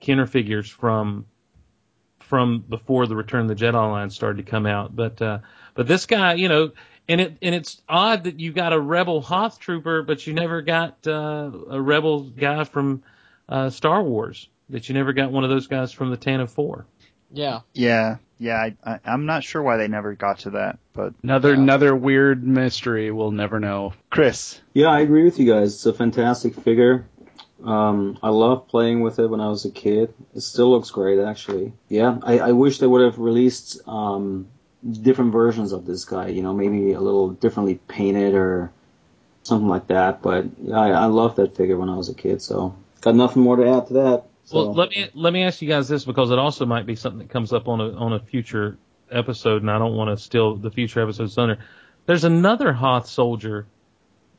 [0.00, 1.26] Kenner figures from
[2.18, 4.96] from before the Return of the Jedi line started to come out.
[4.96, 5.38] But uh,
[5.74, 6.72] but this guy, you know,
[7.08, 10.62] and it and it's odd that you got a Rebel Hoth trooper, but you never
[10.62, 13.04] got uh, a Rebel guy from
[13.48, 14.48] uh, Star Wars.
[14.70, 16.84] That you never got one of those guys from the Tantive IV.
[17.32, 17.60] Yeah.
[17.74, 21.50] Yeah yeah, I, I, I'm not sure why they never got to that, but another
[21.50, 21.60] yeah.
[21.60, 23.92] another weird mystery we'll never know.
[24.08, 24.58] Chris.
[24.72, 25.74] Yeah, I agree with you guys.
[25.74, 27.06] It's a fantastic figure.
[27.62, 30.14] Um, I loved playing with it when I was a kid.
[30.34, 31.74] It still looks great, actually.
[31.90, 34.48] Yeah, I, I wish they would have released um,
[34.90, 36.28] different versions of this guy.
[36.28, 38.72] You know, maybe a little differently painted or
[39.42, 40.22] something like that.
[40.22, 43.42] But yeah, I, I loved that figure when I was a kid, so got nothing
[43.42, 44.24] more to add to that.
[44.50, 44.56] So.
[44.66, 47.20] Well, let me let me ask you guys this because it also might be something
[47.20, 48.76] that comes up on a on a future
[49.10, 51.58] episode, and I don't want to steal the future episode's thunder.
[52.06, 53.66] There's another Hoth soldier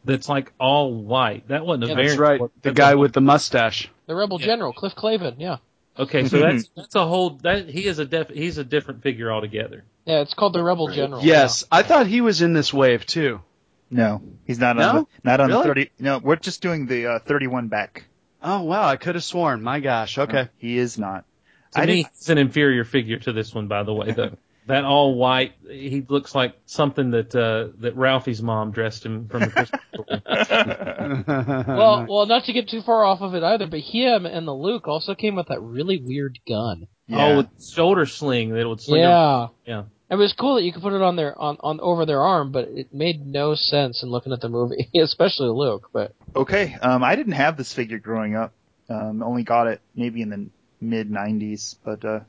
[0.03, 1.47] that's like all white.
[1.47, 2.09] That wasn't a Yeah, variant.
[2.11, 2.39] That's right.
[2.41, 3.89] The That's guy with the mustache.
[4.07, 4.47] The Rebel Yeah.
[4.47, 5.35] General, Cliff Clavin.
[5.37, 5.57] Yeah.
[5.97, 9.31] Okay, so that's that's a whole that he is a def he's a different figure
[9.31, 9.83] altogether.
[10.05, 11.23] Yeah, it's called the Rebel General.
[11.23, 13.41] Yes, I thought he was in this wave too.
[13.89, 15.01] No, he's not on No?
[15.01, 15.61] the, not on Really?
[15.61, 15.91] the 30.
[15.99, 18.05] No, we're just doing the uh, 31 back.
[18.41, 19.61] Oh wow, I could have sworn.
[19.61, 20.17] My gosh.
[20.17, 20.49] Okay.
[20.57, 21.25] He is not.
[21.73, 24.11] To I me, he's an inferior figure to this one, by the way.
[24.11, 24.37] Though
[24.67, 29.41] that all white, he looks like something that uh, that Ralphie's mom dressed him from
[29.41, 30.21] the Christmas story.
[30.25, 31.63] Yeah.
[31.67, 34.53] Well, well, not to get too far off of it either, but him and the
[34.53, 36.87] Luke also came with that really weird gun.
[37.07, 37.25] Yeah.
[37.25, 39.01] Oh, with shoulder sling that would sling.
[39.01, 39.47] yeah.
[39.65, 39.83] Yeah.
[40.11, 42.51] It was cool that you could put it on their on, on over their arm,
[42.51, 45.89] but it made no sense in looking at the movie, especially Luke.
[45.93, 48.51] But Okay, um, I didn't have this figure growing up.
[48.89, 50.45] Um, only got it maybe in the
[50.81, 52.19] mid '90s, but uh,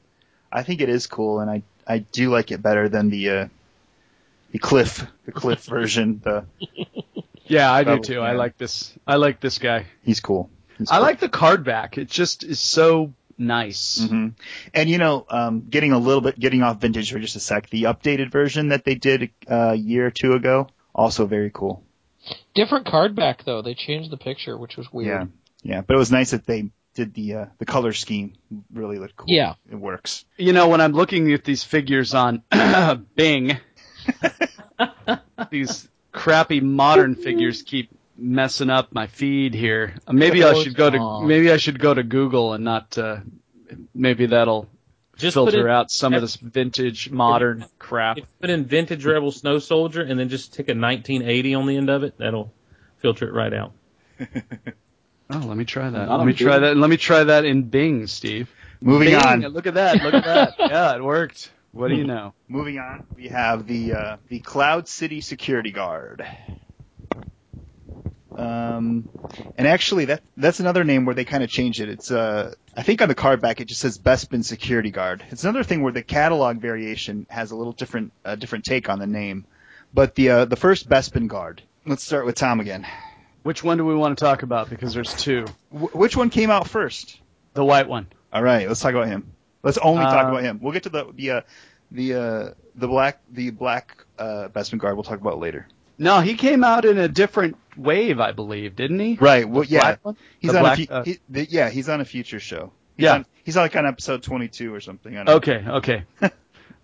[0.53, 3.49] I think it is cool, and I I do like it better than the uh,
[4.53, 6.21] the Cliff the Cliff version.
[6.23, 6.45] The
[7.47, 8.21] yeah, I do Rebel, too.
[8.21, 8.93] I like this.
[9.09, 9.87] I like this guy.
[10.05, 10.51] he's cool.
[10.79, 11.03] He's I cool.
[11.03, 11.99] like the card back.
[11.99, 13.13] It just is so
[13.47, 14.07] nice.
[14.09, 14.29] hmm
[14.75, 17.69] And you know, um, getting a little bit getting off vintage for just a sec.
[17.71, 21.83] The updated version that they did uh, a year or two ago, also very cool.
[22.55, 23.63] different card back though.
[23.63, 25.33] They changed the picture, which was Yeah, weird.
[25.63, 25.81] yeah.
[25.83, 28.35] But it was nice that they did the uh, the color scheme.
[28.73, 29.27] Really looked cool.
[29.29, 29.55] Yeah.
[29.71, 30.25] it works.
[30.37, 32.43] You know, when I'm looking at these figures on
[33.17, 33.59] Bing,
[35.51, 37.91] these crappy modern figures keep
[38.23, 39.95] messing up my feed here.
[40.11, 42.97] Maybe I should go to maybe I should go to Google and not.
[42.97, 43.19] Uh,
[43.95, 44.69] maybe that'll
[45.17, 48.19] Just filter in, out some of this vintage modern crap.
[48.19, 51.67] If you put in vintage Rebel Snow Soldier and then just take a 1980 on
[51.67, 52.53] the end of it, that'll
[52.99, 53.73] filter it right out.
[55.35, 56.09] Oh, let me try that.
[56.09, 56.77] Not Let me on try that.
[56.77, 58.51] Let me try that in Bing, Steve.
[58.83, 59.41] Moving Bing, on.
[59.41, 60.03] Look at that.
[60.03, 60.55] Look at that.
[60.59, 61.51] yeah, it worked.
[61.71, 62.35] What do you know?
[62.49, 66.27] Moving on, we have the uh, the Cloud City Security Guard.
[68.39, 69.09] Um,
[69.57, 71.89] and actually, that that's another name where they kind of changed it.
[71.89, 75.25] It's uh, I think on the card back it just says Bespin Security Guard.
[75.31, 78.99] It's another thing where the catalog variation has a little different uh, different take on
[78.99, 79.45] the name.
[79.95, 81.63] But the uh, the first Bespin Guard.
[81.85, 82.87] Let's start with Tom again.
[83.43, 84.71] Which one do we want to talk about?
[84.71, 85.47] Because there's two.
[85.71, 87.21] Wh- which one came out first?
[87.55, 88.07] The white one.
[88.33, 89.33] All right, let's talk about him.
[89.63, 90.61] Let's only talk Uh, about him.
[90.63, 91.41] We'll get to the the uh,
[91.91, 94.95] the uh, the black the black uh, Bespin Guard.
[94.95, 95.67] We'll talk about later.
[95.99, 99.17] No, he came out in a different wave, I believe, didn't he?
[99.21, 99.49] Right.
[99.49, 99.97] Well, yeah.
[100.39, 102.73] He's The on black- a fu- uh, he, the, yeah, he's on a future show.
[102.97, 103.15] He's Yeah.
[103.15, 105.17] on, he's like on episode 22 or something.
[105.17, 106.05] Okay, okay.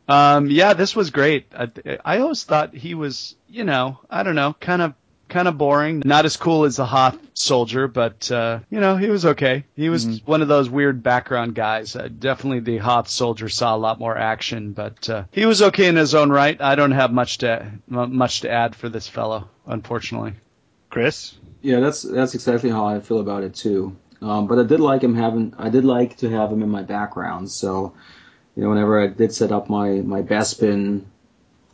[0.08, 1.46] um, yeah, this was great.
[1.54, 1.68] I,
[2.04, 4.94] I always thought he was, you know, I don't know, kind of,
[5.28, 6.02] kind of boring.
[6.06, 9.64] Not as cool as the Hoth soldier, but uh, you know, he was okay.
[9.76, 10.24] He was Mm-hmm.
[10.30, 11.94] one of those weird background guys.
[11.94, 15.86] Uh, definitely, the Hoth soldier saw a lot more action, but uh, he was okay
[15.86, 16.58] in his own right.
[16.58, 20.32] I don't have much to much to add for this fellow, unfortunately.
[20.98, 21.36] Chris?
[21.62, 23.96] Yeah, that's that's exactly how I feel about it too.
[24.20, 25.54] Um, but I did like him having.
[25.56, 27.52] I did like to have him in my background.
[27.52, 27.94] So,
[28.56, 31.04] you know, whenever I did set up my my Bespin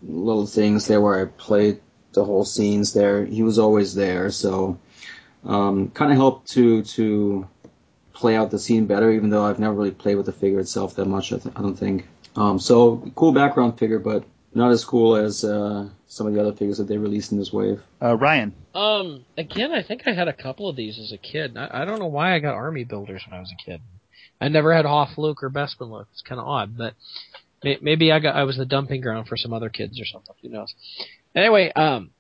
[0.02, 1.80] little things there where I played
[2.12, 4.30] the whole scenes there, he was always there.
[4.30, 4.78] So,
[5.46, 7.48] um, kind of helped to to
[8.12, 9.10] play out the scene better.
[9.10, 11.32] Even though I've never really played with the figure itself that much.
[11.32, 12.06] I, th- I don't think.
[12.36, 14.24] Um, so cool background figure, but
[14.55, 17.52] not as cool as uh, some of the other figures that they released in this
[17.52, 17.82] wave.
[18.01, 18.55] Uh, Ryan.
[18.74, 21.56] um, again, I think I had a couple of these as a kid.
[21.56, 23.81] I, I don't know why I got army builders when I was a kid.
[24.40, 26.09] I never had Hoth Luke or Bespin Luke.
[26.12, 26.94] It's kind of odd, but
[27.62, 30.35] may, maybe I got I was the dumping ground for some other kids or something.
[30.43, 30.74] Who knows?
[31.35, 32.10] Anyway, um,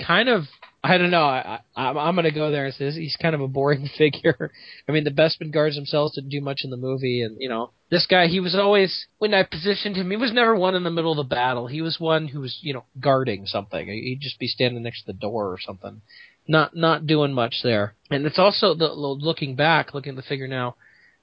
[0.00, 0.48] kind of.
[0.84, 1.22] I don't know.
[1.24, 3.88] I, I I'm, I'm gonna go there and say this- he's kind of a boring
[3.98, 4.50] figure.
[4.88, 7.70] I mean, the Bespin guards themselves didn't do much in the movie, and you know,
[7.90, 10.90] this guy he was always when I positioned him, he was never one in the
[10.90, 11.68] middle of the battle.
[11.68, 13.86] He was one who was you know guarding something.
[13.86, 16.02] He'd just be standing next to the door or something,
[16.48, 17.94] not not doing much there.
[18.10, 20.74] And it's also the looking back, looking at the figure now.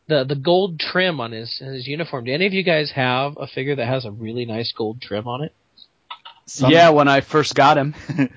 [0.07, 2.23] The, the gold trim on his his uniform.
[2.26, 5.27] Do any of you guys have a figure that has a really nice gold trim
[5.27, 5.53] on it?
[6.48, 7.94] Some- yeah, when I first got him.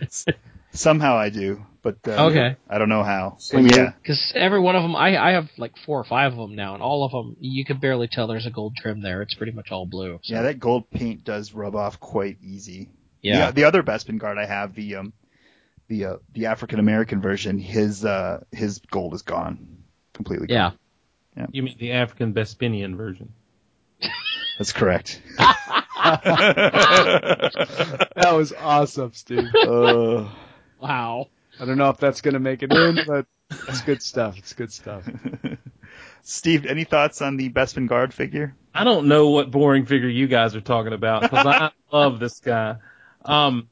[0.74, 2.57] Somehow I do, but uh, Okay.
[2.69, 3.36] I don't know how.
[3.39, 3.93] Same But yeah.
[4.01, 6.74] Because every one of them, I I have like four or five of them now,
[6.74, 9.20] and all of them you can barely tell there's a gold trim there.
[9.23, 10.19] It's pretty much all blue.
[10.23, 12.89] So, Yeah, that gold paint does rub off quite easy.
[13.20, 13.47] yeah.
[13.49, 15.12] The, the other Bespin guard I have, the um,
[15.89, 19.85] the uh, the African American version, his uh, his gold is gone
[20.15, 20.47] completely.
[20.49, 20.73] gone.
[21.36, 21.47] Yeah.
[21.51, 23.32] You mean the African Bespinian version?
[24.59, 25.20] that's correct.
[28.16, 29.49] That was awesome, Steve.
[29.55, 30.28] uh,
[30.82, 31.28] Wow.
[31.60, 33.26] I don't know if that's going to make it in, but
[33.68, 34.36] it's good stuff.
[34.36, 35.09] It's good stuff.
[36.22, 38.54] Steve, any thoughts on the Bespin Guard figure?
[38.74, 42.40] I don't know what boring figure you guys are talking about because I love this
[42.40, 42.76] guy.
[43.24, 43.68] Um,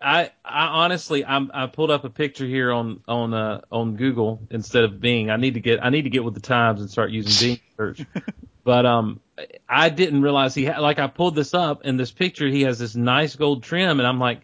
[0.00, 4.40] I, I honestly, I'm, I pulled up a picture here on on uh, on Google
[4.50, 5.30] instead of Bing.
[5.30, 7.60] I need to get I need to get with the times and start using Bing
[7.76, 8.06] search.
[8.64, 9.18] But um,
[9.68, 12.46] I didn't realize he had like I pulled this up in this picture.
[12.46, 14.42] He has this nice gold trim, and I'm like,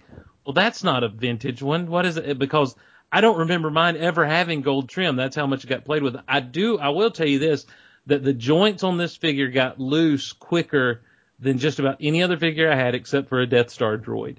[0.49, 1.89] well, that's not a vintage one.
[1.89, 2.39] What is it?
[2.39, 2.75] Because
[3.13, 5.15] I don't remember mine ever having gold trim.
[5.15, 6.17] That's how much it got played with.
[6.27, 6.79] I do.
[6.79, 7.67] I will tell you this:
[8.07, 11.03] that the joints on this figure got loose quicker
[11.39, 14.39] than just about any other figure I had, except for a Death Star droid.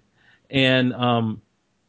[0.49, 1.44] And um,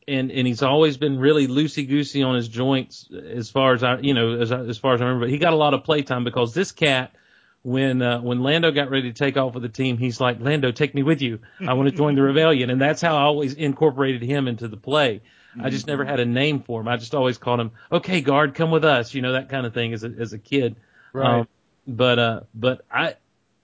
[0.06, 4.00] and and he's always been really loosey goosey on his joints as far as I,
[4.00, 5.24] you know, as as far as I remember.
[5.24, 7.14] But he got a lot of playtime because this cat.
[7.62, 10.72] When uh, when Lando got ready to take off with the team, he's like, Lando,
[10.72, 11.40] take me with you.
[11.66, 14.78] I want to join the rebellion, and that's how I always incorporated him into the
[14.78, 15.20] play.
[15.60, 16.88] I just never had a name for him.
[16.88, 19.74] I just always called him, okay, guard, come with us, you know, that kind of
[19.74, 20.76] thing as a, as a kid.
[21.12, 21.40] Right.
[21.40, 21.48] Um,
[21.88, 23.16] but, uh, but I,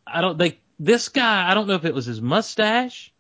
[0.05, 3.13] I don't think this guy, I don't know if it was his mustache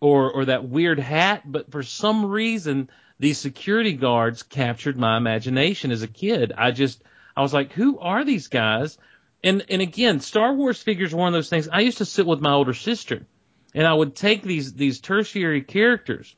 [0.00, 2.90] or, or that weird hat, but for some reason,
[3.20, 6.52] these security guards captured my imagination as a kid.
[6.56, 7.02] I just,
[7.36, 8.98] I was like, who are these guys?
[9.42, 11.68] And, and again, Star Wars figures were one of those things.
[11.68, 13.26] I used to sit with my older sister
[13.74, 16.34] and I would take these, these tertiary characters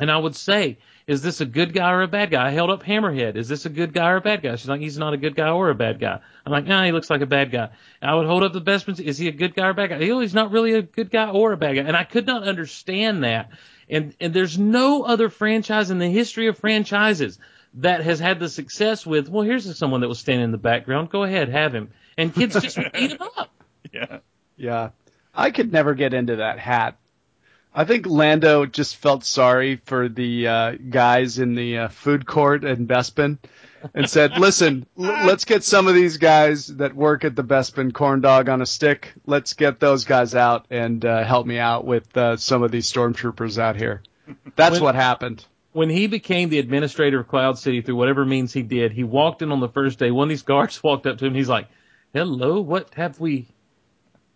[0.00, 2.46] and I would say, is this a good guy or a bad guy?
[2.46, 3.36] I held up Hammerhead.
[3.36, 4.56] Is this a good guy or a bad guy?
[4.56, 6.20] She's like, he's not a good guy or a bad guy.
[6.46, 7.68] I'm like, nah, he looks like a bad guy.
[8.00, 8.98] And I would hold up the Bespins.
[9.00, 9.98] Is he a good guy or a bad guy?
[9.98, 11.82] He's not really a good guy or a bad guy.
[11.82, 13.50] And I could not understand that.
[13.90, 17.38] And, and there's no other franchise in the history of franchises
[17.74, 21.10] that has had the success with, well, here's someone that was standing in the background.
[21.10, 21.90] Go ahead, have him.
[22.20, 23.50] And kids just eat him up.
[23.92, 24.18] Yeah.
[24.56, 24.90] Yeah.
[25.34, 26.96] I could never get into that hat.
[27.72, 32.64] I think Lando just felt sorry for the uh, guys in the uh, food court
[32.64, 33.38] in Bespin
[33.94, 37.92] and said, listen, l- let's get some of these guys that work at the Bespin
[37.94, 39.12] corn dog on a stick.
[39.24, 42.92] Let's get those guys out and uh, help me out with uh, some of these
[42.92, 44.02] stormtroopers out here.
[44.56, 45.44] That's When- what happened.
[45.72, 49.42] when he became the administrator of Cloud City through whatever means he did, he walked
[49.42, 50.10] in on the first day.
[50.10, 51.34] One of these guards walked up to him.
[51.34, 51.68] He's like,
[52.12, 53.48] "Hello, what have we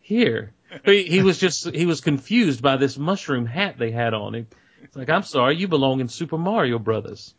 [0.00, 0.52] here?"
[0.84, 4.34] He, he was just he was confused by this mushroom hat they had on.
[4.34, 4.46] him.
[4.82, 7.34] it's like, "I'm sorry, you belong in Super Mario Brothers."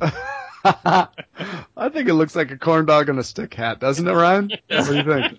[0.64, 4.50] I think it looks like a corn dog on a stick hat, doesn't it, Ryan?
[4.68, 5.38] What do you think?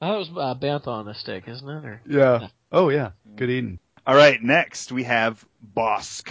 [0.00, 1.84] Oh, that was uh, bantha on a stick, isn't it?
[1.84, 2.48] Or Yeah.
[2.70, 3.10] Oh yeah.
[3.36, 3.78] Good eating.
[4.06, 5.44] All right, next we have
[5.76, 6.28] Bossk,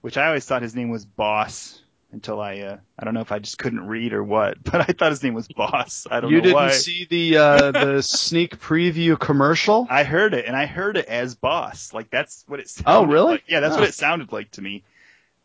[0.00, 1.80] which I always thought his name was Boss
[2.12, 4.92] until I uh, I don't know if I just couldn't read or what, but I
[4.92, 6.06] thought his name was Boss.
[6.10, 6.36] I don't know why.
[6.36, 6.70] You know didn't why.
[6.70, 9.86] see the uh, the sneak preview commercial?
[9.90, 11.92] I heard it, and I heard it as Boss.
[11.92, 12.68] Like that's what it.
[12.68, 13.32] Sounded Oh, really?
[13.32, 13.44] Like.
[13.48, 13.80] Yeah, that's Huh.
[13.82, 14.84] what it sounded like to me.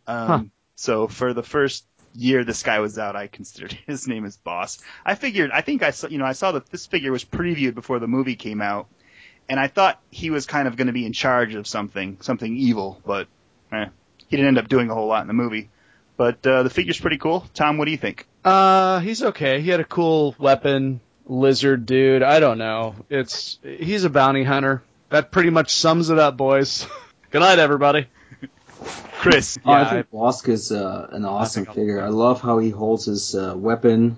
[0.07, 0.43] Um, Huh.
[0.75, 1.85] So for the first
[2.15, 4.79] year this guy was out, I considered his name as Boss.
[5.05, 7.75] I figured, I think I saw, you know, I saw that this figure was previewed
[7.75, 8.87] before the movie came out,
[9.49, 12.57] and I thought he was kind of going to be in charge of something, something
[12.57, 13.27] evil, but
[13.71, 13.87] eh,
[14.27, 15.69] he didn't end up doing a whole lot in the movie.
[16.17, 17.45] But uh, the figure's pretty cool.
[17.53, 18.27] Tom, what do you think?
[18.45, 19.61] Uh, he's okay.
[19.61, 22.21] He had a cool weapon, lizard dude.
[22.23, 22.95] I don't know.
[23.09, 24.83] It's he's a bounty hunter.
[25.09, 26.85] That pretty much sums it up, boys.
[27.31, 28.07] Good night, everybody.
[29.19, 32.01] Chris, Oh, I think Bossk is uh, an awesome I'll- figure.
[32.01, 34.17] I love how he holds his uh, weapon.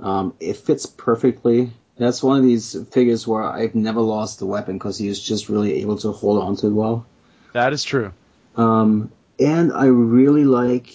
[0.00, 1.72] Um, it fits perfectly.
[1.96, 5.48] That's one of these figures where I've never lost the weapon because he is just
[5.48, 7.04] really able to hold on to it well.
[7.52, 8.12] That is true.
[8.54, 9.10] Um,
[9.40, 10.88] and I really like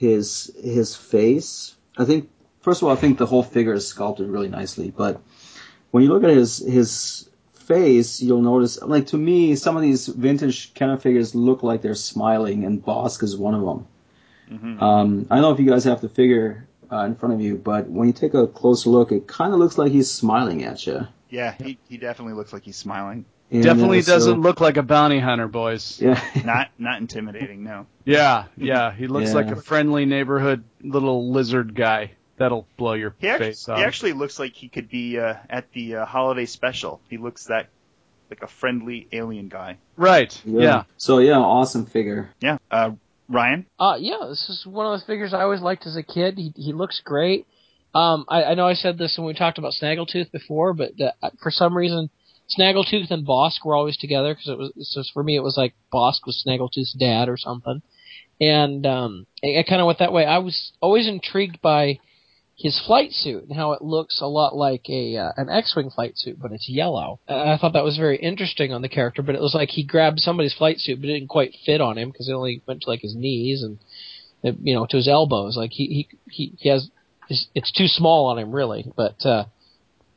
[0.00, 1.76] his his face.
[1.98, 2.30] I think
[2.62, 4.90] first of all, I think the whole figure is sculpted really nicely.
[4.90, 5.20] But
[5.90, 10.08] when you look at his his face, you'll notice like to me, some of these
[10.08, 13.86] vintage Kenner figures look like they're smiling, and Bossk is one of them.
[14.50, 14.82] Mm-hmm.
[14.82, 17.56] Um, I don't know if you guys have the figure uh, in front of you,
[17.56, 20.86] but when you take a closer look, it kind of looks like he's smiling at
[20.86, 21.06] you.
[21.28, 23.26] yeah, he, he definitely looks like he's smiling.
[23.52, 26.00] And, Definitely doesn't look like a bounty hunter, boys.
[26.00, 26.22] Yeah.
[26.44, 27.86] Not not intimidating, no.
[28.04, 28.92] Yeah, yeah.
[28.92, 29.34] He looks Yeah.
[29.36, 32.12] like a friendly neighborhood little lizard guy.
[32.36, 33.78] That'll blow your He, act- face off.
[33.78, 37.00] he actually looks like he could be uh, at the uh, holiday special.
[37.10, 37.68] He looks that
[38.30, 39.78] like a friendly alien guy.
[39.96, 40.40] right.
[40.44, 40.84] Yeah.
[40.96, 42.30] So yeah, awesome figure.
[42.40, 42.58] Yeah.
[42.70, 42.92] Uh,
[43.28, 43.66] Ryan.
[43.78, 46.38] Uh, yeah, this is one of those figures I always liked as a kid.
[46.38, 47.46] He he looks great.
[47.94, 51.30] Um, I, I know I said this when we talked about Snaggletooth before, but uh,
[51.42, 52.08] for some reason,
[52.58, 55.74] Snaggletooth and Bossk were always together because it was so for me it was like
[55.92, 57.82] Bossk was Snaggletooth's dad or something,
[58.40, 60.24] and um, I, I kind of went that way.
[60.24, 62.00] I was always intrigued by
[62.56, 66.18] his flight suit and how it looks a lot like a uh, an X-wing flight
[66.18, 67.20] suit, but it's yellow.
[67.26, 69.22] And I thought that was very interesting on the character.
[69.22, 71.96] But it was like he grabbed somebody's flight suit, but it didn't quite fit on
[71.96, 73.78] him because it only went to like his knees and
[74.62, 75.56] you know to his elbows.
[75.56, 76.90] Like he he he, he has
[77.54, 79.24] it's too small on him really, but.
[79.24, 79.44] uh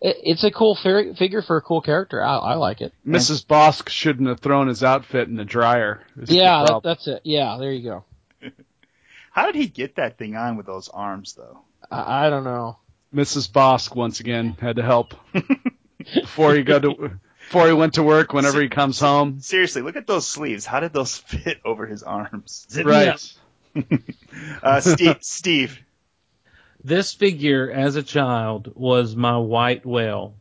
[0.04, 2.22] it's a cool figure for a cool character.
[2.22, 2.94] I, I like it.
[3.08, 3.46] Mrs.
[3.46, 6.02] Bossk shouldn't have thrown his outfit in the dryer.
[6.26, 7.22] Yeah, that, that's it.
[7.24, 8.04] Yeah, there you go.
[9.32, 11.62] How did he get that thing on with those arms, though?
[11.90, 12.78] I, I don't know.
[13.16, 13.50] Mrs.
[13.50, 15.14] Bossk once again had to help
[16.14, 18.34] before he go to before he went to work.
[18.34, 20.66] Whenever he comes home, seriously, look at those sleeves.
[20.66, 22.68] How did those fit over his arms?
[22.84, 23.34] right.
[24.62, 25.80] uh, Steve, Steve,
[26.84, 30.36] this figure as a child was my white whale.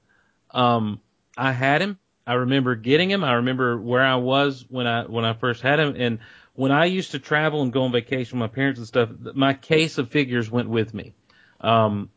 [0.51, 1.01] Um,
[1.37, 1.99] I had him.
[2.27, 3.25] I remember getting him.
[3.25, 6.19] I remember where I was when I when I first had him, and
[6.55, 9.55] when I used to travel and go on vacation with my parents and stuff, my
[9.55, 11.15] case of figures went with me.
[11.61, 12.11] Um,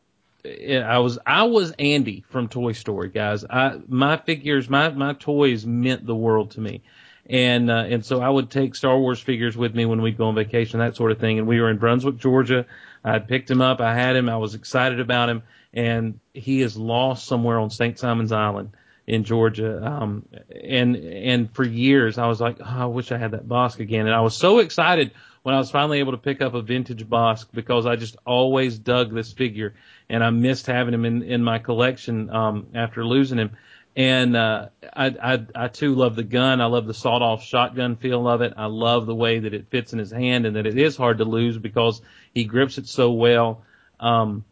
[0.45, 3.45] I was I was Andy from Toy Story, guys.
[3.49, 6.83] I my figures, my my toys meant the world to me,
[7.27, 10.25] and uh, and so I would take Star Wars figures with me when we'd go
[10.25, 11.39] on vacation, that sort of thing.
[11.39, 12.65] And we were in Brunswick, Georgia.
[13.05, 13.81] I picked him up.
[13.81, 14.27] I had him.
[14.29, 17.99] I was excited about him, and he is lost somewhere on St.
[17.99, 18.71] Simon's Island
[19.05, 19.85] in Georgia.
[19.85, 20.25] Um,
[20.63, 24.07] and and for years I was like, oh, I wish I had that Bossk again.
[24.07, 25.11] And I was so excited
[25.43, 28.79] when I was finally able to pick up a vintage Bossk because I just always
[28.79, 29.75] dug this figure,
[30.09, 33.51] and I missed having him in in my collection um, after losing him.
[33.95, 36.59] And uh, I, I I too love the gun.
[36.59, 38.53] I love the sawed-off shotgun feel of it.
[38.57, 41.19] I love the way that it fits in his hand and that it is hard
[41.19, 42.01] to lose because
[42.33, 43.63] he grips it so well.
[43.99, 44.43] Um,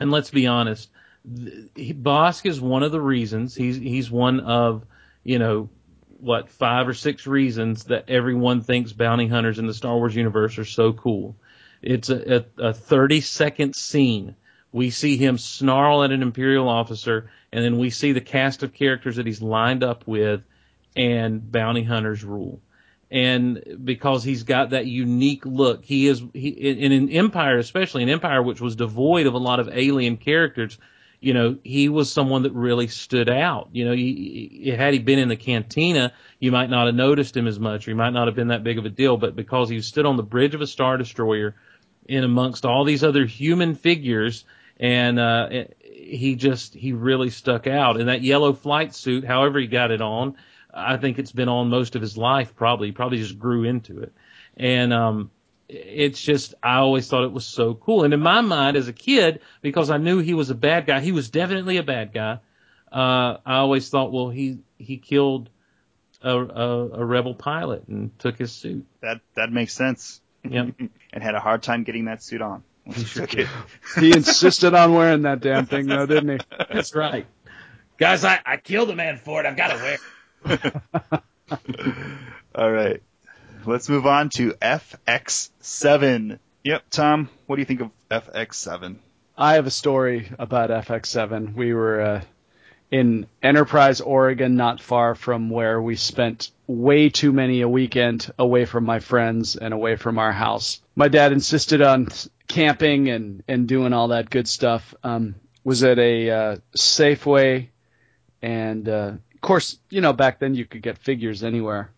[0.00, 0.88] and let's be honest,
[1.26, 3.54] Bossk is one of the reasons.
[3.54, 4.86] He's he's one of
[5.22, 5.68] you know
[6.18, 10.58] what five or six reasons that everyone thinks bounty hunters in the Star Wars universe
[10.58, 11.36] are so cool.
[11.82, 14.34] It's a, a, a 30 second scene.
[14.72, 18.72] We see him snarl at an Imperial officer, and then we see the cast of
[18.72, 20.42] characters that he's lined up with,
[20.94, 22.60] and bounty hunters rule
[23.10, 28.08] and because he's got that unique look, he is he in an Empire, especially an
[28.08, 30.78] Empire which was devoid of a lot of alien characters.
[31.20, 33.68] You know, he was someone that really stood out.
[33.72, 37.46] You know, he, had he been in the cantina, you might not have noticed him
[37.46, 39.16] as much, or he might not have been that big of a deal.
[39.16, 41.54] But because he stood on the bridge of a star destroyer,
[42.06, 44.44] in amongst all these other human figures,
[44.78, 45.48] and uh,
[46.06, 47.98] he just he really stuck out.
[47.98, 50.36] And that yellow flight suit, however he got it on,
[50.72, 52.54] I think it's been on most of his life.
[52.54, 54.12] Probably, probably just grew into it,
[54.56, 55.30] and um,
[55.68, 58.04] it's just I always thought it was so cool.
[58.04, 61.00] And in my mind, as a kid, because I knew he was a bad guy,
[61.00, 62.40] he was definitely a bad guy.
[62.92, 65.50] Uh, I always thought, well, he he killed
[66.22, 68.86] a, a, a rebel pilot and took his suit.
[69.00, 70.20] That that makes sense.
[70.48, 70.74] Yep.
[71.12, 72.62] and had a hard time getting that suit on.
[72.92, 73.26] He, sure
[73.98, 76.46] he insisted on wearing that damn thing, though, didn't he?
[76.72, 77.26] That's right.
[77.98, 79.46] Guys, I, I killed a man for it.
[79.46, 79.98] I've got to wear.
[80.44, 81.22] it.
[82.54, 83.02] All right.
[83.64, 86.38] Let's move on to FX7.
[86.62, 88.96] Yep, Tom, what do you think of FX7?
[89.36, 91.54] I have a story about FX7.
[91.54, 92.20] We were uh,
[92.90, 98.64] in Enterprise, Oregon, not far from where we spent way too many a weekend away
[98.64, 100.80] from my friends and away from our house.
[100.94, 102.08] My dad insisted on
[102.48, 104.94] camping and, and doing all that good stuff.
[105.02, 107.68] Um, was at a uh, Safeway
[108.42, 111.90] and uh, of course, you know, back then you could get figures anywhere.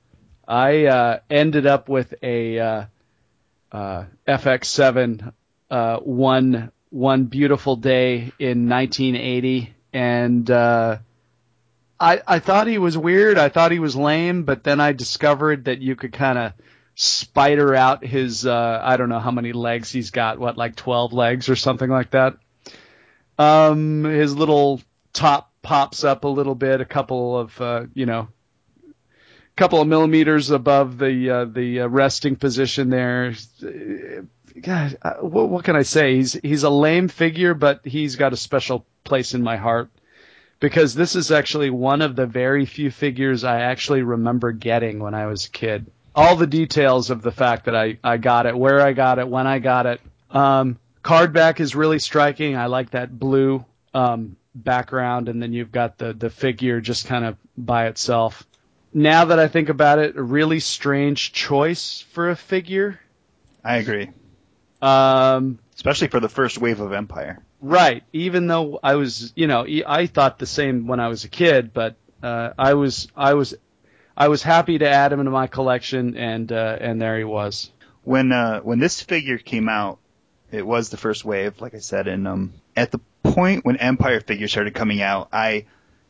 [0.47, 2.85] I uh, ended up with a uh,
[3.70, 5.33] uh, FX7
[5.70, 10.99] uh, one one beautiful day in 1980, and uh,
[12.01, 13.37] I I thought he was weird.
[13.37, 16.53] I thought he was lame, but then I discovered that you could kind of
[17.01, 20.41] spider out his uh, I don't know how many legs he's got.
[20.41, 22.37] What like 12 legs or something like that.
[23.39, 24.81] Um, his little
[25.12, 28.29] top pops up a little bit, a couple of uh, you know,
[29.55, 33.33] couple of millimeters above the uh, the uh, resting position there.
[34.61, 36.16] God, uh, what, what can I say?
[36.16, 39.89] He's he's a lame figure, but he's got a special place in my heart
[40.59, 45.15] because this is actually one of the very few figures I actually remember getting when
[45.15, 45.93] I was a kid.
[46.19, 49.28] All the details of the fact that I, I got it, where I got it,
[49.28, 50.01] when I got it.
[50.31, 52.57] Um, card back is really striking.
[52.57, 53.65] I like that blue
[53.95, 58.45] um, background, and then you've got the the figure just kind of by itself.
[58.93, 62.99] Now that I think about it, a really strange choice for a figure.
[63.65, 64.11] I agree.
[64.81, 67.43] Um, especially for the first wave of Empire.
[67.61, 68.05] Right.
[68.12, 71.73] Even though I was, you know, I thought the same when I was a kid,
[71.73, 73.55] but uh, I was, I was,
[74.20, 77.70] I was happy to add him into my collection, and uh, and there he was.
[78.03, 80.01] When uh, when this figure came out,
[80.51, 84.20] It was the first wave, like I said, and um, at the point when Empire
[84.20, 85.66] figures started coming out, I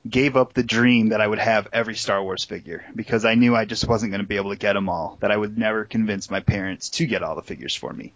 [0.09, 3.55] gave up the dream that I would have every Star Wars figure because I knew
[3.56, 5.18] I just wasn't going to be able to get them all.
[5.20, 8.12] That I would never convince my parents to get all the figures for me.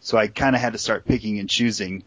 [0.00, 2.04] So I kind of had to start picking and choosing.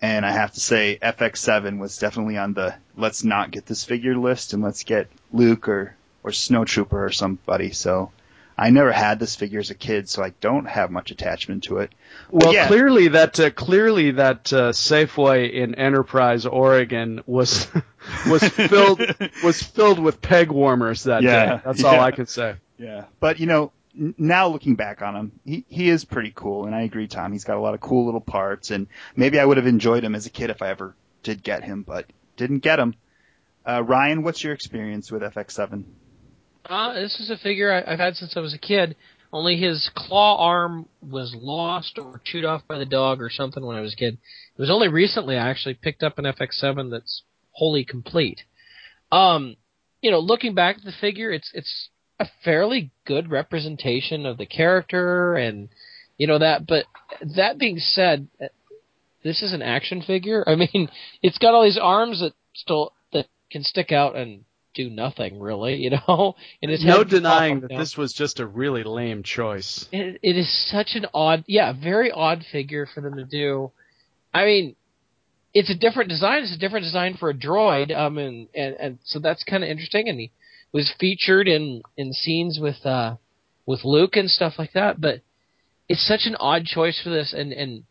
[0.00, 4.16] And I have to say, FX7 was definitely on the let's not get this figure
[4.16, 7.70] list and let's get Luke or or Snowtrooper or somebody.
[7.72, 8.12] So
[8.56, 11.78] I never had this figure as a kid, so I don't have much attachment to
[11.78, 11.92] it.
[12.30, 17.66] Well, yeah, clearly that uh, clearly that uh, Safeway in Enterprise, Oregon, was
[18.28, 19.00] was filled
[19.42, 21.62] was filled with peg warmers that Yeah, day.
[21.64, 22.04] That's all yeah.
[22.04, 22.56] I could say.
[22.78, 26.74] Yeah, but you know, now looking back on him, he he is pretty cool, and
[26.74, 27.32] I agree, Tom.
[27.32, 28.86] He's got a lot of cool little parts, and
[29.16, 31.82] maybe I would have enjoyed him as a kid if I ever did get him,
[31.82, 32.94] but didn't get him.
[33.66, 35.84] Uh, Ryan, what's your experience with FX7?
[36.66, 38.96] Uh, this is a figure I, I've had since I was a kid.
[39.32, 43.76] Only his claw arm was lost or chewed off by the dog or something when
[43.76, 44.18] I was a kid.
[44.56, 47.22] It was only recently I actually picked up an FX7 that's
[47.52, 48.42] wholly complete.
[49.10, 49.56] Um,
[50.02, 51.88] you know, looking back at the figure, it's it's
[52.20, 55.68] a fairly good representation of the character and
[56.18, 56.66] you know that.
[56.66, 56.84] But
[57.36, 58.46] that being said, uh,
[59.24, 60.44] this is an action figure.
[60.48, 60.90] I mean,
[61.22, 65.76] it's got all these arms that still that can stick out and do nothing really,
[65.82, 66.36] you know.
[66.60, 69.88] And his No head can pop denying that this was just a really lame choice.
[69.92, 73.72] It, it is such an odd, yeah, very odd figure for them to do.
[74.34, 74.76] I mean,
[75.54, 76.42] it's a different design.
[76.42, 77.94] It's a different design for a droid.
[77.96, 80.08] Um, and and, and so that's kind of interesting.
[80.08, 80.30] And he
[80.72, 83.16] was featured in in scenes with uh
[83.66, 85.00] with Luke and stuff like that.
[85.00, 85.20] But
[85.88, 87.34] it's such an odd choice for this.
[87.36, 87.84] And and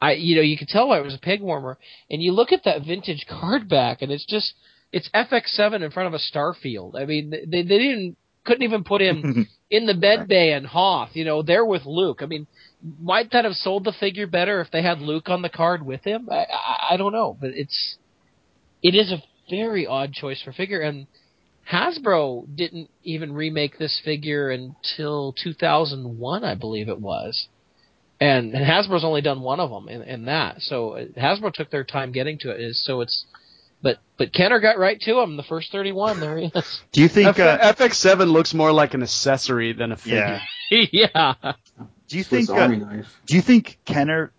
[0.00, 1.78] I, you know, you could tell why it was a peg warmer.
[2.10, 4.54] And you look at that vintage card back, and it's just
[4.92, 7.00] it's FX7 in front of a Starfield.
[7.00, 11.10] I mean, they they didn't couldn't even put him in the bed bay and Hoth,
[11.14, 12.20] you know, there with Luke.
[12.22, 12.46] I mean,
[13.00, 16.02] might that have sold the figure better if they had Luke on the card with
[16.02, 16.28] him?
[16.30, 17.96] I, I, I don't know, but it's
[18.82, 21.06] it is a very odd choice for figure, and
[21.70, 27.48] Hasbro didn't even remake this figure until 2001, I believe it was.
[28.20, 31.70] And, and Hasbro's only done one of them in, in that, so uh, Hasbro took
[31.70, 32.60] their time getting to it.
[32.60, 33.24] Is so it's,
[33.82, 35.36] but but Kenner got right to him.
[35.36, 36.82] The first 31, there he is.
[36.92, 37.38] Do you think?
[37.38, 40.40] F- Uh, FX7 looks more like an accessory than a figure.
[40.70, 40.86] yeah.
[40.92, 41.52] yeah.
[42.08, 42.58] Do you Swiss think?
[42.58, 43.20] Uh, knife.
[43.26, 44.32] do you think Kenner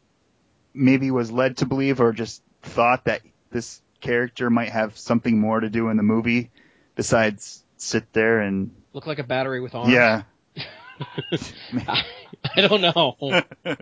[0.73, 5.59] maybe was led to believe, or just thought that this character might have something more
[5.59, 6.49] to do in the movie
[6.95, 9.91] besides sit there and Look like a battery with arms.
[9.91, 10.23] yeah?
[10.57, 12.03] I,
[12.55, 13.15] I don't know.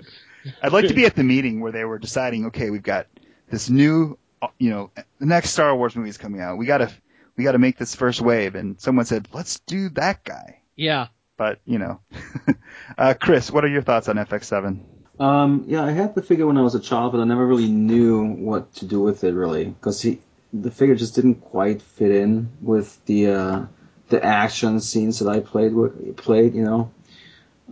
[0.62, 3.08] I'd like to be at the meeting where they were deciding, okay, we've got
[3.50, 4.18] this new,
[4.58, 6.58] you know, the next Star Wars movie is coming out.
[6.58, 6.92] We gotta,
[7.36, 8.56] we gotta make this first wave.
[8.56, 10.62] And someone said, let's do that guy.
[10.76, 11.08] yeah.
[11.38, 12.02] But, you know,
[12.98, 14.82] uh, Chris, what are your thoughts on FX7?
[15.20, 17.70] Um, yeah, I had the figure when I was a child, but I never really
[17.70, 20.20] knew what to do with it really, because he,
[20.52, 23.66] the figure just didn't quite fit in with the uh,
[24.10, 26.92] the action scenes that I played with, played, you know.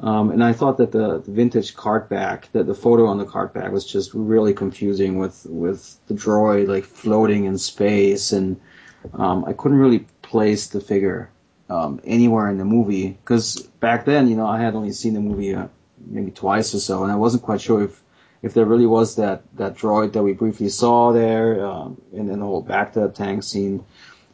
[0.02, 3.26] Um, and I thought that the, the vintage cart back, that the photo on the
[3.26, 8.60] cart back was just really confusing with with the droid like floating in space, and
[9.14, 11.30] um, I couldn't really place the figure
[11.70, 15.20] um, anywhere in the movie because back then, you know, I had only seen the
[15.20, 15.68] movie uh,
[16.06, 18.04] maybe twice or so, and I wasn't quite sure if
[18.44, 22.46] if there really was that that droid that we briefly saw there, um, then the
[22.46, 23.84] whole bacta tank scene.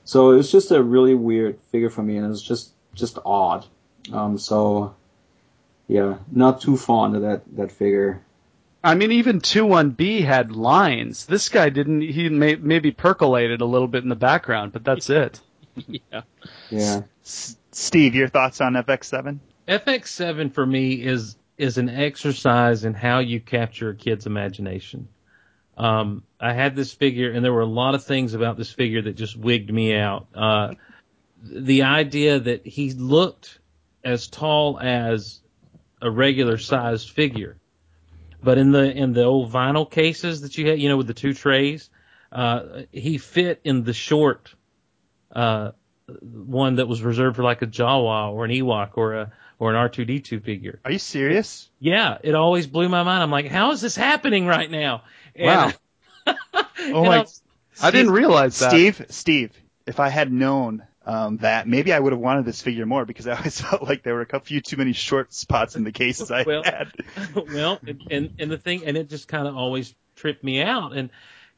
[0.04, 3.18] So it was just a really weird figure for me, and it was just just
[3.26, 3.66] odd.
[4.12, 4.94] Um, so
[5.88, 8.22] yeah, not too fond of that that figure.
[8.86, 11.26] I mean, even 2-1B had lines.
[11.26, 12.02] This guy didn't.
[12.02, 15.40] He may, maybe percolated a little bit in the background, but that's it.
[15.88, 16.22] Yeah.
[16.70, 17.02] Yeah.
[17.24, 19.40] S- Steve, your thoughts on FX7?
[19.68, 25.08] FX7 for me is is an exercise in how you capture a kid's imagination.
[25.78, 29.02] Um, I had this figure, and there were a lot of things about this figure
[29.04, 30.28] that just wigged me out.
[30.36, 30.74] Uh,
[31.42, 33.60] the idea that he looked
[34.04, 35.40] as tall as
[36.04, 37.58] a regular sized figure,
[38.44, 41.14] but in the in the old vinyl cases that you had, you know, with the
[41.14, 41.90] two trays,
[42.32, 44.54] uh, he fit in the short
[45.32, 45.72] uh,
[46.22, 49.90] one that was reserved for like a Jawa or an Ewok or a or an
[49.90, 50.80] R2D2 figure.
[50.84, 51.70] Are you serious?
[51.80, 53.24] Yeah, it always blew my mind.
[53.24, 55.04] I'm like, how is this happening right now?
[55.36, 55.74] And-
[56.26, 56.36] Wow.
[56.86, 57.18] Oh my!
[57.20, 57.26] I'm-
[57.82, 58.70] I didn't realize that.
[58.70, 59.52] Steve, Steve,
[59.88, 63.28] if I had known um, that, maybe I would have wanted this figure more because
[63.28, 66.32] I always felt like there were a few too many short spots in the cases
[66.32, 66.92] I Well, had.
[67.36, 71.10] well, and, and the thing, and it just kind of always tripped me out, and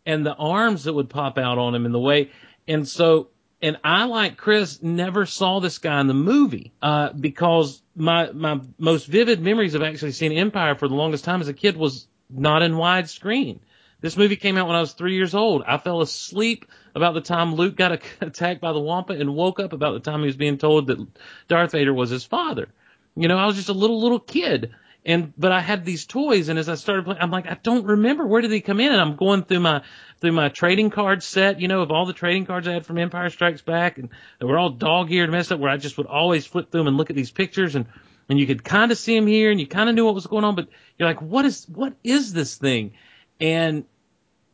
[0.06, 2.32] and the arms that would pop out on him, in the way,
[2.68, 3.30] and so,
[3.62, 8.62] and I like Chris never saw this guy in the movie, uh, because my my
[8.78, 12.08] most vivid memories of actually seeing Empire for the longest time as a kid was
[12.30, 13.60] not in widescreen.
[14.06, 15.64] This movie came out when I was three years old.
[15.66, 17.92] I fell asleep about the time Luke got
[18.22, 21.08] attacked by the Wampa and woke up about the time he was being told that
[21.48, 22.68] Darth Vader was his father.
[23.16, 24.76] You know, I was just a little little kid,
[25.08, 27.84] and but I had these toys, and as I started playing, I'm like, I don't
[27.84, 28.92] remember where did they come in.
[28.92, 29.82] And I'm going through my
[30.22, 33.00] through my trading card set, you know, of all the trading cards I had from
[33.00, 34.10] Empire Strikes Back, and
[34.40, 35.60] they were all dog eared, messed up.
[35.60, 37.88] Where I just would always flip through them and look at these pictures, and
[38.30, 40.28] and you could kind of see them here, and you kind of knew what was
[40.28, 40.68] going on, but
[41.00, 42.94] you're like, what is what is this thing?
[43.40, 43.86] And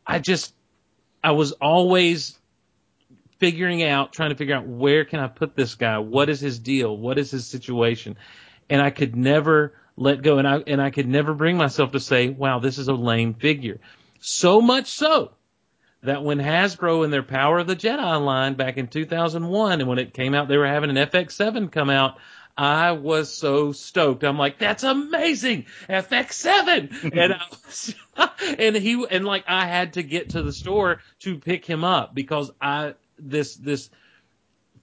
[0.06, 0.54] I just
[1.22, 2.38] I was always
[3.38, 5.98] figuring out, trying to figure out where can I put this guy?
[5.98, 6.96] What is his deal?
[6.96, 8.16] What is his situation?
[8.70, 12.00] And I could never let go, and I and I could never bring myself to
[12.00, 13.80] say, "Wow, this is a lame figure."
[14.20, 15.32] So much so
[16.02, 19.98] that when Hasbro in their Power of the Jedi line back in 2001, and when
[19.98, 22.18] it came out, they were having an FX7 come out.
[22.56, 24.24] I was so stoked.
[24.24, 27.94] I'm like, that's amazing, FX7, and I was,
[28.58, 32.14] and he and like I had to get to the store to pick him up
[32.14, 33.90] because I this this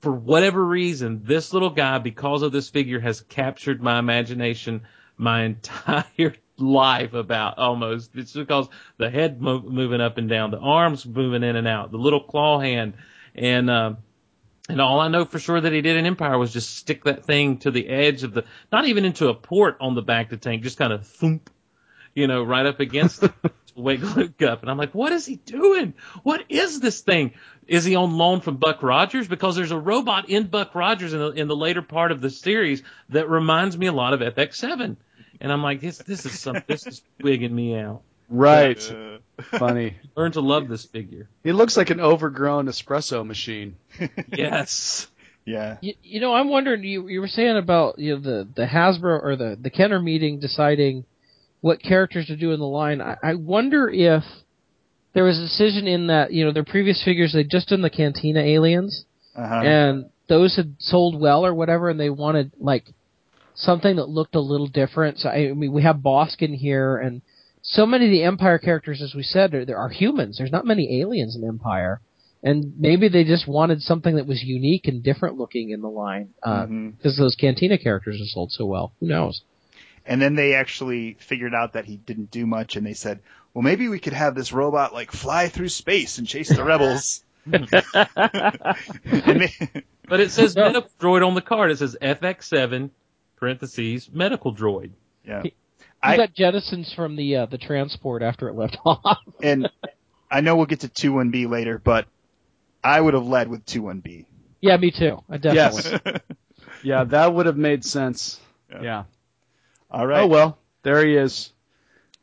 [0.01, 4.81] for whatever reason this little guy because of this figure has captured my imagination
[5.17, 8.67] my entire life about almost it's because
[8.97, 12.21] the head mo- moving up and down the arms moving in and out the little
[12.21, 12.93] claw hand
[13.35, 13.97] and um
[14.69, 17.25] and all I know for sure that he did in Empire was just stick that
[17.25, 20.29] thing to the edge of the, not even into a port on the back of
[20.29, 21.49] the tank, just kind of thump,
[22.13, 23.33] you know, right up against the
[23.75, 24.61] wake Luke up.
[24.61, 25.95] And I'm like, what is he doing?
[26.21, 27.33] What is this thing?
[27.67, 29.27] Is he on loan from Buck Rogers?
[29.27, 32.29] Because there's a robot in Buck Rogers in the, in the later part of the
[32.29, 34.97] series that reminds me a lot of FX7.
[35.41, 38.03] And I'm like, this, this is some, this is wigging me out.
[38.29, 38.79] Right.
[39.57, 39.95] Funny.
[40.15, 41.29] Learn to love this figure.
[41.43, 43.75] He looks like an overgrown espresso machine.
[44.37, 45.07] Yes.
[45.45, 45.77] Yeah.
[45.81, 46.83] You, you know, I'm wondering.
[46.83, 50.39] You you were saying about you know the the Hasbro or the the Kenner meeting
[50.39, 51.05] deciding
[51.61, 53.01] what characters to do in the line.
[53.01, 54.23] I, I wonder if
[55.13, 57.89] there was a decision in that you know their previous figures they'd just done the
[57.89, 59.61] Cantina aliens Uh-huh.
[59.65, 62.85] and those had sold well or whatever, and they wanted like
[63.55, 65.17] something that looked a little different.
[65.17, 67.21] So I mean, we have Bossk in here, and
[67.61, 70.37] so many of the Empire characters, as we said, are, there are humans.
[70.37, 72.01] There's not many aliens in Empire,
[72.41, 76.29] and maybe they just wanted something that was unique and different looking in the line
[76.41, 77.17] because Mhm.
[77.17, 78.93] those Cantina characters have sold so well.
[78.99, 79.41] Who knows?
[80.05, 83.19] And then they actually figured out that he didn't do much, and they said,
[83.53, 87.23] "Well, maybe we could have this robot like fly through space and chase the rebels."
[87.45, 87.67] they,
[90.07, 91.71] But it says medical droid on the card.
[91.71, 92.89] It says FX7
[93.37, 94.91] parentheses medical droid.
[95.25, 95.53] yeah, He
[96.01, 99.19] I- got jettisons from the uh, the transport after it left off.
[99.43, 99.69] and
[100.31, 102.05] I know we'll get to two one B later, but
[102.83, 104.25] I would have led with two one B.
[104.61, 105.23] yeah, me too.
[105.29, 105.99] I definitely.
[106.05, 106.21] Yes.
[106.81, 108.39] Yeah, that would have made sense.
[108.71, 108.81] Yeah.
[108.81, 109.03] Yeah.
[109.91, 110.21] All right.
[110.21, 111.51] Oh well, there he is.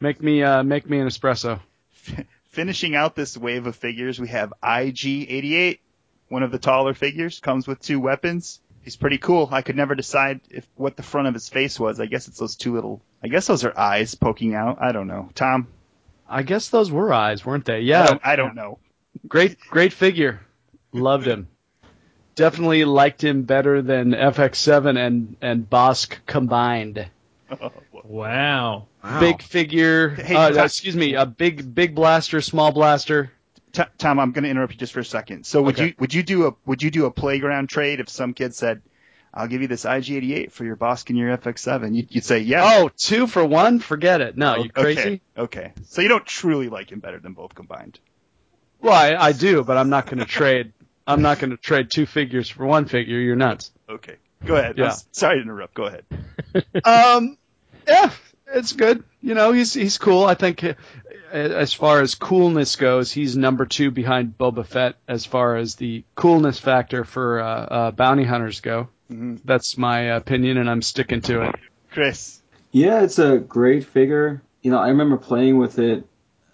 [0.00, 1.60] Make me uh make me an espresso.
[2.48, 5.78] Finishing out this wave of figures, we have IG88,
[6.28, 8.60] one of the taller figures, comes with two weapons.
[8.86, 9.48] He's pretty cool.
[9.50, 11.98] I could never decide if what the front of his face was.
[11.98, 13.02] I guess it's those two little.
[13.20, 14.78] I guess those are eyes poking out.
[14.80, 15.28] I don't know.
[15.34, 15.66] Tom.
[16.28, 17.74] I guess those were eyes, weren't they?
[17.74, 18.06] I Yeah.
[18.06, 18.78] don't, I don't know.
[19.26, 20.40] Great great figure.
[20.92, 21.48] Loved him.
[22.36, 27.08] Definitely liked him better than FX7 and and Bossk combined.
[28.04, 28.86] Wow.
[29.18, 30.10] Big figure.
[30.10, 33.32] Hey, uh, excuse me, a big big blaster, small blaster.
[33.76, 35.44] T- Tom, I'm going to interrupt you just for a second.
[35.44, 35.86] So would Okay.
[35.88, 38.80] you would you do a would you do a playground trade if some kid said,
[39.34, 41.94] "I'll give you this IG88 for your Bossk and your FX7"?
[41.94, 43.78] You'd, you'd say, "Yeah." Oh, two for one?
[43.80, 44.36] Forget it.
[44.36, 45.20] No, you crazy?
[45.36, 45.60] Okay.
[45.62, 45.72] Okay.
[45.88, 48.00] So you don't truly like him better than both combined.
[48.80, 50.72] Well, I, I do, but I'm not going to trade.
[51.06, 53.18] I'm not going to trade two figures for one figure.
[53.18, 53.70] You're nuts.
[53.88, 54.16] Okay.
[54.44, 54.72] Go ahead.
[54.78, 54.96] I'm Yeah.
[55.12, 55.74] sorry to interrupt.
[55.74, 56.04] Go ahead.
[56.84, 57.36] Um,
[57.86, 58.10] yeah,
[58.46, 59.04] it's good.
[59.20, 60.24] You know, he's he's cool.
[60.24, 60.74] I think uh,
[61.32, 66.04] as far as coolness goes, he's number two behind Boba Fett as far as the
[66.14, 68.88] coolness factor for uh, uh, bounty hunters go.
[69.10, 69.40] Mhm.
[69.44, 71.54] That's my opinion, and I'm sticking to it.
[71.90, 72.40] Chris.
[72.72, 74.42] Yeah, it's a great figure.
[74.62, 76.04] You know, I remember playing with it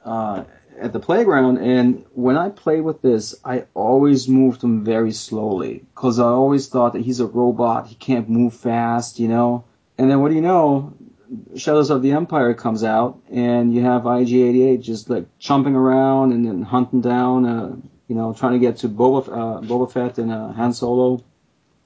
[0.04, 0.44] uh,
[0.78, 5.84] at the playground, and when I played with this, I always moved him very slowly
[5.94, 7.86] because I always thought that he's a robot.
[7.86, 9.64] He can't move fast, you know.
[9.98, 10.94] And then what do you know?
[11.56, 16.44] Shadows of the Empire comes out, and you have IG-88 just like jumping around and
[16.46, 17.76] then hunting down, uh,
[18.08, 21.24] you know, trying to get to Boba, uh, Boba Fett and uh, Han Solo.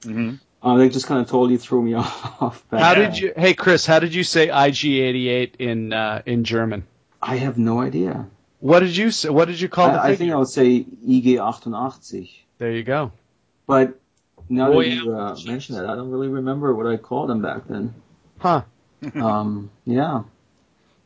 [0.01, 0.35] Mm-hmm.
[0.61, 2.63] Uh, they just kind of totally threw me off.
[2.69, 3.33] back How did you?
[3.35, 6.85] Hey, Chris, how did you say IG88 in uh, in German?
[7.21, 8.27] I have no idea.
[8.59, 9.29] What did you say?
[9.29, 10.31] What did you call the I, think?
[10.31, 12.29] I would say IG88.
[12.57, 13.11] There you go.
[13.67, 13.99] But
[14.49, 14.89] now Royale.
[14.89, 17.93] that you uh, mention it, I don't really remember what I called him back then.
[18.39, 18.63] Huh?
[19.15, 20.23] Um, yeah.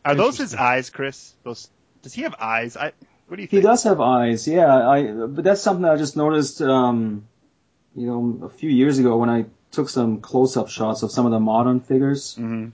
[0.05, 1.33] Are those his eyes, Chris?
[1.43, 1.69] Those
[2.01, 2.75] does he have eyes?
[2.77, 2.93] I
[3.27, 3.61] what do you think?
[3.63, 4.89] He does have eyes, yeah.
[4.89, 7.27] I but that's something I just noticed, um,
[7.95, 11.31] you know, a few years ago when I took some close-up shots of some of
[11.31, 12.35] the modern figures.
[12.35, 12.69] hmm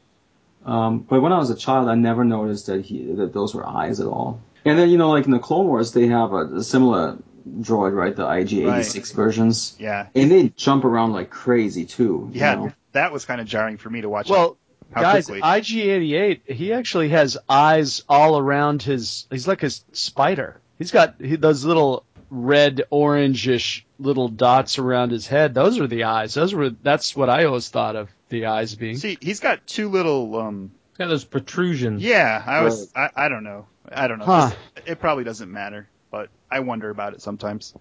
[0.66, 3.68] Um, but when I was a child, I never noticed that he that those were
[3.68, 4.40] eyes at all.
[4.66, 7.18] And then you know, like in the Clone Wars, they have a, a similar
[7.62, 8.16] droid, right?
[8.16, 10.08] The IG-86 versions, Yeah.
[10.16, 12.30] and they jump around like crazy too.
[12.34, 12.74] you Yeah, know?
[12.92, 14.30] that was kind of jarring for me to watch.
[14.30, 14.58] Well,
[14.92, 15.42] how guys, quickly.
[15.42, 19.28] IG88, he actually has eyes all around his.
[19.30, 20.60] He's like a spider.
[20.78, 25.54] He's got he, those little red, orangish little dots around his head.
[25.54, 26.34] Those are the eyes.
[26.34, 26.70] Those were.
[26.70, 28.98] That's what I always thought of the eyes being.
[28.98, 30.38] See, he's got two little.
[30.38, 32.02] um It's got those protrusions.
[32.02, 32.92] Yeah, I was.
[32.96, 33.68] I, I don't know.
[33.90, 34.26] I don't know.
[34.26, 34.52] Huh.
[34.86, 37.74] It probably doesn't matter, but I wonder about it sometimes.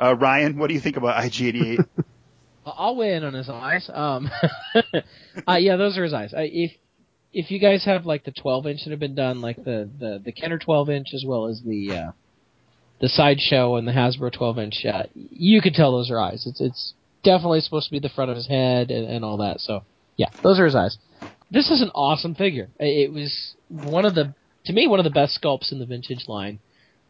[0.00, 1.86] Uh, Ryan, what do you think about IG88?
[2.66, 3.88] I'll weigh in on his eyes.
[3.92, 4.30] Um,
[5.48, 6.32] uh, yeah, those are his eyes.
[6.34, 6.72] If
[7.32, 10.20] if you guys have like the 12 inch that have been done, like the the
[10.24, 12.12] the Kenner 12 inch as well as the uh,
[13.00, 16.46] the sideshow and the Hasbro 12 inch, uh, you could tell those are eyes.
[16.46, 19.60] It's it's definitely supposed to be the front of his head and, and all that.
[19.60, 19.82] So
[20.16, 20.96] yeah, those are his eyes.
[21.50, 22.70] This is an awesome figure.
[22.78, 24.34] It was one of the
[24.66, 26.60] to me one of the best sculpts in the vintage line.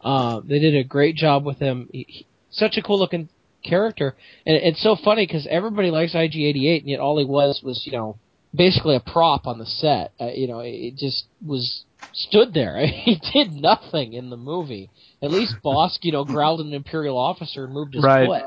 [0.01, 1.89] Uh, they did a great job with him.
[1.93, 3.29] He, he, such a cool looking
[3.65, 4.15] character,
[4.47, 7.93] and it's so funny because everybody likes IG88, and yet all he was was you
[7.93, 8.17] know
[8.55, 10.13] basically a prop on the set.
[10.21, 12.87] Uh, you know, it just was stood there.
[12.87, 14.91] he did nothing in the movie.
[15.23, 18.27] At least Bossk, you know, growled at an Imperial officer and moved his Right.
[18.27, 18.43] foot.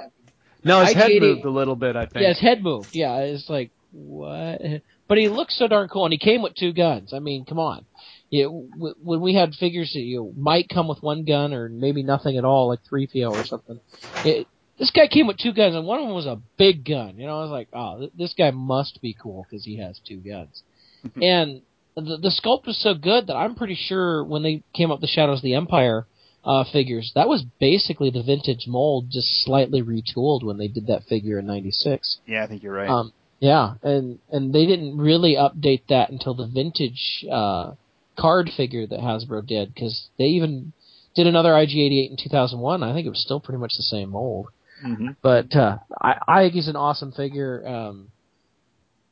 [0.64, 1.96] no, his head IG88 moved a little bit.
[1.96, 2.22] I think.
[2.22, 2.90] Yeah, his head moved.
[2.94, 4.62] Yeah, it's like what?
[5.08, 7.14] But he looked so darn cool, and he came with two guns.
[7.14, 7.86] I mean, come on.
[8.30, 11.54] You know, w- when we had figures that you know, might come with one gun
[11.54, 13.80] or maybe nothing at all, like three PO or something.
[14.26, 14.48] It,
[14.78, 17.16] this guy came with two guns, and one of them was a big gun.
[17.18, 20.00] You know, I was like, oh, th- this guy must be cool because he has
[20.08, 20.62] two guns.
[21.22, 21.62] and
[21.96, 25.08] the, the sculpt was so good that I'm pretty sure when they came up the
[25.08, 26.06] Shadows of the Empire
[26.44, 31.04] uh, figures, that was basically the vintage mold, just slightly retooled when they did that
[31.04, 32.20] figure in '96.
[32.28, 32.90] yeah, I think you're right.
[32.90, 37.74] Um, yeah, and and they didn't really update that until the vintage uh,
[38.18, 40.74] card figure that Hasbro did, because they even
[41.16, 42.84] did another IG88 in 2001.
[42.84, 44.48] I think it was still pretty much the same mold.
[44.82, 47.66] Hmm But uh, I, I think he's an awesome figure.
[47.68, 48.10] Um,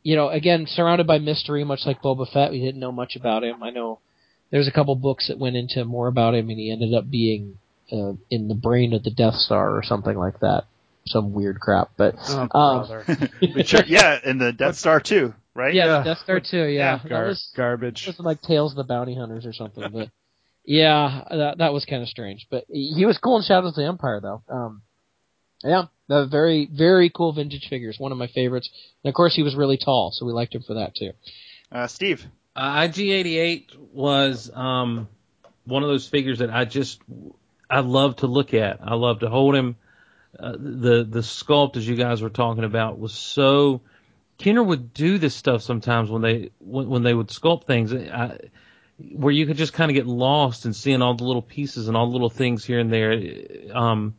[0.03, 2.51] you know, again, surrounded by mystery, much like Boba Fett.
[2.51, 3.63] We didn't know much about him.
[3.63, 3.99] I know
[4.51, 7.57] there's a couple books that went into more about him, and he ended up being
[7.91, 10.65] uh, in the brain of the Death Star or something like that.
[11.07, 13.05] Some weird crap, but Oh, um, brother.
[13.87, 15.73] yeah, and the Death Star too, right?
[15.73, 16.03] yeah, Yeah.
[16.03, 16.63] Death Star too.
[16.65, 18.05] Yeah, that Gar- was garbage.
[18.07, 19.91] was like Tales of the Bounty Hunters or something.
[19.91, 20.09] But
[20.65, 22.47] yeah, that that was kind of strange.
[22.49, 24.41] But he was cool in Shadows of the Empire though.
[24.49, 24.81] Um,
[25.63, 27.99] yeah, the very very cool vintage figures.
[27.99, 28.69] One of my favorites.
[29.03, 31.11] And of course, he was really tall, so we liked him for that too.
[31.71, 32.25] Uh, Steve.
[32.55, 35.09] Uh, IG88 was um,
[35.65, 37.01] one of those figures that I just
[37.69, 38.79] I love to look at.
[38.81, 39.75] I love to hold him.
[40.39, 43.81] Uh, the the sculpt, as you guys were talking about, was so.
[44.37, 48.37] Kenner would do this stuff sometimes when they when, when they would sculpt things, I,
[48.97, 51.95] where you could just kind of get lost in seeing all the little pieces and
[51.95, 53.21] all the little things here and there.
[53.73, 54.15] Um,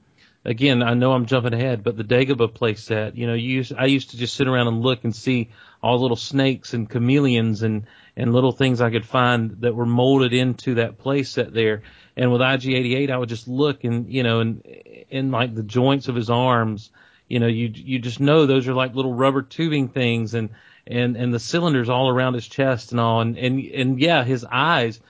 [0.47, 3.87] again, I know I'm jumping ahead, but the Dagobah playset, you know, you used, I
[3.87, 5.51] used to just sit around and look and see
[5.83, 7.87] all the little snakes and chameleons and,
[8.17, 11.83] and little things I could find that were molded into that playset there.
[12.17, 14.63] And with IG88, I would just look and, you know, and,
[15.11, 16.91] in like the joints of his arms,
[17.29, 20.51] you know, you, you just know those are like little rubber tubing things and,
[20.87, 23.21] and, and the cylinders all around his chest and all.
[23.21, 25.01] And, and, and yeah, his eyes,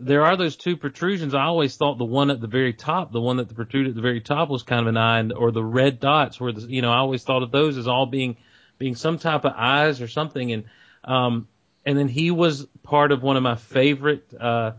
[0.00, 1.34] there are those two protrusions.
[1.34, 4.02] I always thought the one at the very top, the one that protruded at the
[4.02, 6.90] very top was kind of an eye, or the red dots were the, you know,
[6.90, 8.36] I always thought of those as all being,
[8.78, 10.52] being some type of eyes or something.
[10.52, 10.64] And,
[11.04, 11.48] um,
[11.84, 14.72] and then he was part of one of my favorite, uh,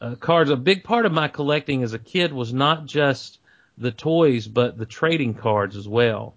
[0.00, 0.50] uh, cards.
[0.50, 3.38] A big part of my collecting as a kid was not just
[3.76, 6.34] the toys, but the trading cards as well.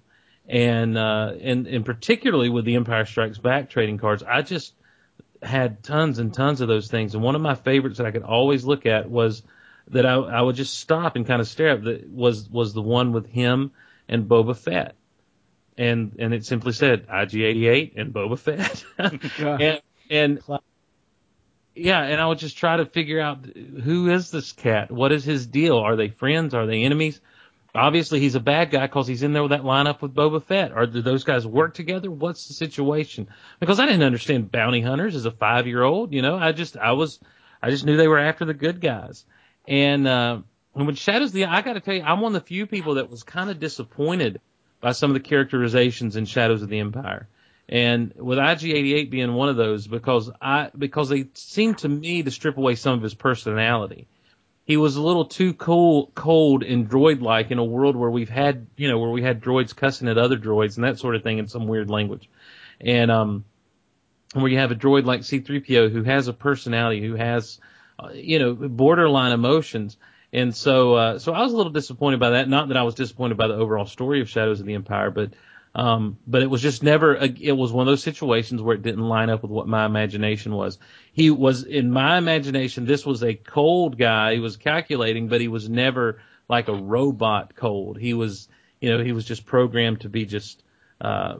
[0.48, 4.73] And, uh, and, and particularly with the Empire Strikes Back trading cards, I just,
[5.41, 7.15] had tons and tons of those things.
[7.15, 9.43] And one of my favorites that I could always look at was
[9.88, 12.81] that I, I would just stop and kind of stare at that was was the
[12.81, 13.72] one with him
[14.07, 14.95] and Boba Fett.
[15.77, 18.85] And and it simply said IG88 and Boba Fett.
[19.39, 20.39] and and
[21.73, 24.91] yeah, and I would just try to figure out who is this cat?
[24.91, 25.77] What is his deal?
[25.77, 26.53] Are they friends?
[26.53, 27.22] Are they enemies?
[27.73, 30.73] Obviously, he's a bad guy because he's in there with that lineup with Boba Fett.
[30.73, 32.11] Or do those guys work together?
[32.11, 33.30] What's the situation?
[33.60, 36.14] Because I didn't understand bounty hunters as a five year old.
[36.14, 37.19] You know, I just I was
[37.61, 39.26] I just knew they were after the good guys.
[39.68, 40.39] And uh,
[40.76, 42.65] and when Shadows of the I got to tell you, I'm one of the few
[42.65, 44.41] people that was kind of disappointed
[44.81, 47.27] by some of the characterizations in Shadows of the Empire.
[47.69, 52.31] And with IG88 being one of those, because I because they seemed to me to
[52.31, 54.07] strip away some of his personality.
[54.66, 58.68] He was a little too cold, cold and droid-like in a world where we've had,
[58.78, 61.40] you know, where we had droids cussing at other droids and that sort of thing
[61.40, 62.30] in some weird language.
[62.80, 63.46] And um,
[64.34, 67.60] where you have a droid like C3PO who has a personality, who has,
[68.00, 69.98] uh, you know, borderline emotions.
[70.32, 72.48] And so, uh, so I was a little disappointed by that.
[72.48, 75.34] Not that I was disappointed by the overall story of Shadows of the Empire, but,
[75.73, 78.81] um, but it was just never, a, it was one of those situations where it
[78.81, 80.77] didn't line up with what my imagination was.
[81.14, 84.34] He was, in my imagination, this was a cold guy.
[84.34, 87.98] He was calculating, but he was never like a robot cold.
[87.98, 88.49] He was,
[88.80, 90.61] you know, he was just programmed to be just,
[90.99, 91.38] uh,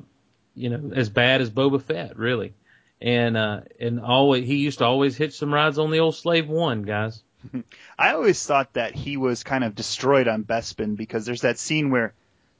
[0.56, 2.54] you know, as bad as Boba Fett, really
[3.02, 6.48] and uh and always he used to always hitch some rides on the old Slave
[6.48, 7.24] One, guys.
[7.98, 11.90] I always thought that he was kind of destroyed on Bespin because there's that scene
[11.90, 12.14] where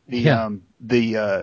[0.08, 0.46] the Yeah.
[0.46, 1.42] um the uh,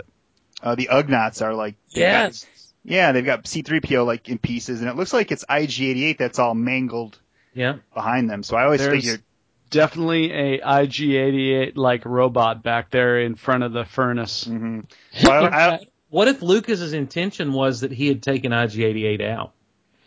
[0.62, 2.46] uh the Ugnaughts are like they've got- Yes.
[2.84, 6.54] yeah they've got C3PO like in pieces and it looks like it's IG88 that's all
[6.54, 7.18] mangled
[7.54, 7.76] Yeah.
[7.94, 8.42] behind them.
[8.42, 9.22] So I always There's figured
[9.70, 14.44] definitely a IG88 like robot back there in front of the furnace.
[14.44, 14.80] hmm
[15.14, 15.80] so I, I,
[16.10, 19.52] What if Lucas's intention was that he had taken IG88 out?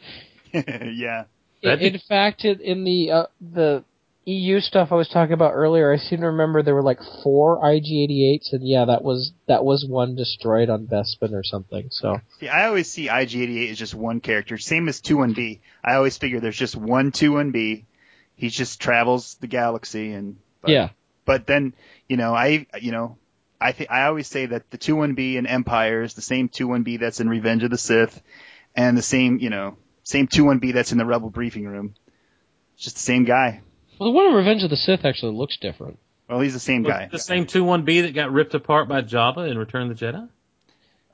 [0.53, 1.26] yeah
[1.61, 3.84] In, in fact, in, in the uh, the
[4.26, 7.60] EU stuff I was talking about earlier, I seem to remember there were like four
[7.60, 11.88] IG88s, and yeah, that was that was one destroyed on Bespin or something.
[11.89, 15.61] So See, I always see IG88 as just one character, same as 2-1-B.
[15.84, 17.85] I always figure there's just one 2-1-B.
[18.35, 20.89] He just travels the galaxy and but, yeah,
[21.26, 21.73] But then,
[22.07, 23.18] you know, I you know,
[23.60, 27.19] I think I always say that the 2-1-B in Empire is the same 2-1-B that's
[27.22, 28.22] in Revenge of the Sith
[28.76, 31.95] and the same, you know, same 2-1-B that's in the Rebel briefing room.
[32.76, 33.61] It's just the same guy.
[34.02, 35.99] Well, the one in Revenge of the Sith actually looks different.
[36.28, 37.10] Well, he's the same Was guy.
[37.11, 40.28] The same 2-1-B that got ripped apart by Jabba in Return of the Jedi?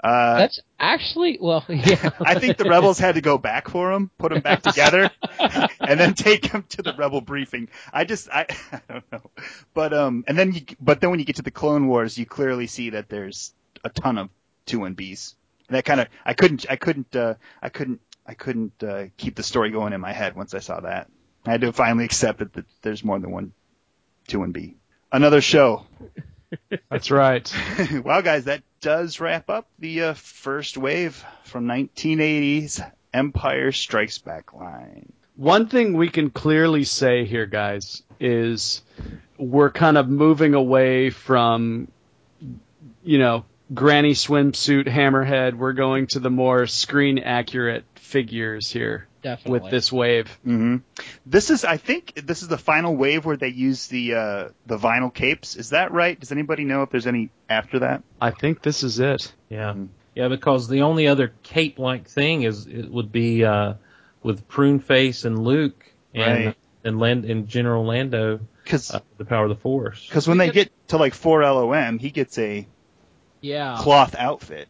[0.02, 2.12] Uh, That's actually well, yeah.
[2.22, 5.12] I think the rebels had to go back for him, put him back together,
[5.82, 7.68] and then take him to the rebel briefing.
[7.92, 9.32] I just, I, I don't know,
[9.74, 12.26] but um, and then you, but then when you get to the Clone Wars, you
[12.26, 13.54] clearly see that there's
[13.84, 14.30] a ton of
[14.66, 15.34] two and Bs.
[15.68, 19.36] And that kind of, I couldn't, I couldn't, uh, I couldn't, I couldn't uh, keep
[19.36, 21.10] the story going in my head once I saw that.
[21.48, 23.54] I had to finally accept that, that there's more than one
[24.28, 24.76] two and B.
[25.14, 25.86] Another show.
[26.92, 27.52] That's right.
[28.04, 32.82] well, guys, that does wrap up the uh, first wave from 1980's
[33.14, 35.14] Empire Strikes Back line.
[35.38, 38.82] One thing we can clearly say here, guys, is
[39.38, 41.88] we're kind of moving away from,
[43.04, 45.54] you know, granny swimsuit hammerhead.
[45.54, 49.60] We're going to the more screen accurate figures here Definitely.
[49.60, 50.30] with this wave.
[50.44, 50.78] hmm
[51.26, 54.78] This is, I think, this is the final wave where they use the uh, the
[54.78, 55.56] vinyl capes.
[55.56, 56.20] Is that right?
[56.20, 58.04] Does anybody know if there's any after that?
[58.22, 59.34] I think this is it.
[59.50, 59.74] Yeah.
[59.74, 59.90] Mhm.
[60.16, 63.74] Yeah, because the only other cape-like thing is it would be uh,
[64.24, 65.86] with Prune Face and Luke
[66.16, 66.56] and Right.
[66.84, 70.06] and Land and General Lando, Because uh, the power of the Force.
[70.08, 72.66] Because when they get to like four LOM, he gets a
[73.42, 74.68] yeah, cloth outfit.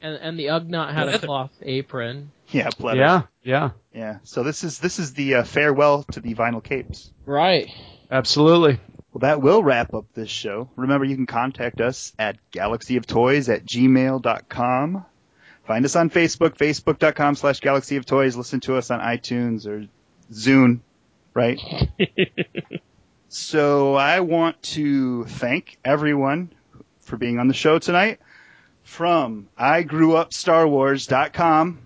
[0.00, 2.30] and and the Ugnaught had a cloth apron.
[2.58, 2.96] Yeah, pleather.
[2.96, 4.18] Yeah, yeah, yeah.
[4.24, 7.10] So this is this is the uh, farewell to the vinyl capes.
[7.24, 7.68] Right.
[8.10, 8.78] absolutely.
[9.12, 10.68] Well, that will wrap up this show.
[10.76, 15.04] Remember, you can contact us at galaxyoftoys at gmail.com.
[15.64, 18.36] Find us on Facebook, facebook.com slash galaxyoftoys.
[18.36, 19.86] Listen to us on iTunes or
[20.32, 20.80] Zune,
[21.34, 21.60] right?
[23.28, 26.52] so I want to thank everyone
[27.02, 28.20] for being on the show tonight.
[28.82, 31.78] From igrewupstarwars.com,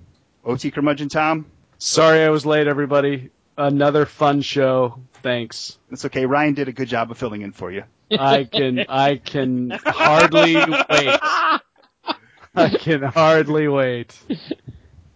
[0.47, 1.47] OT Curmudgeon Tom.
[1.79, 3.31] Sorry I was late, everybody.
[3.59, 5.01] Another fun show.
[5.23, 5.77] Thanks.
[5.91, 6.25] It's okay.
[6.25, 7.83] Ryan did a good job of filling in for you.
[8.11, 11.21] I can I can hardly wait.
[12.55, 14.17] I can hardly wait.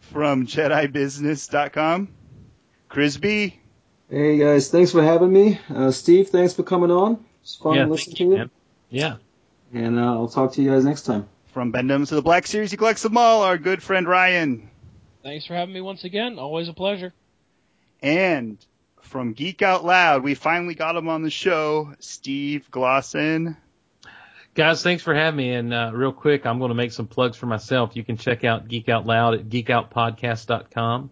[0.01, 2.09] From JediBusiness.com,
[2.89, 3.57] Chris B.
[4.11, 5.61] Hey guys, thanks for having me.
[5.73, 7.25] Uh, Steve, thanks for coming on.
[7.43, 8.37] It's fun yeah, to listen to you, you.
[8.37, 8.51] man.
[8.89, 9.17] Yeah.
[9.73, 11.29] And uh, I'll talk to you guys next time.
[11.53, 13.43] From Bend-Ems to the Black Series, he collects them all.
[13.43, 14.69] Our good friend Ryan.
[15.23, 16.39] Thanks for having me once again.
[16.39, 17.13] Always a pleasure.
[18.03, 18.59] And
[19.03, 23.57] from Geek Out Loud, we finally got him on the show, Steve Glosson.
[24.55, 25.53] Guys, thanks for having me.
[25.53, 27.95] And uh, real quick, I'm going to make some plugs for myself.
[27.95, 31.11] You can check out Geek Out Loud at geekoutpodcast.com.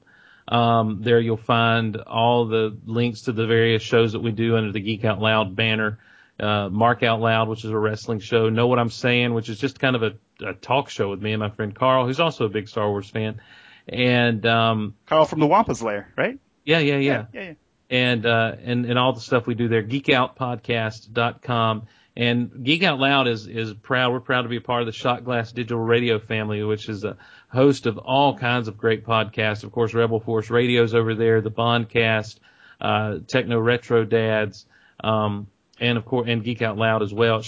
[0.48, 4.72] Um, there you'll find all the links to the various shows that we do under
[4.72, 5.98] the Geek Out Loud banner.
[6.40, 8.48] Uh, Mark Out Loud, which is a wrestling show.
[8.48, 10.12] Know What I'm Saying, which is just kind of a,
[10.44, 13.10] a talk show with me and my friend Carl, who's also a big Star Wars
[13.10, 13.40] fan.
[13.89, 16.39] And um, Carl from the Wampa's Lair, right?
[16.65, 17.52] yeah, yeah, yeah Yeah, yeah.
[17.90, 19.82] and uh, and and all the stuff we do there.
[19.82, 21.86] Geekoutpodcast.com.
[22.16, 24.12] And Geek Out Loud is is proud.
[24.12, 27.05] We're proud to be a part of the Shot Glass Digital Radio family, which is
[27.05, 27.16] a
[27.48, 29.62] host of all kinds of great podcasts.
[29.62, 32.40] Of course, Rebel Force Radio's over there, the Bondcast,
[32.81, 34.66] uh, Techno Retro Dads,
[35.02, 35.47] um,
[35.78, 37.40] and of course, and Geek Out Loud as well.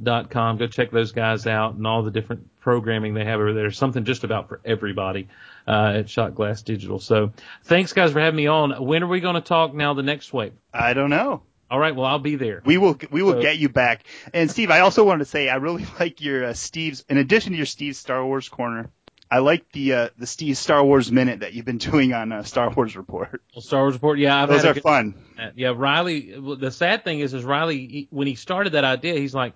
[0.00, 0.56] ShotGlassDigital.com.
[0.58, 3.70] Go check those guys out and all the different programming they have over there.
[3.70, 5.28] Something just about for everybody
[5.66, 6.98] uh, at Shot Glass Digital.
[6.98, 7.32] So,
[7.64, 8.84] thanks guys for having me on.
[8.84, 9.94] When are we going to talk now?
[9.94, 10.52] The next week?
[10.72, 11.42] I don't know.
[11.70, 12.62] All right, well I'll be there.
[12.64, 14.04] We will we will So- get you back.
[14.32, 17.04] And Steve, I also wanted to say I really like your uh, Steve's.
[17.08, 18.90] In addition to your Steve's Star Wars corner,
[19.30, 22.42] I like the uh, the Steve Star Wars minute that you've been doing on uh,
[22.44, 23.42] Star Wars Report.
[23.54, 24.18] Well, Star Wars Report.
[24.18, 25.14] Yeah, I've Those had are good- fun.
[25.56, 26.34] Yeah, Riley.
[26.58, 29.54] The sad thing is, is Riley he, when he started that idea, he's like,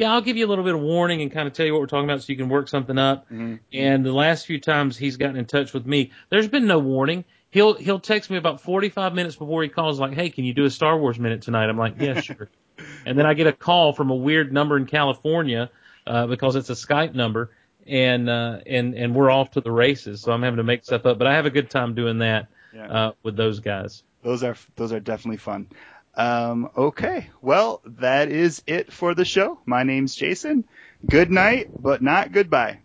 [0.00, 1.80] "Yeah, I'll give you a little bit of warning and kind of tell you what
[1.80, 3.26] we're talking about, so you can work something up."
[3.72, 7.24] And the last few times he's gotten in touch with me, there's been no warning.
[7.50, 10.64] He'll he'll text me about 45 minutes before he calls, like, "Hey, can you do
[10.64, 12.48] a Star Wars minute tonight?" I'm like, "Yeah, sure."
[13.06, 15.70] and then I get a call from a weird number in California
[16.06, 17.50] uh, because it's a Skype number,
[17.86, 20.22] and uh, and and we're off to the races.
[20.22, 22.46] So I'm having to make stuff up, but I have a good time doing that
[22.74, 22.86] Yeah.
[22.90, 24.02] uh, with those guys.
[24.22, 25.66] Those are those are definitely fun.
[26.14, 29.58] Um, okay, well that is it for the show.
[29.64, 30.64] My name's Jason.
[31.06, 32.80] Good night, but not goodbye.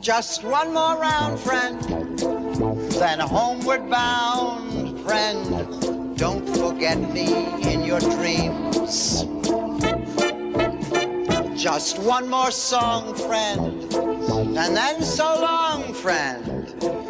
[0.00, 2.18] Just one more round, friend,
[2.92, 6.16] then homeward bound, friend.
[6.16, 7.26] Don't forget me
[7.70, 9.24] in your dreams.
[11.60, 17.09] Just one more song, friend, and then so long, friend.